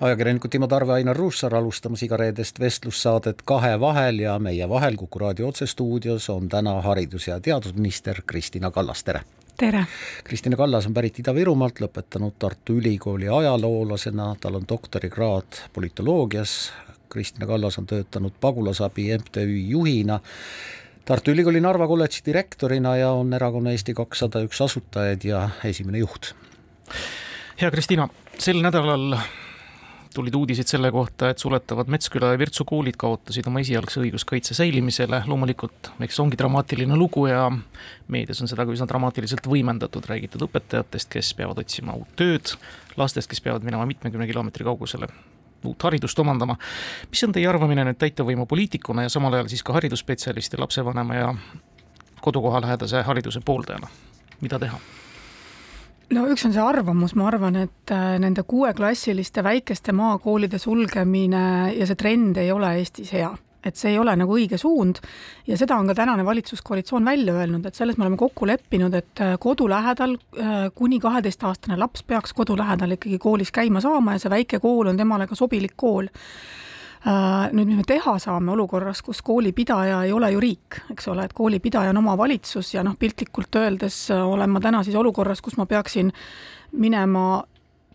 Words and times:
ajakirjanikud 0.00 0.50
Timo 0.50 0.66
Tarve, 0.66 0.92
Ainar 0.92 1.16
Ruussaar 1.16 1.54
alustamas 1.54 2.02
igareedest 2.06 2.60
vestlussaadet 2.60 3.42
Kahe 3.44 3.80
vahel 3.80 4.18
ja 4.22 4.38
meie 4.38 4.68
vahel 4.68 4.96
Kuku 4.96 5.18
raadio 5.18 5.48
otsestuudios 5.48 6.30
on 6.30 6.48
täna 6.48 6.80
haridus- 6.82 7.26
ja 7.28 7.40
teadusminister 7.40 8.22
Kristina 8.26 8.70
Kallas, 8.70 9.04
tere! 9.04 9.20
tere! 9.56 9.86
Kristina 10.24 10.56
Kallas 10.56 10.86
on 10.86 10.94
pärit 10.94 11.18
Ida-Virumaalt, 11.18 11.80
lõpetanud 11.82 12.36
Tartu 12.38 12.76
Ülikooli 12.78 13.28
ajaloolasena, 13.28 14.36
tal 14.40 14.54
on 14.54 14.68
doktorikraad 14.68 15.62
politoloogias, 15.72 16.72
Kristina 17.08 17.46
Kallas 17.46 17.78
on 17.78 17.86
töötanud 17.86 18.32
pagulasabi 18.40 19.10
MTÜ 19.18 19.46
juhina, 19.68 20.20
Tartu 21.04 21.34
Ülikooli 21.34 21.60
Narva 21.60 21.88
kolledži 21.88 22.22
direktorina 22.26 22.96
ja 22.96 23.10
on 23.10 23.34
erakonna 23.34 23.74
Eesti 23.74 23.94
kakssada 23.98 24.44
üks 24.46 24.62
asutajaid 24.62 25.24
ja 25.24 25.48
esimene 25.64 25.98
juht. 25.98 26.34
hea 27.60 27.70
Kristina, 27.70 28.08
sel 28.38 28.62
nädalal 28.62 29.16
tulid 30.18 30.34
uudised 30.34 30.66
selle 30.66 30.90
kohta, 30.94 31.30
et 31.30 31.38
suletavad 31.38 31.90
Metsküla 31.92 32.32
ja 32.32 32.40
Virtsu 32.40 32.66
koolid 32.68 32.98
kaotasid 32.98 33.46
oma 33.46 33.62
esialgse 33.62 34.02
õiguskaitse 34.02 34.56
säilimisele, 34.58 35.22
loomulikult 35.30 35.92
eks 36.02 36.18
see 36.18 36.24
ongi 36.24 36.38
dramaatiline 36.40 36.98
lugu 36.98 37.28
ja 37.30 37.46
meedias 38.10 38.42
on 38.42 38.50
seda 38.50 38.66
ka 38.66 38.74
üsna 38.74 38.88
dramaatiliselt 38.90 39.46
võimendatud, 39.46 40.06
räägitud 40.10 40.42
õpetajatest, 40.48 41.12
kes 41.14 41.32
peavad 41.38 41.62
otsima 41.62 41.94
uut 41.98 42.10
tööd, 42.18 42.56
lastest, 42.98 43.30
kes 43.30 43.42
peavad 43.44 43.66
minema 43.66 43.86
mitmekümne 43.88 44.26
kilomeetri 44.30 44.66
kaugusele 44.66 45.10
uut 45.66 45.82
haridust 45.82 46.18
omandama. 46.18 46.56
mis 47.10 47.24
on 47.24 47.34
teie 47.34 47.48
arvamine 47.50 47.84
nüüd 47.88 47.98
täitevvõimu 47.98 48.46
poliitikuna 48.46 49.06
ja 49.06 49.12
samal 49.12 49.34
ajal 49.34 49.50
siis 49.50 49.64
ka 49.66 49.74
haridusspetsialisti, 49.78 50.58
lapsevanema 50.58 51.18
ja 51.18 51.34
kodukohalähedase 52.22 53.02
hariduse 53.02 53.42
pooldajana, 53.44 53.90
mida 54.40 54.58
teha? 54.58 54.78
No 56.14 56.24
üks 56.32 56.46
on 56.48 56.54
see 56.54 56.62
arvamus, 56.62 57.14
ma 57.18 57.28
arvan, 57.30 57.58
et 57.64 57.92
äh, 57.94 58.16
nende 58.22 58.44
kuueklassiliste 58.48 59.44
väikeste 59.44 59.94
maakoolide 59.96 60.60
sulgemine 60.62 61.74
ja 61.74 61.88
see 61.88 61.98
trend 62.00 62.40
ei 62.40 62.52
ole 62.54 62.78
Eestis 62.80 63.12
hea. 63.16 63.30
Et 63.66 63.76
see 63.76 63.90
ei 63.90 63.98
ole 63.98 64.12
nagu 64.16 64.36
õige 64.36 64.54
suund. 64.56 65.00
Ja 65.48 65.56
seda 65.58 65.76
on 65.76 65.88
ka 65.90 65.96
tänane 65.98 66.22
valitsuskoalitsioon 66.24 67.04
välja 67.04 67.34
öelnud, 67.34 67.66
et 67.66 67.76
selles 67.76 67.98
me 67.98 68.06
oleme 68.06 68.16
kokku 68.16 68.46
leppinud, 68.46 68.94
et 68.94 69.24
äh, 69.24 69.34
kodu 69.42 69.66
lähedal 69.68 70.14
äh, 70.38 70.54
kuni 70.78 71.00
kaheteistaastane 71.02 71.76
laps 71.76 72.06
peaks 72.06 72.32
kodu 72.38 72.56
lähedal 72.56 72.94
ikkagi 72.96 73.18
koolis 73.18 73.52
käima 73.52 73.82
saama 73.84 74.14
ja 74.14 74.22
see 74.22 74.32
väike 74.32 74.62
kool 74.62 74.92
on 74.92 75.00
temale 75.00 75.26
ka 75.26 75.36
sobilik 75.38 75.74
kool 75.76 76.08
nüüd, 77.06 77.68
mis 77.68 77.78
me 77.78 77.84
teha 77.86 78.16
saame 78.22 78.52
olukorras, 78.52 79.02
kus 79.06 79.22
koolipidaja 79.22 80.02
ei 80.06 80.12
ole 80.12 80.32
ju 80.32 80.40
riik, 80.42 80.80
eks 80.94 81.08
ole, 81.12 81.28
et 81.28 81.34
koolipidaja 81.36 81.92
on 81.94 82.00
omavalitsus 82.02 82.74
ja 82.74 82.82
noh, 82.86 82.96
piltlikult 82.98 83.54
öeldes 83.60 84.08
äh, 84.10 84.22
olen 84.26 84.50
ma 84.50 84.60
täna 84.60 84.82
siis 84.86 84.96
olukorras, 84.98 85.42
kus 85.44 85.56
ma 85.60 85.66
peaksin 85.66 86.12
minema 86.72 87.42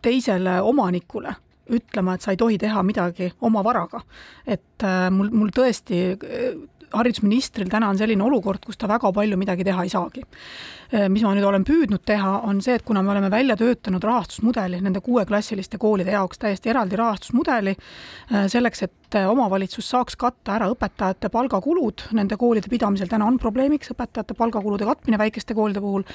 teisele 0.04 0.62
omanikule 0.62 1.36
ütlema, 1.74 2.16
et 2.16 2.24
sa 2.24 2.34
ei 2.34 2.40
tohi 2.40 2.58
teha 2.60 2.82
midagi 2.84 3.30
oma 3.42 3.64
varaga. 3.64 4.02
et 4.48 4.84
äh, 4.84 5.10
mul, 5.12 5.30
mul 5.32 5.52
tõesti 5.56 6.04
haridusministril 6.94 7.70
täna 7.72 7.90
on 7.90 7.98
selline 7.98 8.24
olukord, 8.24 8.64
kus 8.66 8.78
ta 8.80 8.88
väga 8.90 9.12
palju 9.14 9.38
midagi 9.40 9.66
teha 9.68 9.84
ei 9.84 9.92
saagi. 9.92 10.24
Äh, 10.94 11.08
mis 11.10 11.24
ma 11.26 11.34
nüüd 11.34 11.48
olen 11.48 11.66
püüdnud 11.66 12.04
teha, 12.06 12.36
on 12.48 12.62
see, 12.62 12.76
et 12.78 12.86
kuna 12.86 13.02
me 13.04 13.14
oleme 13.14 13.32
välja 13.34 13.58
töötanud 13.60 14.04
rahastusmudeli 14.04 14.82
nende 14.84 15.02
kuueklassiliste 15.02 15.80
koolide 15.82 16.14
jaoks, 16.14 16.42
täiesti 16.42 16.74
eraldi 16.74 17.00
rahastusmudeli, 17.00 17.76
äh, 17.76 18.48
selleks, 18.52 18.86
et 18.88 19.20
äh, 19.20 19.30
omavalitsus 19.30 19.90
saaks 19.90 20.18
katta 20.20 20.58
ära 20.60 20.70
õpetajate 20.74 21.32
palgakulud 21.34 22.10
nende 22.14 22.38
koolide 22.38 22.70
pidamisel, 22.70 23.10
täna 23.12 23.30
on 23.30 23.40
probleemiks 23.42 23.94
õpetajate 23.96 24.38
palgakulude 24.38 24.86
katmine 24.90 25.22
väikeste 25.22 25.58
koolide 25.58 25.82
puhul 25.82 26.06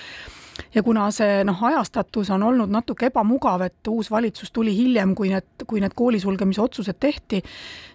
ja 0.74 0.82
kuna 0.82 1.08
see 1.14 1.42
noh, 1.46 1.58
ajastatus 1.64 2.30
on 2.34 2.42
olnud 2.42 2.70
natuke 2.72 3.08
ebamugav, 3.08 3.62
et 3.66 3.90
uus 3.90 4.10
valitsus 4.10 4.52
tuli 4.52 4.74
hiljem, 4.76 5.14
kui 5.18 5.32
need, 5.32 5.66
kui 5.66 5.82
need 5.82 5.94
kooli 5.96 6.20
sulgemise 6.20 6.62
otsused 6.62 6.98
tehti, 7.00 7.42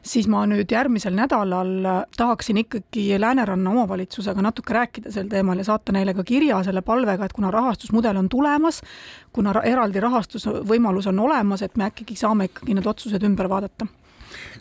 siis 0.01 0.27
ma 0.31 0.43
nüüd 0.49 0.71
järgmisel 0.71 1.15
nädalal 1.17 1.73
tahaksin 2.17 2.61
ikkagi 2.63 3.19
Lääneranna 3.19 3.71
omavalitsusega 3.71 4.41
natuke 4.41 4.73
rääkida 4.73 5.11
sel 5.11 5.29
teemal 5.31 5.61
ja 5.61 5.67
saata 5.67 5.95
neile 5.95 6.13
ka 6.13 6.23
kirja 6.27 6.61
selle 6.63 6.81
palvega, 6.81 7.25
et 7.25 7.33
kuna 7.33 7.51
rahastusmudel 7.51 8.17
on 8.17 8.29
tulemas, 8.29 8.81
kuna 9.33 9.55
eraldi 9.63 10.03
rahastusvõimalus 10.03 11.09
on 11.11 11.19
olemas, 11.19 11.61
et 11.61 11.77
me 11.77 11.89
äkki 11.89 12.15
saame 12.19 12.49
ikkagi 12.51 12.77
need 12.77 12.87
otsused 12.87 13.23
ümber 13.23 13.49
vaadata 13.49 13.87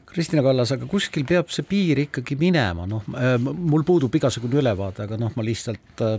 Kristina 0.07 0.43
Kallas, 0.45 0.73
aga 0.75 0.87
kuskil 0.91 1.27
peab 1.29 1.51
see 1.53 1.67
piir 1.67 2.03
ikkagi 2.05 2.37
minema, 2.41 2.87
noh, 2.89 3.05
äh, 3.17 3.37
mul 3.41 3.85
puudub 3.89 4.15
igasugune 4.15 4.61
ülevaade, 4.63 5.07
aga 5.07 5.19
noh, 5.21 5.33
ma 5.37 5.45
lihtsalt 5.47 6.03
äh, 6.05 6.17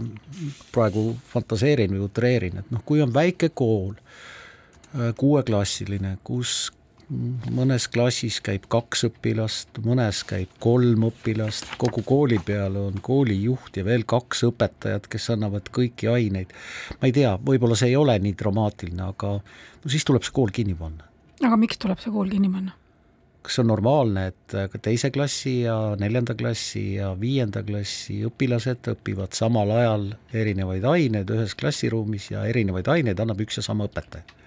praegu 0.73 1.11
fantaseerin 1.33 1.93
või 1.95 2.05
utreerin, 2.07 2.61
et 2.63 2.71
noh, 2.73 2.83
kui 2.85 3.03
on 3.03 3.13
väike 3.13 3.53
kool, 3.55 3.97
äh, 3.97 5.11
kuueklassiline, 5.19 6.17
kus 6.25 6.71
mõnes 7.53 7.87
klassis 7.91 8.39
käib 8.43 8.65
kaks 8.71 9.05
õpilast, 9.09 9.79
mõnes 9.85 10.21
käib 10.27 10.51
kolm 10.63 11.07
õpilast, 11.09 11.75
kogu 11.81 12.03
kooli 12.05 12.39
peale 12.45 12.87
on 12.89 13.01
koolijuht 13.03 13.77
ja 13.77 13.85
veel 13.85 14.05
kaks 14.07 14.45
õpetajat, 14.49 15.09
kes 15.11 15.29
annavad 15.35 15.67
kõiki 15.73 16.09
aineid. 16.11 16.53
ma 17.01 17.09
ei 17.09 17.15
tea, 17.15 17.35
võib-olla 17.37 17.75
see 17.79 17.91
ei 17.91 17.97
ole 17.99 18.17
nii 18.19 18.37
dramaatiline, 18.39 19.03
aga 19.13 19.35
no 19.39 19.91
siis 19.91 20.05
tuleb 20.07 20.23
see 20.23 20.35
kool 20.35 20.53
kinni 20.55 20.75
panna. 20.79 21.09
aga 21.43 21.59
miks 21.59 21.77
tuleb 21.77 21.99
see 21.99 22.11
kool 22.11 22.29
kinni 22.29 22.49
panna? 22.49 22.77
Kas 23.43 23.59
on 23.59 23.67
normaalne, 23.67 24.27
et 24.31 24.55
ka 24.71 24.79
teise 24.81 25.11
klassi 25.11 25.57
ja 25.65 25.75
neljanda 25.99 26.35
klassi 26.39 26.95
ja 26.95 27.11
viienda 27.19 27.63
klassi 27.67 28.21
õpilased 28.27 28.87
õpivad 28.93 29.35
samal 29.35 29.73
ajal 29.75 30.07
erinevaid 30.31 30.85
aineid 30.87 31.33
ühes 31.35 31.57
klassiruumis 31.59 32.31
ja 32.31 32.45
erinevaid 32.47 32.87
aineid 32.87 33.19
annab 33.19 33.43
üks 33.43 33.59
ja 33.59 33.65
sama 33.65 33.89
õpetaja? 33.89 34.42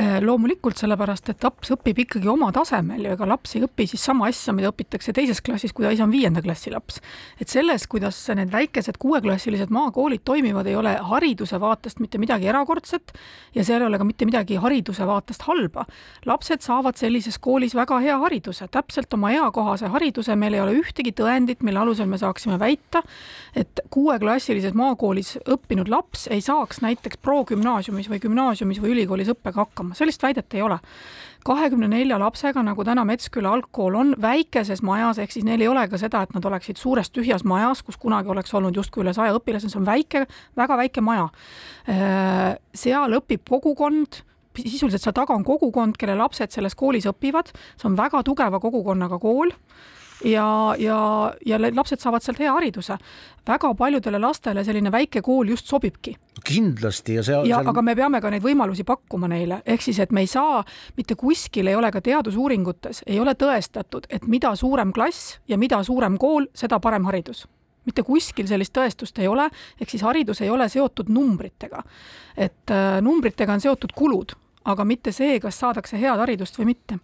Äh, 0.00 0.20
loomulikult, 0.24 0.78
sellepärast 0.80 1.26
et 1.28 1.42
laps 1.44 1.74
õpib 1.74 1.98
ikkagi 2.06 2.28
oma 2.30 2.46
tasemel 2.56 3.04
ja 3.04 3.12
ega 3.12 3.26
laps 3.28 3.52
ei 3.58 3.64
õpi 3.66 3.84
siis 3.90 4.00
sama 4.06 4.30
asja, 4.30 4.54
mida 4.56 4.70
õpitakse 4.70 5.12
teises 5.12 5.42
klassis, 5.44 5.74
kui 5.76 5.84
ta 5.84 5.90
ise 5.92 6.06
on 6.06 6.12
viienda 6.14 6.40
klassi 6.40 6.70
laps. 6.72 7.02
et 7.40 7.52
selles, 7.52 7.84
kuidas 7.90 8.16
need 8.38 8.48
väikesed 8.52 8.96
kuueklassilised 9.02 9.68
maakoolid 9.68 10.22
toimivad, 10.24 10.70
ei 10.70 10.76
ole 10.78 10.94
hariduse 11.10 11.60
vaatest 11.60 12.00
mitte 12.00 12.20
midagi 12.22 12.48
erakordset 12.48 13.12
ja 13.54 13.64
seal 13.66 13.82
ei 13.82 13.90
ole 13.90 13.98
ka 14.00 14.06
mitte 14.08 14.24
midagi 14.24 14.56
hariduse 14.62 15.04
vaatest 15.04 15.44
halba. 15.50 15.84
lapsed 16.24 16.64
saavad 16.64 16.96
sellises 16.96 17.36
koolis 17.38 17.76
väga 17.76 18.00
hea 18.00 18.16
hariduse, 18.24 18.70
täpselt 18.72 19.12
oma 19.18 19.34
eakohase 19.36 19.92
hariduse, 19.92 20.36
meil 20.36 20.54
ei 20.54 20.64
ole 20.64 20.78
ühtegi 20.80 21.12
tõendit, 21.12 21.60
mille 21.60 21.82
alusel 21.82 22.08
me 22.08 22.16
saaksime 22.16 22.56
väita, 22.58 23.02
et 23.54 23.84
kuueklassilises 23.90 24.72
maakoolis 24.72 25.36
õppinud 25.44 25.92
laps 25.92 26.24
ei 26.30 26.40
saaks 26.40 26.80
näiteks 26.80 27.20
progümnaasiumis 27.20 28.08
või 28.08 28.24
gümnaasiumis 28.24 28.80
või 28.80 28.96
ülikoolis 28.96 29.34
õppega 29.34 29.66
hakkama 29.66 29.89
hakkama, 29.90 29.98
sellist 29.98 30.22
väidet 30.22 30.54
ei 30.54 30.62
ole. 30.62 30.78
kahekümne 31.44 31.88
nelja 31.88 32.18
lapsega, 32.20 32.60
nagu 32.62 32.84
täna 32.84 33.04
Metsküla 33.08 33.54
algkool 33.54 33.94
on, 33.96 34.10
väikeses 34.20 34.82
majas, 34.82 35.18
ehk 35.18 35.32
siis 35.32 35.44
neil 35.44 35.60
ei 35.60 35.68
ole 35.68 35.86
ka 35.88 35.96
seda, 35.96 36.20
et 36.22 36.34
nad 36.34 36.44
oleksid 36.44 36.76
suures 36.76 37.08
tühjas 37.10 37.44
majas, 37.44 37.80
kus 37.82 37.96
kunagi 37.96 38.28
oleks 38.28 38.52
olnud 38.54 38.76
justkui 38.76 39.00
üle 39.02 39.14
saja 39.14 39.32
õpilase, 39.32 39.70
see 39.70 39.80
on 39.80 39.86
väike, 39.86 40.26
väga 40.56 40.76
väike 40.76 41.00
maja. 41.00 41.30
Äh, 41.88 42.58
seal 42.74 43.16
õpib 43.16 43.48
kogukond 43.48 44.20
sisuliselt 44.60 45.00
seal 45.00 45.14
taga 45.16 45.32
on 45.32 45.44
kogukond, 45.44 45.96
kelle 45.96 46.18
lapsed 46.18 46.52
selles 46.52 46.74
koolis 46.76 47.06
õpivad, 47.08 47.54
see 47.80 47.88
on 47.88 47.96
väga 47.96 48.20
tugeva 48.26 48.60
kogukonnaga 48.60 49.16
kool 49.18 49.54
ja, 50.24 50.74
ja, 50.78 51.34
ja 51.46 51.58
lapsed 51.60 52.00
saavad 52.00 52.22
sealt 52.24 52.38
hea 52.38 52.52
hariduse. 52.52 52.96
väga 53.46 53.74
paljudele 53.74 54.18
lastele 54.18 54.64
selline 54.64 54.92
väike 54.92 55.22
kool 55.22 55.48
just 55.48 55.66
sobibki. 55.66 56.16
kindlasti 56.44 57.14
ja 57.14 57.22
see 57.22 57.34
ja 57.34 57.56
seal... 57.56 57.68
aga 57.68 57.82
me 57.82 57.94
peame 57.96 58.20
ka 58.20 58.30
neid 58.30 58.42
võimalusi 58.42 58.84
pakkuma 58.84 59.28
neile, 59.28 59.62
ehk 59.66 59.82
siis, 59.82 59.98
et 59.98 60.12
me 60.12 60.20
ei 60.20 60.26
saa, 60.26 60.64
mitte 60.96 61.14
kuskil 61.14 61.66
ei 61.66 61.74
ole 61.74 61.90
ka 61.90 62.00
teadusuuringutes, 62.00 63.02
ei 63.06 63.20
ole 63.20 63.34
tõestatud, 63.34 64.06
et 64.10 64.26
mida 64.26 64.54
suurem 64.56 64.92
klass 64.92 65.38
ja 65.48 65.58
mida 65.58 65.82
suurem 65.84 66.18
kool, 66.18 66.46
seda 66.54 66.80
parem 66.80 67.08
haridus 67.08 67.46
mitte 67.88 68.02
kuskil 68.04 68.46
sellist 68.46 68.74
tõestust 68.76 69.18
ei 69.22 69.28
ole, 69.28 69.48
ehk 69.80 69.90
siis 69.90 70.02
haridus 70.04 70.42
ei 70.44 70.50
ole 70.52 70.68
seotud 70.68 71.08
numbritega. 71.08 71.82
et 72.36 72.70
äh, 72.70 73.00
numbritega 73.00 73.52
on 73.52 73.60
seotud 73.60 73.92
kulud, 73.96 74.36
aga 74.64 74.84
mitte 74.84 75.12
see, 75.12 75.40
kas 75.40 75.58
saadakse 75.58 75.98
head 75.98 76.20
haridust 76.20 76.58
või 76.60 76.74
mitte 76.74 76.98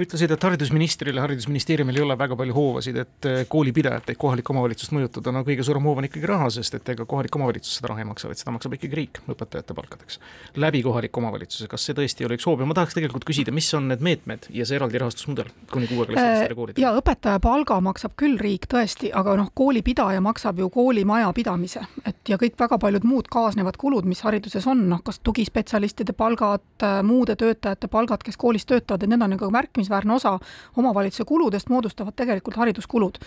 ütlesid, 0.00 0.32
et 0.34 0.44
haridusministril 0.44 1.18
ja 1.18 1.22
haridusministeeriumil 1.22 1.98
ei 1.98 2.02
ole 2.02 2.16
väga 2.18 2.36
palju 2.38 2.54
hoovasid, 2.56 2.96
et 2.98 3.28
eh, 3.30 3.42
koolipidajat 3.50 4.10
ehk 4.10 4.18
kohalikku 4.20 4.54
omavalitsust 4.54 4.94
mõjutada, 4.94 5.32
no 5.34 5.44
kõige 5.46 5.66
suurem 5.66 5.86
hoov 5.86 6.00
on 6.02 6.08
ikkagi 6.08 6.26
raha, 6.28 6.48
sest 6.54 6.74
et 6.78 6.90
ega 6.94 7.06
kohalik 7.08 7.36
omavalitsus 7.38 7.78
seda 7.78 7.92
raha 7.92 8.02
ei 8.02 8.08
maksa, 8.08 8.30
vaid 8.30 8.40
seda 8.40 8.54
maksab 8.54 8.74
ikkagi 8.74 8.98
riik 8.98 9.20
õpetajate 9.30 9.76
palkadeks. 9.76 10.18
läbi 10.58 10.82
kohaliku 10.82 11.22
omavalitsuse, 11.22 11.68
kas 11.70 11.86
see 11.86 11.94
tõesti 11.94 12.26
oli 12.26 12.38
üks 12.38 12.46
hoov 12.48 12.64
ja 12.64 12.68
ma 12.70 12.74
tahaks 12.74 12.98
tegelikult 12.98 13.26
küsida, 13.28 13.54
mis 13.54 13.70
on 13.78 13.86
need 13.92 14.02
meetmed 14.02 14.48
ja 14.50 14.66
see 14.66 14.78
eraldi 14.80 14.98
rahastusmudel 15.02 15.52
kuni 15.70 15.90
kuueklassilistele 15.90 16.58
koolidele? 16.58 16.82
ja 16.82 16.94
õpetaja 16.98 17.38
palga 17.44 17.78
maksab 17.84 18.16
küll 18.18 18.38
riik 18.40 18.66
tõesti, 18.70 19.12
aga 19.14 19.36
noh, 19.38 19.52
koolipidaja 19.54 20.22
maksab 20.24 20.58
ju 20.58 20.70
koolimaja 20.74 21.30
pidamise, 21.36 21.84
et 22.02 22.18
ja 22.28 22.40
kõik 22.40 22.58
väga 22.58 22.80
paljud 22.82 23.06
muud 23.06 23.30
kaasnevad 23.30 23.78
kulud, 23.78 24.10
mis 24.10 24.24
hariduses 24.26 24.66
on, 24.66 24.88
noh 24.90 25.04
kas 25.06 25.22
tugispetsialistide 25.22 26.16
palgad, 26.18 26.66
muude 27.06 27.38
töötajate 27.38 27.88
palgad, 27.92 28.26
kes 28.26 28.38
koolis 28.40 28.66
töötavad, 28.66 29.04
et 29.04 29.12
need 29.12 29.22
on 29.22 29.34
nagu 29.36 29.50
märkimisväärselt 29.54 29.83
märkimisväärne 29.84 30.14
osa 30.14 30.38
omavalitsuse 30.76 31.24
kuludest 31.24 31.68
moodustavad 31.68 32.14
tegelikult 32.16 32.56
hariduskulud, 32.56 33.18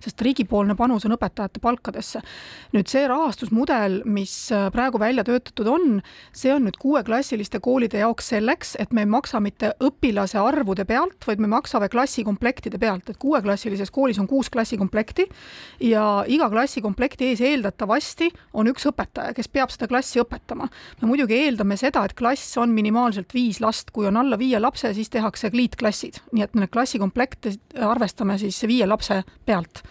sest 0.00 0.20
riigipoolne 0.20 0.74
panus 0.74 1.04
on 1.06 1.14
õpetajate 1.16 1.60
palkadesse. 1.60 2.20
nüüd 2.72 2.88
see 2.88 3.06
rahastusmudel, 3.08 4.02
mis 4.04 4.52
äh, 4.52 4.70
praegu 4.72 4.98
välja 4.98 5.24
töötatud 5.24 5.66
on, 5.66 6.02
see 6.32 6.52
on 6.54 6.66
nüüd 6.66 6.76
kuueklassiliste 6.78 7.60
koolide 7.60 7.98
jaoks 7.98 8.28
selleks, 8.28 8.76
et 8.78 8.92
me 8.92 9.02
ei 9.02 9.06
maksa 9.06 9.40
mitte 9.40 9.74
õpilase 9.80 10.38
arvude 10.38 10.84
pealt, 10.84 11.26
vaid 11.26 11.40
me 11.40 11.46
maksame 11.46 11.88
klassikomplektide 11.88 12.78
pealt, 12.78 13.10
et 13.10 13.16
kuueklassilises 13.16 13.90
koolis 13.90 14.18
on 14.18 14.26
kuus 14.26 14.50
klassikomplekti 14.50 15.28
ja 15.80 16.24
iga 16.26 16.50
klassikomplekti 16.50 17.30
ees 17.30 17.40
eeldatavasti 17.40 18.30
on 18.54 18.68
üks 18.68 18.86
õpetaja, 18.88 19.34
kes 19.34 19.48
peab 19.48 19.70
seda 19.70 19.88
klassi 19.88 20.20
õpetama. 20.20 20.68
me 21.00 21.08
muidugi 21.08 21.38
eeldame 21.46 21.76
seda, 21.76 22.04
et 22.04 22.14
klass 22.14 22.56
on 22.58 22.70
minimaalselt 22.74 23.34
viis 23.34 23.60
last, 23.60 23.90
kui 23.90 24.06
on 24.06 24.16
alla 24.16 24.38
viie 24.38 24.58
lapse, 24.60 24.92
siis 24.94 25.10
tehakse 25.10 25.50
kliitklassid 25.50 26.05
klassid, 26.06 26.22
nii 26.32 26.44
et 26.44 26.54
need 26.54 26.70
klassikomplekte 26.72 27.54
arvestame 27.80 28.38
siis 28.38 28.62
viie 28.66 28.86
lapse 28.86 29.22
pealt. 29.44 29.82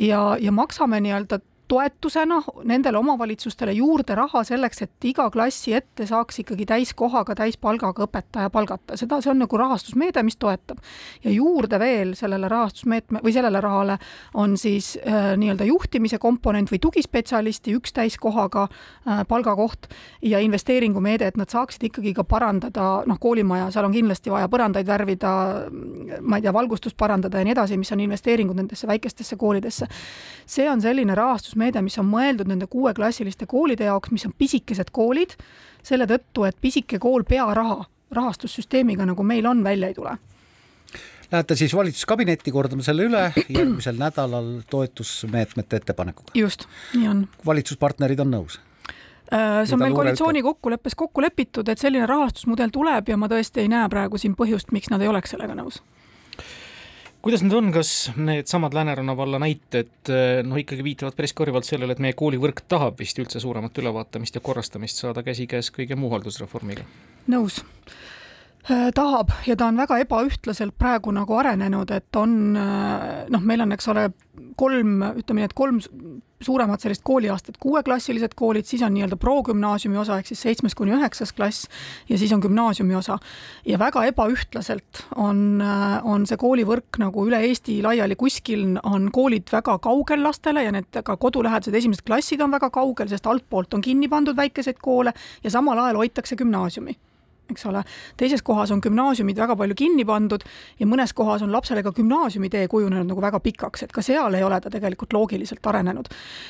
ja, 0.00 0.36
ja 0.40 0.52
maksame 0.52 1.00
nii-öelda 1.00 1.38
toetusena 1.74 2.40
nendele 2.64 2.98
omavalitsustele 2.98 3.72
juurde 3.74 4.14
raha 4.14 4.44
selleks, 4.46 4.82
et 4.84 5.06
iga 5.10 5.26
klassi 5.34 5.74
ette 5.74 6.06
saaks 6.06 6.38
ikkagi 6.44 6.66
täiskohaga, 6.70 7.34
täispalgaga 7.38 8.06
õpetaja 8.06 8.50
palgata, 8.54 8.98
seda, 9.00 9.18
see 9.24 9.32
on 9.32 9.40
nagu 9.42 9.58
rahastusmeede, 9.58 10.22
mis 10.26 10.38
toetab. 10.38 10.78
ja 11.24 11.32
juurde 11.34 11.78
veel 11.78 12.14
sellele 12.18 12.48
rahastusmeetme 12.48 13.22
või 13.24 13.34
sellele 13.34 13.60
rahale 13.64 13.98
on 14.34 14.56
siis 14.60 14.94
äh, 15.02 15.32
nii-öelda 15.40 15.66
juhtimise 15.68 16.18
komponent 16.22 16.70
või 16.70 16.78
tugispetsialisti 16.82 17.74
üks 17.78 17.94
täiskohaga 17.96 18.68
äh, 18.68 19.24
palgakoht 19.28 19.88
ja 20.22 20.38
investeeringumeede, 20.44 21.26
et 21.26 21.40
nad 21.40 21.50
saaksid 21.50 21.88
ikkagi 21.90 22.14
ka 22.14 22.24
parandada, 22.28 23.02
noh, 23.06 23.18
koolimaja, 23.20 23.70
seal 23.74 23.88
on 23.88 23.96
kindlasti 23.96 24.32
vaja 24.32 24.48
põrandaid 24.52 24.86
värvida, 24.86 25.34
ma 26.20 26.38
ei 26.38 26.46
tea, 26.46 26.54
valgustust 26.54 26.96
parandada 27.00 27.40
ja 27.40 27.48
nii 27.48 27.56
edasi, 27.56 27.80
mis 27.80 27.92
on 27.92 28.04
investeeringud 28.04 28.62
nendesse 28.62 28.86
väikestesse 28.90 29.36
koolidesse. 29.40 29.88
see 30.46 30.70
on 30.70 30.80
selline 30.80 31.14
rahastusmeede, 31.14 31.63
toetusmeede, 31.64 31.82
mis 31.82 31.98
on 31.98 32.08
mõeldud 32.08 32.48
nende 32.48 32.66
kuueklassiliste 32.66 33.46
koolide 33.46 33.84
jaoks, 33.84 34.10
mis 34.12 34.26
on 34.26 34.34
pisikesed 34.36 34.90
koolid, 34.92 35.36
selle 35.82 36.06
tõttu, 36.06 36.46
et 36.46 36.56
pisike 36.60 36.98
kool 36.98 37.24
pearaha, 37.24 37.84
rahastussüsteemiga, 38.12 39.06
nagu 39.06 39.22
meil 39.22 39.46
on, 39.46 39.64
välja 39.64 39.88
ei 39.88 39.94
tule 39.94 40.16
Lähete 41.32 41.56
siis 41.56 41.72
valitsuskabinetti, 41.74 42.52
kordame 42.52 42.82
selle 42.84 43.06
üle 43.08 43.32
järgmisel 43.48 43.96
nädalal 43.98 44.60
toetusmeetmete 44.70 45.80
ettepanekuga. 45.80 46.30
just, 46.34 46.68
nii 46.94 47.08
on. 47.08 47.24
valitsuspartnerid 47.46 48.20
on 48.20 48.30
nõus? 48.30 48.60
Äh, 49.32 49.64
see 49.64 49.74
on 49.74 49.80
meil 49.80 49.96
koalitsiooni 49.96 50.42
kokkuleppes 50.44 50.94
kokku 50.94 51.24
lepitud, 51.24 51.68
et 51.68 51.80
selline 51.80 52.06
rahastusmudel 52.06 52.70
tuleb 52.70 53.08
ja 53.08 53.16
ma 53.16 53.26
tõesti 53.32 53.64
ei 53.64 53.72
näe 53.72 53.88
praegu 53.90 54.20
siin 54.20 54.36
põhjust, 54.36 54.70
miks 54.70 54.92
nad 54.92 55.02
ei 55.02 55.10
oleks 55.10 55.34
sellega 55.34 55.56
nõus 55.58 55.80
kuidas 57.24 57.42
need 57.44 57.56
on, 57.56 57.70
kas 57.72 57.90
needsamad 58.20 58.74
Lääneranna 58.76 59.16
valla 59.16 59.38
näited 59.40 60.12
noh, 60.44 60.58
ikkagi 60.60 60.84
viitavad 60.84 61.16
päris 61.16 61.32
kõrvalt 61.36 61.64
sellele, 61.64 61.96
et 61.96 62.02
meie 62.04 62.16
koolivõrk 62.18 62.64
tahab 62.68 63.00
vist 63.00 63.18
üldse 63.22 63.40
suuremat 63.40 63.80
ülevaatamist 63.80 64.36
ja 64.36 64.44
korrastamist 64.44 65.00
saada 65.00 65.24
käsikäes 65.24 65.72
kõige 65.72 65.96
muu 65.96 66.12
haldusreformiga? 66.12 66.84
nõus 67.32 67.62
tahab 68.94 69.32
ja 69.46 69.56
ta 69.56 69.68
on 69.68 69.76
väga 69.76 69.98
ebaühtlaselt 70.04 70.76
praegu 70.80 71.12
nagu 71.12 71.36
arenenud, 71.36 71.90
et 71.92 72.16
on 72.16 72.56
äh, 72.56 73.24
noh, 73.32 73.42
meil 73.44 73.60
on, 73.60 73.74
eks 73.76 73.90
ole, 73.92 74.08
kolm, 74.56 75.02
ütleme 75.20 75.42
nii, 75.42 75.50
et 75.50 75.56
kolm 75.56 75.80
suuremat 76.44 76.82
sellist 76.82 77.04
kooliastet, 77.06 77.56
kuueklassilised 77.60 78.34
koolid, 78.36 78.66
siis 78.68 78.82
on 78.84 78.92
nii-öelda 78.94 79.16
progümnaasiumi 79.20 79.98
osa 80.00 80.18
ehk 80.20 80.28
siis 80.28 80.42
seitsmes 80.44 80.74
kuni 80.76 80.92
üheksas 80.96 81.32
klass 81.36 81.68
ja 82.08 82.18
siis 82.20 82.32
on 82.36 82.42
gümnaasiumi 82.44 82.96
osa. 82.96 83.18
ja 83.66 83.78
väga 83.78 84.04
ebaühtlaselt 84.10 85.04
on, 85.16 85.62
on 86.02 86.26
see 86.28 86.40
koolivõrk 86.40 87.00
nagu 87.00 87.24
üle 87.28 87.40
Eesti 87.48 87.80
laiali, 87.84 88.16
kuskil 88.16 88.78
on 88.82 89.10
koolid 89.12 89.52
väga 89.52 89.78
kaugel 89.78 90.24
lastele 90.24 90.64
ja 90.64 90.74
need 90.74 91.00
ka 91.04 91.16
kodulähedased 91.16 91.74
esimesed 91.74 92.04
klassid 92.06 92.44
on 92.44 92.52
väga 92.56 92.70
kaugel, 92.70 93.08
sest 93.08 93.26
altpoolt 93.26 93.74
on 93.74 93.84
kinni 93.84 94.08
pandud 94.08 94.36
väikeseid 94.36 94.80
koole 94.82 95.12
ja 95.44 95.50
samal 95.50 95.80
ajal 95.84 96.02
hoitakse 96.04 96.36
gümnaasiumi 96.36 96.96
eks 97.50 97.66
ole. 97.66 97.82
teises 98.16 98.42
kohas 98.42 98.70
on 98.74 98.80
gümnaasiumid 98.84 99.38
väga 99.38 99.56
palju 99.56 99.76
kinni 99.78 100.04
pandud 100.08 100.44
ja 100.80 100.86
mõnes 100.88 101.12
kohas 101.16 101.42
on 101.44 101.52
lapsele 101.52 101.82
ka 101.84 101.92
gümnaasiumitee 101.96 102.68
kujunenud 102.72 103.10
nagu 103.10 103.24
väga 103.24 103.40
pikaks, 103.44 103.84
et 103.86 103.92
ka 103.92 104.02
seal 104.02 104.34
ei 104.34 104.44
ole 104.46 104.60
ta 104.60 104.72
tegelikult 104.72 105.12
loogiliselt 105.12 105.66
arenenud. 105.66 106.08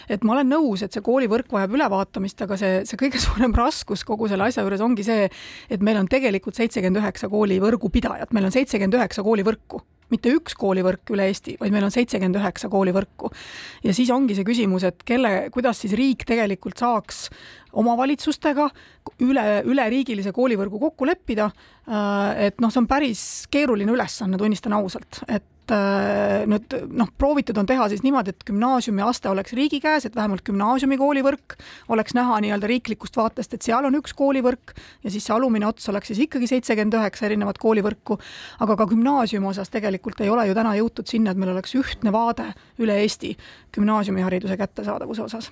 et 0.08 0.24
ma 0.24 0.36
olen 0.36 0.52
nõus, 0.54 0.84
et 0.84 0.92
see 0.92 1.04
koolivõrk 1.04 1.50
vajab 1.52 1.74
ülevaatamist, 1.74 2.42
aga 2.46 2.58
see, 2.60 2.84
see 2.88 3.00
kõige 3.00 3.22
suurem 3.26 3.54
raskus 3.54 4.04
kogu 4.04 4.28
selle 4.28 4.46
asja 4.48 4.62
juures 4.62 4.84
ongi 4.84 5.06
see, 5.06 5.28
et 5.70 5.82
meil 5.82 5.98
on 5.98 6.10
tegelikult 6.10 6.54
seitsekümmend 6.54 7.02
üheksa 7.02 7.28
koolivõrgu 7.32 7.90
pidajat, 7.90 8.32
meil 8.32 8.50
on 8.50 8.54
seitsekümmend 8.54 9.00
üheksa 9.00 9.26
koolivõrku 9.26 9.82
mitte 10.12 10.32
üks 10.36 10.56
koolivõrk 10.58 11.14
üle 11.14 11.28
Eesti, 11.30 11.56
vaid 11.60 11.72
meil 11.74 11.86
on 11.86 11.94
seitsekümmend 11.94 12.38
üheksa 12.38 12.70
koolivõrku. 12.72 13.30
ja 13.84 13.94
siis 13.96 14.10
ongi 14.14 14.36
see 14.36 14.46
küsimus, 14.46 14.84
et 14.86 15.02
kelle, 15.06 15.48
kuidas 15.54 15.80
siis 15.82 15.96
riik 15.96 16.26
tegelikult 16.28 16.78
saaks 16.80 17.28
omavalitsustega 17.80 18.68
üle, 19.24 19.46
üleriigilise 19.68 20.32
koolivõrgu 20.34 20.80
kokku 20.88 21.08
leppida. 21.08 21.50
Äh, 21.88 22.46
et 22.48 22.62
noh, 22.62 22.72
see 22.72 22.82
on 22.82 22.90
päris 22.90 23.24
keeruline 23.52 23.94
ülesanne, 23.94 24.38
tunnistan 24.40 24.76
ausalt, 24.78 25.22
et 25.28 25.44
äh, 25.72 26.44
nüüd 26.50 26.74
noh, 26.92 27.08
proovitud 27.18 27.56
on 27.60 27.68
teha 27.68 27.86
siis 27.92 28.02
niimoodi, 28.04 28.34
et 28.34 28.44
gümnaasiumiaste 28.48 29.30
oleks 29.30 29.54
riigi 29.56 29.80
käes, 29.80 30.06
et 30.08 30.16
vähemalt 30.16 30.44
gümnaasiumi 30.46 30.98
koolivõrk 31.00 31.56
oleks 31.94 32.16
näha 32.16 32.40
nii-öelda 32.44 32.68
riiklikust 32.70 33.16
vaatest, 33.16 33.54
et 33.54 33.66
seal 33.66 33.86
on 33.88 33.96
üks 34.00 34.12
koolivõrk 34.18 34.74
ja 35.04 35.12
siis 35.12 35.24
see 35.24 35.34
alumine 35.36 35.68
ots 35.68 35.88
oleks 35.92 36.12
siis 36.12 36.24
ikkagi 36.26 36.50
seitsekümmend 36.50 36.98
üheksa 37.00 37.28
erinevat 37.30 37.58
koolivõrku. 37.62 38.18
aga 38.60 38.76
ka 38.76 38.86
gümnaasiumi 38.92 39.48
osas 39.48 39.72
tegelikult 39.72 40.20
ei 40.20 40.30
ole 40.30 40.46
ju 40.48 40.54
täna 40.54 40.74
jõutud 40.76 41.08
sinna, 41.08 41.30
et 41.30 41.40
meil 41.40 41.54
oleks 41.54 41.74
ühtne 41.78 42.12
vaade 42.12 42.50
üle 42.78 42.98
Eesti 43.00 43.36
gümnaasiumihariduse 43.74 44.56
kättesaadavuse 44.56 45.22
osas. 45.22 45.50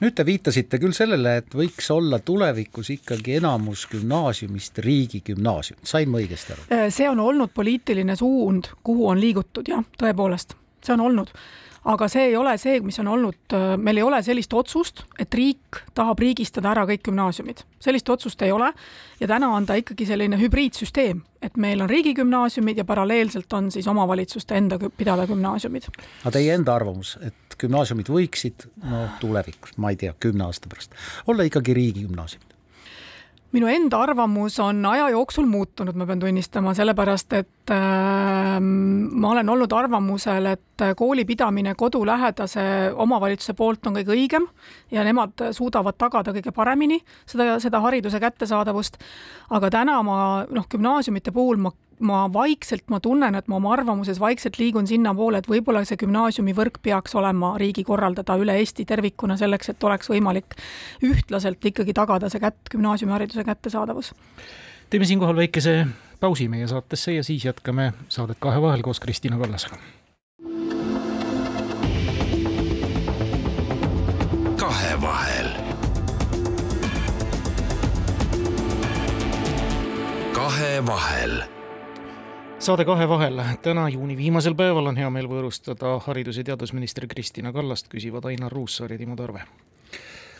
nüüd 0.00 0.14
te 0.14 0.26
viitasite 0.26 0.78
küll 0.82 0.94
sellele, 0.96 1.36
et 1.42 1.54
võiks 1.54 1.90
olla 1.94 2.18
tulevikus 2.18 2.90
ikkagi 2.96 3.36
enamus 3.38 3.86
gümnaasiumist 3.92 4.78
riigigümnaasium, 4.82 5.78
sain 5.82 6.10
ma 6.10 6.18
õigesti 6.18 6.56
aru? 6.56 6.66
Äh, 6.74 6.88
see 6.94 7.08
on 7.10 7.20
olnud 7.20 7.52
poliitiline 7.54 8.16
suund, 8.16 8.72
kuhu 8.82 9.08
on 9.12 9.20
liigutud 9.20 9.49
jah, 9.68 9.84
tõepoolest, 9.98 10.56
see 10.84 10.94
on 10.94 11.00
olnud 11.08 11.34
aga 11.88 12.08
see 12.12 12.26
ei 12.30 12.36
ole 12.36 12.52
see, 12.60 12.80
mis 12.84 12.98
on 13.00 13.08
olnud, 13.14 13.38
äh, 13.56 13.74
meil 13.80 14.00
ei 14.00 14.04
ole 14.04 14.20
sellist 14.24 14.52
otsust, 14.56 15.04
et 15.20 15.32
riik 15.34 15.80
tahab 15.96 16.20
riigistada 16.20 16.72
ära 16.74 16.84
kõik 16.88 17.06
gümnaasiumid. 17.08 17.64
sellist 17.80 18.08
otsust 18.08 18.42
ei 18.42 18.52
ole 18.52 18.72
ja 19.20 19.28
täna 19.28 19.48
on 19.56 19.66
ta 19.66 19.74
ikkagi 19.80 20.06
selline 20.06 20.36
hübriidsüsteem, 20.40 21.22
et 21.42 21.56
meil 21.56 21.80
on 21.80 21.88
riigigümnaasiumid 21.88 22.76
ja 22.76 22.84
paralleelselt 22.84 23.52
on 23.52 23.70
siis 23.70 23.88
omavalitsuste 23.88 24.54
enda 24.54 24.78
pidada 24.96 25.26
gümnaasiumid. 25.26 25.88
aga 26.22 26.30
teie 26.36 26.54
enda 26.54 26.74
arvamus, 26.74 27.16
et 27.22 27.56
gümnaasiumid 27.58 28.12
võiksid 28.12 28.68
no 28.84 29.06
tulevikus, 29.20 29.76
ma 29.78 29.90
ei 29.90 29.96
tea, 29.96 30.14
kümne 30.20 30.44
aasta 30.44 30.68
pärast 30.68 30.94
olla 31.26 31.48
ikkagi 31.48 31.74
riigigümnaasiumid? 31.74 32.49
Minu 33.52 33.66
enda 33.70 33.98
arvamus 34.02 34.58
on 34.62 34.84
aja 34.86 35.08
jooksul 35.10 35.46
muutunud, 35.50 35.96
ma 35.98 36.06
pean 36.06 36.20
tunnistama, 36.22 36.74
sellepärast 36.76 37.34
et 37.38 37.72
äh, 37.74 38.56
ma 38.60 39.32
olen 39.32 39.48
olnud 39.54 39.72
arvamusel, 39.74 40.46
et 40.52 40.86
kooli 40.96 41.24
pidamine 41.28 41.74
kodulähedase 41.74 42.62
omavalitsuse 42.94 43.54
poolt 43.58 43.86
on 43.90 43.98
kõige 43.98 44.14
õigem 44.14 44.46
ja 44.94 45.04
nemad 45.06 45.50
suudavad 45.56 45.98
tagada 45.98 46.34
kõige 46.36 46.54
paremini 46.54 47.00
seda, 47.26 47.58
seda 47.60 47.82
hariduse 47.84 48.20
kättesaadavust. 48.22 48.98
aga 49.50 49.70
täna 49.70 50.02
ma 50.02 50.18
noh, 50.50 50.66
gümnaasiumite 50.70 51.32
puhul 51.34 51.58
ma 51.58 51.72
ma 52.00 52.24
vaikselt, 52.32 52.86
ma 52.88 53.00
tunnen, 53.00 53.34
et 53.36 53.48
ma 53.48 53.58
oma 53.60 53.74
arvamuses 53.74 54.20
vaikselt 54.20 54.58
liigun 54.58 54.88
sinnapoole, 54.88 55.40
et 55.40 55.48
võib-olla 55.50 55.82
see 55.88 56.00
gümnaasiumivõrk 56.00 56.80
peaks 56.82 57.14
olema 57.18 57.52
riigi 57.60 57.84
korraldada 57.84 58.36
üle 58.40 58.56
Eesti 58.60 58.86
tervikuna 58.88 59.36
selleks, 59.40 59.72
et 59.72 59.84
oleks 59.84 60.10
võimalik 60.10 60.56
ühtlaselt 61.06 61.64
ikkagi 61.72 61.94
tagada 61.96 62.30
see 62.32 62.40
kätt, 62.40 62.60
gümnaasiumihariduse 62.72 63.44
kättesaadavus. 63.44 64.14
teeme 64.90 65.06
siinkohal 65.06 65.36
väikese 65.36 65.86
pausi 66.20 66.48
meie 66.48 66.66
saatesse 66.68 67.12
ja 67.12 67.24
siis 67.24 67.44
jätkame 67.44 67.92
saadet 68.08 68.36
Kahe 68.40 68.62
vahel 68.62 68.82
koos 68.82 69.00
Kristina 69.00 69.38
Kallasega. 69.38 69.76
kahevahel. 74.56 75.48
kahevahel 80.32 81.59
saade 82.60 82.84
kahe 82.84 83.08
vahel, 83.08 83.40
täna 83.62 83.86
juuni 83.88 84.16
viimasel 84.16 84.54
päeval 84.54 84.90
on 84.90 84.98
hea 85.00 85.08
meel 85.10 85.28
võõrustada 85.30 85.94
haridus- 86.04 86.36
ja 86.36 86.44
teadusminister 86.44 87.06
Kristina 87.08 87.52
Kallast, 87.52 87.88
küsivad 87.88 88.26
Ainar 88.28 88.52
Ruussaar 88.52 88.92
ja 88.92 88.98
Timo 88.98 89.16
Tarve. 89.16 89.42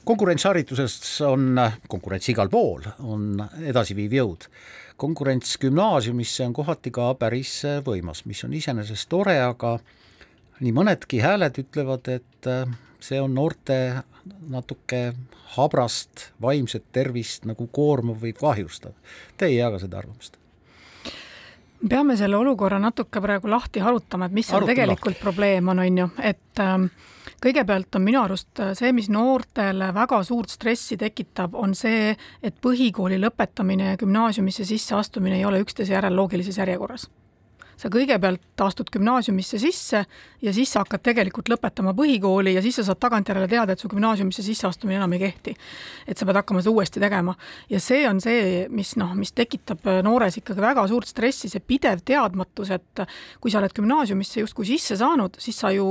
konkurentsihariduses 0.05 1.21
on, 1.21 1.61
konkurents 1.89 2.29
igal 2.29 2.49
pool, 2.49 2.83
on 2.99 3.49
edasiviiv 3.65 4.12
jõud. 4.12 4.49
konkurents 4.97 5.59
gümnaasiumisse 5.59 6.45
on 6.47 6.53
kohati 6.53 6.91
ka 6.91 7.15
päris 7.15 7.62
võimas, 7.85 8.27
mis 8.27 8.45
on 8.45 8.53
iseenesest 8.53 9.09
tore, 9.09 9.41
aga 9.41 9.79
nii 10.61 10.73
mõnedki 10.73 11.23
hääled 11.23 11.59
ütlevad, 11.59 12.09
et 12.09 12.47
see 13.00 13.21
on 13.21 13.35
noorte 13.35 14.03
natuke 14.49 15.15
habrast 15.57 16.33
vaimset 16.41 16.85
tervist 16.93 17.45
nagu 17.45 17.67
koormav 17.67 18.21
või 18.21 18.33
kahjustav. 18.33 18.93
Te 19.37 19.47
ei 19.47 19.57
jaga 19.57 19.79
seda 19.79 19.99
arvamust? 19.99 20.40
Peame 21.89 22.17
selle 22.17 22.37
olukorra 22.37 22.79
natuke 22.79 23.21
praegu 23.21 23.51
lahti 23.51 23.81
harutama, 23.81 24.27
et 24.27 24.37
mis 24.37 24.47
seal 24.47 24.61
Arutame 24.61 24.75
tegelikult 24.75 25.15
lahti. 25.15 25.23
probleem 25.23 25.69
on, 25.69 25.79
on 25.79 25.99
ju, 25.99 26.09
et 26.23 26.61
äh, 26.61 26.75
kõigepealt 27.45 27.97
on 27.97 28.05
minu 28.05 28.21
arust 28.23 28.61
äh, 28.61 28.75
see, 28.79 28.93
mis 28.97 29.09
noortele 29.13 29.93
väga 29.97 30.23
suurt 30.27 30.53
stressi 30.53 30.99
tekitab, 31.01 31.55
on 31.55 31.75
see, 31.75 32.13
et 32.43 32.61
põhikooli 32.63 33.21
lõpetamine 33.23 33.95
ja 33.95 34.01
gümnaasiumisse 34.01 34.69
sisseastumine 34.69 35.41
ei 35.41 35.49
ole 35.49 35.63
üksteise 35.65 35.97
järel 35.97 36.17
loogilises 36.17 36.61
järjekorras 36.61 37.09
sa 37.81 37.89
kõigepealt 37.93 38.65
astud 38.65 38.91
gümnaasiumisse 38.93 39.59
sisse 39.61 40.03
ja 40.43 40.53
siis 40.53 40.73
sa 40.73 40.83
hakkad 40.85 41.03
tegelikult 41.05 41.49
lõpetama 41.49 41.95
põhikooli 41.97 42.53
ja 42.57 42.63
siis 42.65 42.77
sa 42.81 42.85
saad 42.91 43.01
tagantjärele 43.01 43.49
teada, 43.49 43.73
et 43.73 43.81
su 43.81 43.89
gümnaasiumisse 43.89 44.45
sisseastumine 44.45 44.99
enam 45.01 45.13
ei 45.17 45.23
kehti. 45.23 45.55
et 46.07 46.19
sa 46.19 46.27
pead 46.29 46.37
hakkama 46.41 46.61
seda 46.61 46.75
uuesti 46.75 47.01
tegema. 47.01 47.35
ja 47.71 47.81
see 47.81 48.03
on 48.09 48.21
see, 48.21 48.67
mis 48.69 48.95
noh, 49.01 49.15
mis 49.17 49.33
tekitab 49.33 49.87
noores 50.05 50.37
ikkagi 50.41 50.61
väga 50.61 50.87
suurt 50.89 51.09
stressi, 51.09 51.49
see 51.49 51.61
pidev 51.61 52.05
teadmatus, 52.05 52.71
et 52.77 53.05
kui 53.41 53.51
sa 53.51 53.63
oled 53.63 53.73
gümnaasiumisse 53.77 54.45
justkui 54.45 54.69
sisse 54.69 54.99
saanud, 55.01 55.41
siis 55.41 55.59
sa 55.61 55.73
ju 55.73 55.89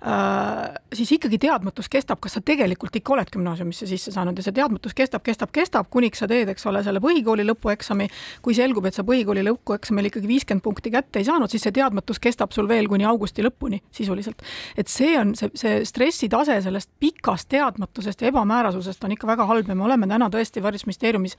äh,, 0.00 0.76
siis 0.92 1.12
ikkagi 1.18 1.40
teadmatus 1.42 1.90
kestab, 1.92 2.20
kas 2.24 2.38
sa 2.38 2.44
tegelikult 2.44 2.96
ikka 2.96 3.16
oled 3.16 3.32
gümnaasiumisse 3.32 3.88
sisse 3.90 4.14
saanud 4.14 4.38
ja 4.38 4.46
see 4.46 4.56
teadmatus 4.56 4.96
kestab, 4.96 5.24
kestab, 5.26 5.52
kestab, 5.52 5.90
kuniks 5.92 6.24
sa 6.24 6.30
teed, 6.30 6.48
eks 6.52 6.66
ole, 6.70 6.82
selle 6.86 7.02
põhikooli 7.04 7.44
lõpueksami, 7.50 8.08
kui 8.42 8.56
selgub, 8.56 8.88
et 8.88 8.96
sa 8.96 9.04
põhikooli 9.06 9.44
lõpueksamil 9.50 10.10
ikkagi 10.10 10.30
viiskümmend 10.30 10.64
punkti 10.64 10.92
kätte 10.94 11.20
ei 11.20 11.25
ei 11.26 11.32
saanud, 11.32 11.52
siis 11.52 11.66
see 11.66 11.74
teadmatus 11.74 12.20
kestab 12.22 12.54
sul 12.54 12.68
veel 12.70 12.88
kuni 12.90 13.06
augusti 13.08 13.44
lõpuni 13.44 13.82
sisuliselt. 13.94 14.42
et 14.76 14.88
see 14.88 15.16
on 15.18 15.34
see, 15.38 15.50
see 15.58 15.82
stressitase 15.88 16.60
sellest 16.62 16.92
pikast 17.02 17.50
teadmatusest 17.52 18.22
ja 18.22 18.30
ebamäärasusest 18.30 19.04
on 19.04 19.16
ikka 19.16 19.26
väga 19.26 19.46
halb 19.50 19.68
ja 19.68 19.74
me 19.74 19.84
oleme 19.84 20.08
täna 20.10 20.30
tõesti 20.32 20.62
Haridusministeeriumis 20.62 21.36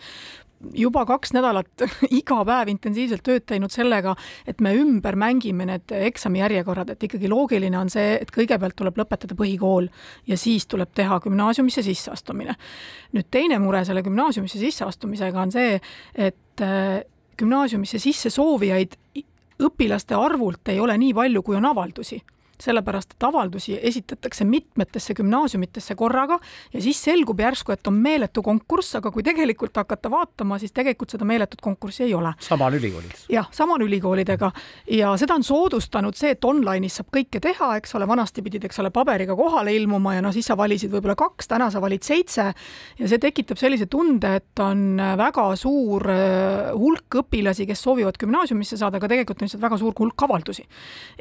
juba 0.78 1.06
kaks 1.06 1.34
nädalat 1.36 1.86
iga 2.20 2.40
päev 2.48 2.72
intensiivselt 2.74 3.24
tööd 3.26 3.46
teinud 3.50 3.74
sellega, 3.74 4.16
et 4.48 4.62
me 4.64 4.74
ümber 4.78 5.18
mängime 5.20 5.68
need 5.70 5.94
eksamijärjekorrad, 5.98 6.94
et 6.94 7.08
ikkagi 7.08 7.30
loogiline 7.32 7.78
on 7.80 7.92
see, 7.94 8.16
et 8.22 8.32
kõigepealt 8.34 8.78
tuleb 8.78 8.98
lõpetada 9.00 9.38
põhikool 9.38 9.90
ja 10.28 10.38
siis 10.40 10.68
tuleb 10.70 10.94
teha 10.98 11.20
gümnaasiumisse 11.24 11.86
sisseastumine. 11.86 12.58
nüüd 13.14 13.30
teine 13.32 13.60
mure 13.64 13.84
selle 13.86 14.04
gümnaasiumisse 14.04 14.60
sisseastumisega 14.60 15.42
on 15.42 15.54
see, 15.54 15.80
et 16.16 16.66
äh, 16.66 17.04
gümnaasiumisse 17.38 18.00
sisse 18.02 18.30
soovijaid 18.34 18.98
õpilaste 19.64 20.16
arvult 20.16 20.68
ei 20.70 20.80
ole 20.80 20.98
nii 20.98 21.14
palju, 21.14 21.44
kui 21.44 21.56
on 21.56 21.66
avaldusi 21.66 22.22
sellepärast 22.64 23.14
et 23.16 23.24
avaldusi 23.24 23.78
esitatakse 23.82 24.46
mitmetesse 24.46 25.14
gümnaasiumitesse 25.18 25.96
korraga 25.96 26.40
ja 26.74 26.82
siis 26.82 27.00
selgub 27.04 27.40
järsku, 27.40 27.72
et 27.72 27.88
on 27.88 27.98
meeletu 28.02 28.42
konkurss, 28.46 28.96
aga 29.00 29.12
kui 29.14 29.24
tegelikult 29.26 29.78
hakata 29.78 30.12
vaatama, 30.12 30.58
siis 30.60 30.74
tegelikult 30.76 31.14
seda 31.14 31.26
meeletut 31.26 31.62
konkurssi 31.62 32.04
ei 32.08 32.14
ole. 32.18 32.34
sama 32.40 32.66
on 32.66 32.78
ülikoolides? 32.80 33.26
jah, 33.30 33.50
sama 33.52 33.78
on 33.78 33.86
ülikoolidega 33.88 34.52
ja 34.92 35.14
seda 35.18 35.38
on 35.38 35.44
soodustanud 35.44 36.18
see, 36.18 36.34
et 36.36 36.46
online'is 36.46 37.00
saab 37.00 37.12
kõike 37.14 37.42
teha, 37.44 37.76
eks 37.78 37.96
ole, 37.98 38.08
vanasti 38.10 38.42
pidid, 38.46 38.66
eks 38.68 38.82
ole, 38.82 38.92
paberiga 38.94 39.36
kohale 39.38 39.76
ilmuma 39.76 40.16
ja 40.18 40.26
noh, 40.26 40.34
siis 40.36 40.50
sa 40.50 40.58
valisid 40.58 40.92
võib-olla 40.94 41.18
kaks, 41.20 41.50
täna 41.52 41.70
sa 41.74 41.82
valid 41.84 42.06
seitse 42.06 42.48
ja 42.98 43.10
see 43.10 43.22
tekitab 43.22 43.60
sellise 43.62 43.86
tunde, 43.92 44.34
et 44.42 44.64
on 44.64 45.00
väga 45.20 45.48
suur 45.60 46.10
äh, 46.12 46.74
hulk 46.74 47.22
õpilasi, 47.22 47.68
kes 47.70 47.82
soovivad 47.86 48.18
gümnaasiumisse 48.20 48.80
saada, 48.80 49.02
aga 49.02 49.10
tegelikult 49.12 49.42
on 49.42 49.50
lihtsalt 49.50 49.64
väga 49.64 49.80
suur 49.82 49.96
hulk 50.00 50.28
avaldusi. 50.28 50.66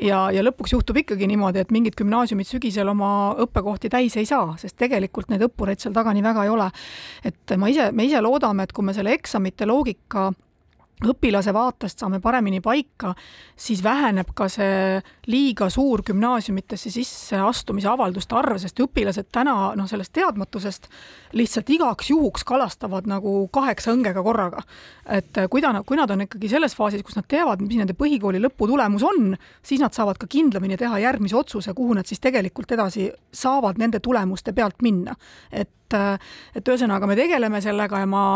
ja, 0.02 0.26
ja 0.32 0.44
lõpuks 0.44 0.74
juhtub 0.76 1.00
ikkagi 1.02 1.25
ikkagi 1.26 1.34
niimoodi, 1.34 1.60
et 1.60 1.72
mingid 1.74 1.96
gümnaasiumid 1.98 2.46
sügisel 2.46 2.88
oma 2.88 3.34
õppekohti 3.42 3.90
täis 3.90 4.16
ei 4.16 4.26
saa, 4.26 4.56
sest 4.58 4.76
tegelikult 4.78 5.28
neid 5.30 5.42
õppureid 5.42 5.80
seal 5.80 5.94
taga 5.94 6.12
nii 6.14 6.22
väga 6.22 6.44
ei 6.44 6.50
ole. 6.50 6.70
et 7.24 7.56
ma 7.56 7.68
ise, 7.68 7.90
me 7.92 8.04
ise 8.04 8.20
loodame, 8.20 8.62
et 8.62 8.72
kui 8.72 8.84
me 8.84 8.94
selle 8.94 9.12
eksamite 9.12 9.66
loogika 9.66 10.32
õpilase 11.04 11.52
vaatest 11.52 12.00
saame 12.00 12.20
paremini 12.24 12.62
paika, 12.64 13.12
siis 13.56 13.82
väheneb 13.84 14.30
ka 14.36 14.46
see 14.48 15.00
liiga 15.28 15.68
suur 15.72 16.00
gümnaasiumitesse 16.06 16.90
sisseastumise 16.94 17.90
avalduste 17.90 18.36
arv, 18.38 18.56
sest 18.62 18.80
õpilased 18.80 19.28
täna 19.32 19.74
noh, 19.76 19.88
sellest 19.90 20.14
teadmatusest 20.16 20.88
lihtsalt 21.36 21.70
igaks 21.76 22.10
juhuks 22.10 22.46
kalastavad 22.48 23.08
nagu 23.10 23.44
kaheksa 23.52 23.92
õngega 23.92 24.24
korraga. 24.24 24.64
et 25.06 25.36
kui 25.50 25.60
ta, 25.60 25.74
kui 25.86 26.00
nad 26.00 26.10
on 26.10 26.24
ikkagi 26.24 26.48
selles 26.48 26.74
faasis, 26.74 27.04
kus 27.04 27.20
nad 27.20 27.28
teavad, 27.28 27.60
mis 27.60 27.76
nende 27.76 27.94
põhikooli 27.94 28.40
lõputulemus 28.40 29.04
on, 29.04 29.36
siis 29.62 29.84
nad 29.84 29.92
saavad 29.92 30.16
ka 30.16 30.26
kindlamini 30.26 30.80
teha 30.80 30.98
järgmise 31.04 31.36
otsuse, 31.36 31.74
kuhu 31.76 31.94
nad 31.94 32.08
siis 32.08 32.24
tegelikult 32.24 32.72
edasi 32.72 33.10
saavad 33.32 33.76
nende 33.78 34.00
tulemuste 34.00 34.56
pealt 34.56 34.80
minna. 34.82 35.14
et 35.52 35.70
et, 35.86 36.28
et 36.56 36.68
ühesõnaga 36.68 37.08
me 37.08 37.16
tegeleme 37.18 37.60
sellega 37.64 38.02
ja 38.02 38.10
ma, 38.10 38.26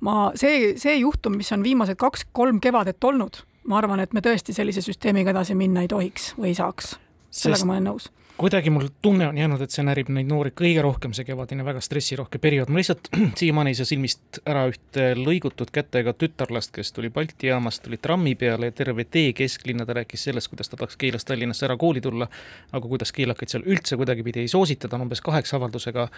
ma, 0.00 0.16
see, 0.38 0.74
see 0.80 0.98
juhtum, 1.00 1.36
mis 1.40 1.52
on 1.54 1.64
viimased 1.64 1.98
kaks-kolm 2.00 2.60
kevadet 2.62 3.04
olnud, 3.04 3.42
ma 3.68 3.78
arvan, 3.82 4.02
et 4.02 4.14
me 4.14 4.24
tõesti 4.24 4.54
sellise 4.56 4.84
süsteemiga 4.84 5.34
edasi 5.34 5.56
minna 5.58 5.84
ei 5.84 5.90
tohiks 5.90 6.32
või 6.38 6.52
ei 6.52 6.58
saaks. 6.58 6.96
sellega 7.32 7.66
ma 7.66 7.78
olen 7.78 7.88
nõus 7.92 8.10
kuidagi 8.36 8.70
mul 8.70 8.88
tunne 9.02 9.28
on 9.28 9.38
jäänud, 9.38 9.60
et 9.62 9.70
see 9.70 9.84
närib 9.84 10.08
neid 10.12 10.28
noori 10.30 10.52
kõige 10.56 10.82
rohkem, 10.82 11.12
see 11.14 11.26
kevadine 11.26 11.64
väga 11.66 11.80
stressirohke 11.84 12.40
periood, 12.42 12.70
ma 12.72 12.80
lihtsalt 12.80 13.10
siiamaani 13.40 13.72
ei 13.72 13.78
saa 13.78 13.88
silmist 13.88 14.40
ära 14.48 14.64
ühte 14.70 15.12
lõigutud 15.18 15.70
kätega 15.72 16.14
tütarlast, 16.18 16.72
kes 16.74 16.92
tuli 16.96 17.10
Balti 17.12 17.50
jaamast, 17.50 17.82
tuli 17.84 17.98
trammi 18.02 18.34
peale 18.38 18.70
ja 18.70 18.76
terve 18.76 19.04
tee 19.04 19.32
kesklinna 19.36 19.86
ta 19.86 19.96
rääkis 20.00 20.24
sellest, 20.28 20.50
kuidas 20.52 20.72
ta 20.72 20.78
tahaks 20.80 20.96
Keilast 21.00 21.28
Tallinnasse 21.28 21.66
ära 21.68 21.76
kooli 21.78 22.00
tulla, 22.00 22.28
aga 22.72 22.88
kuidas 22.88 23.12
keelakaid 23.12 23.52
seal 23.52 23.66
üldse 23.68 23.98
kuidagipidi 24.00 24.42
ei 24.46 24.50
soosita, 24.50 24.88
ta 24.88 24.98
on 24.98 25.06
umbes 25.06 25.20
kaheksa 25.24 25.58
avaldusega 25.60 26.08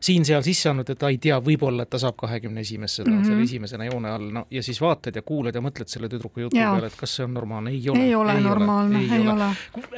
siin-seal 0.00 0.44
sisse 0.46 0.70
andnud, 0.70 0.90
et 0.92 1.02
ta 1.02 1.10
ei 1.12 1.18
tea, 1.22 1.40
võib-olla, 1.42 1.86
et 1.86 1.92
ta 1.92 2.00
saab 2.02 2.16
kahekümne 2.22 2.62
esimesse, 2.62 3.02
ta 3.02 3.10
on 3.10 3.16
mm 3.16 3.20
-hmm. 3.22 3.26
seal 3.26 3.36
mhm. 3.36 3.44
esimesena 3.50 3.90
joone 3.90 4.10
all, 4.10 4.30
no 4.32 4.46
ja 4.50 4.62
siis 4.62 4.80
vaatad 4.80 5.16
ja 5.16 5.22
kuulad 5.22 5.54
ja 5.54 5.60
mõtled 5.60 5.90
selle 5.90 6.08
tüdruku 6.08 6.46
jutu 6.46 6.56
peale, 6.56 6.86
et 6.86 6.96
kas 6.96 7.16
see 7.16 7.24
on 7.24 7.34
normaalne, 7.34 7.70
ei 7.70 7.90
ole. 7.90 8.04
ei 8.04 8.14
ole 8.14 8.36
ei 8.36 8.42
normaalne, 8.42 9.00
ei, 9.00 9.20
ole, 9.20 9.32
ole.. 9.32 9.50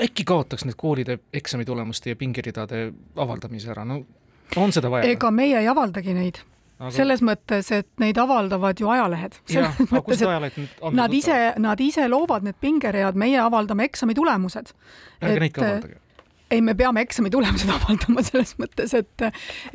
äkki 0.09 0.25
kaotaks 0.25 0.65
need 0.65 0.77
koolide 0.77 1.19
eksamid 1.59 1.69
eksamitulemuste 1.69 2.11
ja 2.11 2.17
pingeridade 2.17 2.93
avaldamise 3.17 3.71
ära, 3.73 3.85
no 3.85 4.05
on 4.57 4.73
seda 4.73 4.91
vaja? 4.91 5.09
ega 5.11 5.31
meie 5.31 5.59
ei 5.59 5.69
avaldagi 5.69 6.15
neid 6.15 6.41
aga... 6.79 6.91
selles 6.95 7.23
mõttes, 7.23 7.71
et 7.73 7.89
neid 7.99 8.19
avaldavad 8.19 8.79
ju 8.79 8.89
ajalehed. 8.89 9.39
Nad 10.93 11.13
ise, 11.13 11.55
nad 11.59 11.81
ise 11.81 12.09
loovad 12.09 12.45
need 12.45 12.57
pingeread, 12.61 13.17
meie 13.17 13.39
avaldame 13.41 13.85
eksami 13.85 14.15
tulemused. 14.15 14.73
ärge 15.21 15.41
neid 15.41 15.53
ka 15.53 15.65
avaldage 15.65 15.99
ei, 16.51 16.61
me 16.65 16.75
peame 16.79 17.03
eksami 17.05 17.31
tulemused 17.33 17.71
avaldama 17.77 18.23
selles 18.27 18.55
mõttes, 18.61 18.95
et, 18.97 19.27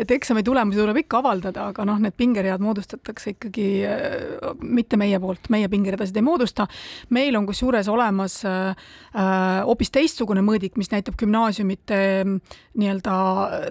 et 0.01 0.13
eksami 0.15 0.43
tulemusi 0.45 0.81
tuleb 0.81 1.03
ikka 1.03 1.21
avaldada, 1.21 1.67
aga 1.73 1.85
noh, 1.87 1.99
need 2.01 2.15
pingeread 2.17 2.63
moodustatakse 2.63 3.35
ikkagi 3.35 3.67
äh, 3.89 4.53
mitte 4.63 4.99
meie 4.99 5.19
poolt, 5.23 5.49
meie 5.53 5.69
pingeredasid 5.71 6.17
ei 6.17 6.25
moodusta. 6.25 6.67
meil 7.13 7.37
on 7.37 7.47
kusjuures 7.49 7.89
olemas 7.91 8.39
äh, 8.49 8.73
äh, 9.13 9.61
hoopis 9.67 9.91
äh, 9.91 9.97
teistsugune 9.99 10.43
mõõdik, 10.45 10.77
mis 10.81 10.91
näitab 10.93 11.17
gümnaasiumite 11.19 11.99
nii-öelda 12.25 13.15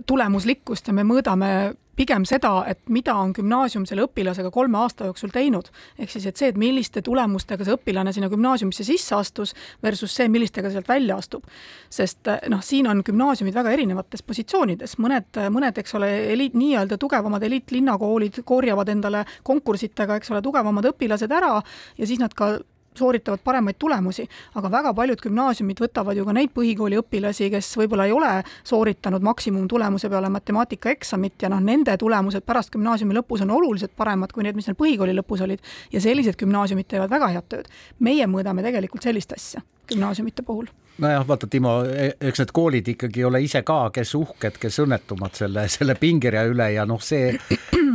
tulemuslikkust 0.06 0.88
ja 0.88 0.96
me 0.96 1.06
mõõdame 1.06 1.52
pigem 1.96 2.24
seda, 2.28 2.52
et 2.70 2.80
mida 2.92 3.14
on 3.18 3.32
gümnaasium 3.36 3.84
selle 3.88 4.06
õpilasega 4.06 4.50
kolme 4.54 4.78
aasta 4.80 5.08
jooksul 5.10 5.32
teinud. 5.32 5.68
ehk 5.98 6.10
siis, 6.10 6.26
et 6.26 6.36
see, 6.36 6.48
et 6.48 6.58
milliste 6.58 7.02
tulemustega 7.02 7.64
see 7.64 7.76
õpilane 7.76 8.12
sinna 8.12 8.30
gümnaasiumisse 8.32 8.84
sisse 8.84 9.14
astus 9.14 9.54
versus 9.82 10.14
see, 10.14 10.28
millistega 10.28 10.70
sealt 10.70 10.88
välja 10.88 11.16
astub. 11.16 11.44
sest 11.90 12.28
noh, 12.48 12.62
siin 12.62 12.88
on 12.88 13.02
gümnaasiumid 13.04 13.54
väga 13.54 13.76
erinevates 13.76 14.22
positsioonides, 14.22 14.96
mõned, 14.98 15.40
mõned, 15.52 15.78
eks 15.78 15.94
ole, 15.94 16.10
eliit, 16.32 16.54
nii-öelda 16.54 16.98
tugevamad 16.98 17.42
eliitlinnakoolid 17.42 18.42
korjavad 18.44 18.88
endale 18.88 19.24
konkursitega, 19.42 20.16
eks 20.16 20.32
ole, 20.32 20.42
tugevamad 20.42 20.92
õpilased 20.94 21.32
ära 21.32 21.58
ja 21.98 22.06
siis 22.06 22.20
nad 22.22 22.34
ka 22.34 22.56
sooritavad 22.98 23.40
paremaid 23.44 23.78
tulemusi, 23.78 24.26
aga 24.54 24.70
väga 24.70 24.94
paljud 24.94 25.22
gümnaasiumid 25.22 25.80
võtavad 25.82 26.18
ju 26.18 26.26
ka 26.28 26.34
neid 26.36 26.52
põhikooliõpilasi, 26.56 27.50
kes 27.54 27.70
võib-olla 27.80 28.06
ei 28.08 28.14
ole 28.16 28.32
sooritanud 28.68 29.24
maksimumtulemuse 29.24 30.10
peale 30.12 30.28
matemaatikaeksamit 30.32 31.42
ja 31.42 31.52
noh, 31.52 31.62
nende 31.64 31.96
tulemused 32.00 32.46
pärast 32.46 32.72
gümnaasiumi 32.74 33.16
lõpus 33.20 33.44
on 33.46 33.54
oluliselt 33.56 33.96
paremad 33.96 34.32
kui 34.32 34.46
need, 34.46 34.58
mis 34.58 34.68
neil 34.68 34.78
põhikooli 34.78 35.16
lõpus 35.16 35.44
olid. 35.44 35.60
ja 35.92 36.00
sellised 36.00 36.36
gümnaasiumid 36.40 36.88
teevad 36.88 37.10
väga 37.10 37.32
head 37.36 37.48
tööd. 37.48 37.72
meie 37.98 38.26
mõõdame 38.26 38.62
tegelikult 38.62 39.02
sellist 39.02 39.32
asja 39.32 39.62
gümnaasiumite 39.88 40.42
puhul 40.42 40.68
nojah, 40.98 41.24
vaata, 41.28 41.46
Timo, 41.50 41.82
e-, 41.84 42.12
eks 42.20 42.42
need 42.42 42.52
koolid 42.54 42.88
ikkagi 42.94 43.24
ole 43.24 43.42
ise 43.42 43.62
ka, 43.66 43.78
kes 43.94 44.14
uhked, 44.18 44.58
kes 44.60 44.78
õnnetumad 44.84 45.36
selle, 45.38 45.66
selle 45.72 45.96
pingerea 46.00 46.44
üle 46.50 46.68
ja 46.74 46.84
noh, 46.88 47.00
see 47.02 47.32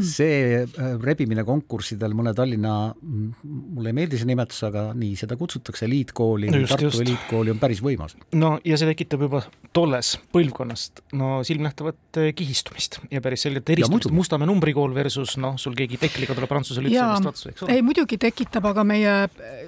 see 0.05 0.61
äh, 0.63 0.89
rebimine 1.03 1.43
konkurssidel 1.47 2.13
mõne 2.17 2.33
Tallinna, 2.37 2.73
mulle 3.01 3.91
ei 3.91 3.97
meeldi 3.97 4.19
see 4.19 4.29
nimetus, 4.29 4.59
aga 4.67 4.89
nii 4.97 5.15
seda 5.19 5.37
kutsutakse, 5.39 5.85
eliitkooli 5.87 6.51
no, 6.53 6.63
Tartu 6.69 6.89
just. 6.89 7.01
eliitkooli 7.03 7.53
on 7.53 7.61
päris 7.61 7.81
võimas. 7.83 8.17
no 8.37 8.55
ja 8.67 8.79
see 8.79 8.89
tekitab 8.91 9.25
juba 9.27 9.43
tolles 9.75 10.15
põlvkonnast 10.35 11.03
no 11.19 11.39
silmnähtavat 11.47 12.21
äh, 12.21 12.31
kihistumist 12.37 12.99
ja 13.13 13.21
päris 13.23 13.47
selget 13.47 13.69
eristumist, 13.75 14.11
Mustamäe 14.17 14.49
numbrikool 14.49 14.93
versus 14.95 15.37
noh, 15.41 15.57
sul 15.61 15.77
keegi 15.77 15.99
tekliga 16.01 16.35
tuleb 16.37 16.51
Prantsuse 16.51 16.83
lütseumist 16.83 17.31
otsa, 17.33 17.53
eks 17.53 17.65
ole. 17.65 17.77
ei 17.77 17.85
muidugi 17.85 18.19
tekitab, 18.21 18.71
aga 18.71 18.85
meie 18.87 19.15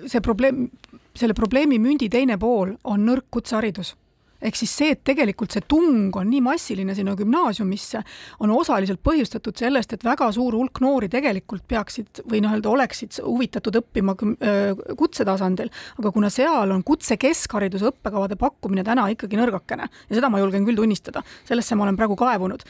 see 0.09 0.21
probleem, 0.25 0.67
selle 1.17 1.37
probleemi 1.37 1.81
mündi 1.81 2.09
teine 2.11 2.39
pool 2.41 2.75
on 2.87 3.05
nõrk 3.07 3.27
kutseharidus 3.33 3.95
ehk 4.41 4.55
siis 4.55 4.71
see, 4.81 4.93
et 4.95 5.01
tegelikult 5.05 5.53
see 5.55 5.63
tung 5.67 6.15
on 6.19 6.29
nii 6.31 6.41
massiline 6.43 6.95
sinna 6.95 7.15
gümnaasiumisse, 7.19 8.01
on 8.43 8.53
osaliselt 8.55 9.01
põhjustatud 9.03 9.57
sellest, 9.59 9.93
et 9.95 10.05
väga 10.07 10.29
suur 10.35 10.55
hulk 10.55 10.79
noori 10.83 11.09
tegelikult 11.11 11.65
peaksid 11.67 12.23
või 12.29 12.41
noh, 12.45 12.55
öelda 12.55 12.71
oleksid 12.71 13.19
huvitatud 13.25 13.79
õppima 13.81 14.15
kutsetasandil, 14.99 15.71
aga 15.99 16.13
kuna 16.15 16.31
seal 16.33 16.71
on 16.75 16.85
kutse 16.87 17.19
keskhariduse 17.19 17.89
õppekavade 17.91 18.39
pakkumine 18.39 18.85
täna 18.87 19.09
ikkagi 19.11 19.39
nõrgakene 19.39 19.89
ja 19.89 20.15
seda 20.15 20.31
ma 20.31 20.41
julgen 20.41 20.67
küll 20.67 20.79
tunnistada, 20.79 21.23
sellesse 21.49 21.75
ma 21.75 21.87
olen 21.87 21.99
praegu 21.99 22.15
kaevunud, 22.19 22.63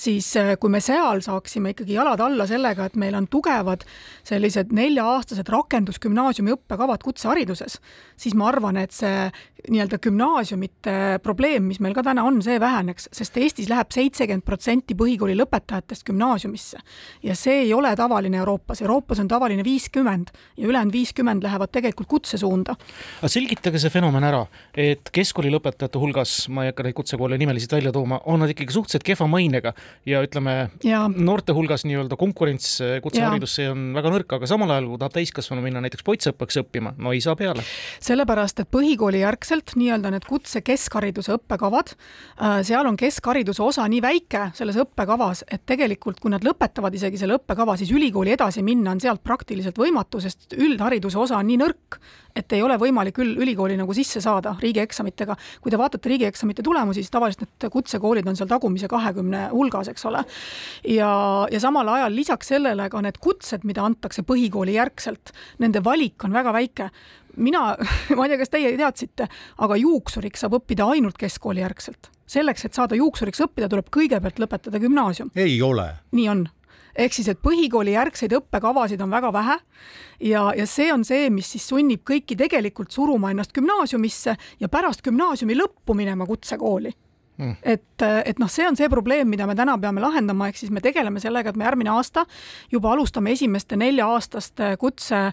siis 0.00 0.32
kui 0.60 0.72
me 0.72 0.80
seal 0.84 1.20
saaksime 1.24 1.74
ikkagi 1.74 1.98
jalad 1.98 2.22
alla 2.24 2.46
sellega, 2.48 2.88
et 2.88 2.96
meil 3.00 3.16
on 3.18 3.28
tugevad 3.30 3.84
sellised 4.26 4.72
nelja-aastased 4.76 5.48
rakendusgümnaasiumi 5.52 6.56
õppekavad 6.56 7.04
kutsehariduses, 7.04 7.76
siis 8.16 8.36
ma 8.38 8.48
arvan, 8.48 8.80
et 8.80 8.96
see 8.96 9.28
nii-öelda 9.68 10.00
gümnaasiumite 10.00 11.09
probleem, 11.18 11.66
mis 11.70 11.80
meil 11.80 11.94
ka 11.96 12.04
täna 12.06 12.24
on, 12.28 12.40
see 12.44 12.58
väheneks, 12.60 13.08
sest 13.12 13.36
Eestis 13.40 13.68
läheb 13.70 13.90
seitsekümmend 13.94 14.44
protsenti 14.46 14.96
põhikooli 14.98 15.36
lõpetajatest 15.38 16.06
gümnaasiumisse. 16.08 16.78
ja 17.22 17.34
see 17.34 17.64
ei 17.64 17.72
ole 17.74 17.92
tavaline 17.96 18.40
Euroopas, 18.40 18.82
Euroopas 18.82 19.20
on 19.20 19.28
tavaline 19.28 19.64
viiskümmend 19.64 20.30
ja 20.56 20.68
ülejäänud 20.68 20.92
viiskümmend 20.92 21.42
lähevad 21.42 21.72
tegelikult 21.72 22.08
kutsesuunda. 22.08 22.76
aga 23.20 23.28
selgitage 23.28 23.78
see 23.78 23.90
fenomen 23.90 24.24
ära, 24.24 24.44
et 24.74 25.10
keskkooli 25.12 25.52
lõpetajate 25.52 26.00
hulgas, 26.00 26.48
ma 26.48 26.64
ei 26.64 26.72
hakka 26.72 26.86
neid 26.86 26.98
kutsekoole 26.98 27.38
nimeliselt 27.38 27.72
välja 27.72 27.92
tooma, 27.92 28.20
on 28.26 28.40
nad 28.44 28.52
ikkagi 28.52 28.72
suhteliselt 28.72 29.06
kehva 29.06 29.26
mainega 29.30 29.74
ja 30.06 30.22
ütleme, 30.24 30.70
noorte 31.16 31.52
hulgas 31.56 31.84
nii-öelda 31.88 32.16
konkurents 32.20 32.78
kutseharidusse 33.02 33.70
on 33.72 33.90
väga 33.96 34.12
nõrk, 34.14 34.36
aga 34.38 34.48
samal 34.50 34.72
ajal, 34.74 34.88
kui 34.90 35.00
tahab 35.00 35.16
täiskasvanu 35.16 35.64
minna 35.64 35.82
näiteks 35.84 36.04
poissõppeks 36.06 36.60
õppima, 36.62 36.94
no 36.98 37.14
ei 37.14 37.22
saa 37.24 37.36
peale. 37.38 37.64
sellepärast, 38.00 38.62
et 38.62 38.70
põhikooli 38.72 39.22
järgselt 39.24 39.74
nii-öelda 39.76 40.12
need 40.14 40.26
kutse 40.28 40.62
kesk 40.64 40.99
keskhariduse 41.00 41.34
õppekavad. 41.38 41.94
Äh, 42.40 42.60
seal 42.66 42.86
on 42.86 42.96
keskhariduse 42.98 43.62
osa 43.64 43.86
nii 43.88 44.00
väike 44.04 44.50
selles 44.56 44.76
õppekavas, 44.80 45.44
et 45.50 45.64
tegelikult 45.66 46.20
kui 46.20 46.30
nad 46.30 46.44
lõpetavad 46.44 46.94
isegi 46.94 47.18
selle 47.20 47.38
õppekava, 47.38 47.76
siis 47.80 47.92
ülikooli 47.94 48.34
edasi 48.34 48.62
minna 48.62 48.92
on 48.92 49.00
sealt 49.00 49.22
praktiliselt 49.24 49.78
võimatu, 49.78 50.20
sest 50.20 50.54
üldhariduse 50.56 51.18
osa 51.18 51.38
on 51.38 51.48
nii 51.48 51.60
nõrk, 51.60 52.00
et 52.36 52.52
ei 52.52 52.62
ole 52.62 52.76
võimalik 52.78 53.18
ül-, 53.18 53.36
ülikooli 53.40 53.78
nagu 53.80 53.94
sisse 53.96 54.20
saada 54.20 54.54
riigieksamitega. 54.60 55.36
kui 55.60 55.70
te 55.70 55.78
vaatate 55.78 56.08
riigieksamite 56.08 56.62
tulemusi, 56.62 57.02
siis 57.02 57.10
tavaliselt 57.10 57.48
need 57.48 57.70
kutsekoolid 57.72 58.28
on 58.28 58.36
seal 58.36 58.48
tagumise 58.48 58.88
kahekümne 58.88 59.48
hulgas, 59.52 59.88
eks 59.88 60.04
ole. 60.04 60.24
ja, 60.84 61.46
ja 61.50 61.60
samal 61.60 61.88
ajal 61.88 62.14
lisaks 62.14 62.52
sellele 62.52 62.88
ka 62.90 63.00
need 63.02 63.18
kutsed, 63.20 63.64
mida 63.64 63.84
antakse 63.84 64.22
põhikooli 64.22 64.76
järgselt, 64.76 65.32
nende 65.58 65.82
valik 65.84 66.24
on 66.24 66.32
väga 66.36 66.52
väike 66.52 66.90
mina, 67.36 67.74
ma 68.16 68.26
ei 68.26 68.32
tea, 68.32 68.40
kas 68.40 68.54
teie 68.54 68.72
teadsite, 68.78 69.28
aga 69.58 69.76
juuksuriks 69.80 70.46
saab 70.46 70.60
õppida 70.60 70.88
ainult 70.94 71.18
keskkooli 71.20 71.64
järgselt. 71.64 72.10
selleks, 72.30 72.64
et 72.64 72.74
saada 72.74 72.94
juuksuriks 72.94 73.42
õppida, 73.46 73.68
tuleb 73.68 73.90
kõigepealt 73.90 74.38
lõpetada 74.38 74.80
gümnaasium. 74.80 75.30
ei 75.34 75.60
ole. 75.62 75.92
nii 76.12 76.28
on 76.28 76.48
ehk 76.96 77.14
siis, 77.14 77.28
et 77.30 77.38
põhikooli 77.42 77.94
järgseid 77.94 78.32
õppekavasid 78.34 79.02
on 79.04 79.12
väga 79.12 79.32
vähe 79.32 79.56
ja, 80.26 80.50
ja 80.56 80.66
see 80.66 80.90
on 80.92 81.04
see, 81.06 81.28
mis 81.30 81.50
siis 81.54 81.68
sunnib 81.70 82.02
kõiki 82.06 82.36
tegelikult 82.38 82.90
suruma 82.94 83.30
ennast 83.30 83.54
gümnaasiumisse 83.56 84.36
ja 84.60 84.68
pärast 84.68 85.04
gümnaasiumi 85.06 85.56
lõppu 85.58 85.94
minema 85.96 86.26
kutsekooli 86.26 86.92
mm.. 87.40 87.56
et, 87.62 88.06
et 88.24 88.42
noh, 88.42 88.50
see 88.50 88.66
on 88.68 88.78
see 88.78 88.90
probleem, 88.92 89.30
mida 89.30 89.46
me 89.48 89.56
täna 89.58 89.76
peame 89.80 90.02
lahendama, 90.02 90.50
ehk 90.50 90.60
siis 90.60 90.74
me 90.74 90.82
tegeleme 90.84 91.22
sellega, 91.22 91.50
et 91.50 91.58
me 91.58 91.66
järgmine 91.68 91.94
aasta 91.94 92.26
juba 92.72 92.94
alustame 92.94 93.34
esimeste 93.36 93.78
nelja-aastaste 93.80 94.74
kutse 94.80 95.28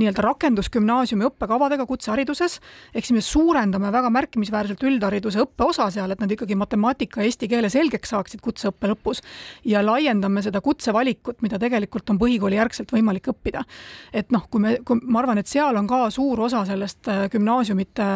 nii-öelda 0.00 0.22
rakendusgümnaasiumi 0.24 1.26
õppekavadega 1.28 1.86
kutsehariduses, 1.88 2.58
ehk 2.94 3.06
siis 3.06 3.16
me 3.16 3.22
suurendame 3.24 3.92
väga 3.94 4.10
märkimisväärselt 4.14 4.82
üldhariduse 4.86 5.42
õppeosa 5.44 5.88
seal, 5.94 6.14
et 6.14 6.22
nad 6.22 6.30
ikkagi 6.30 6.56
matemaatika 6.58 7.24
eesti 7.24 7.48
keele 7.50 7.70
selgeks 7.72 8.14
saaksid 8.14 8.42
kutseõppe 8.44 8.90
lõpus 8.92 9.22
ja 9.68 9.84
laiendame 9.84 10.42
seda 10.44 10.62
kutsevalikut, 10.64 11.42
mida 11.44 11.60
tegelikult 11.62 12.10
on 12.10 12.20
põhikooli 12.22 12.58
järgselt 12.58 12.94
võimalik 12.94 13.30
õppida. 13.34 13.64
et 14.12 14.32
noh, 14.34 14.48
kui 14.50 14.60
me, 14.60 14.78
kui 14.84 15.00
ma 15.02 15.22
arvan, 15.22 15.38
et 15.38 15.50
seal 15.50 15.76
on 15.76 15.86
ka 15.90 16.08
suur 16.14 16.40
osa 16.48 16.64
sellest 16.68 17.08
äh, 17.08 17.26
gümnaasiumite 17.30 18.08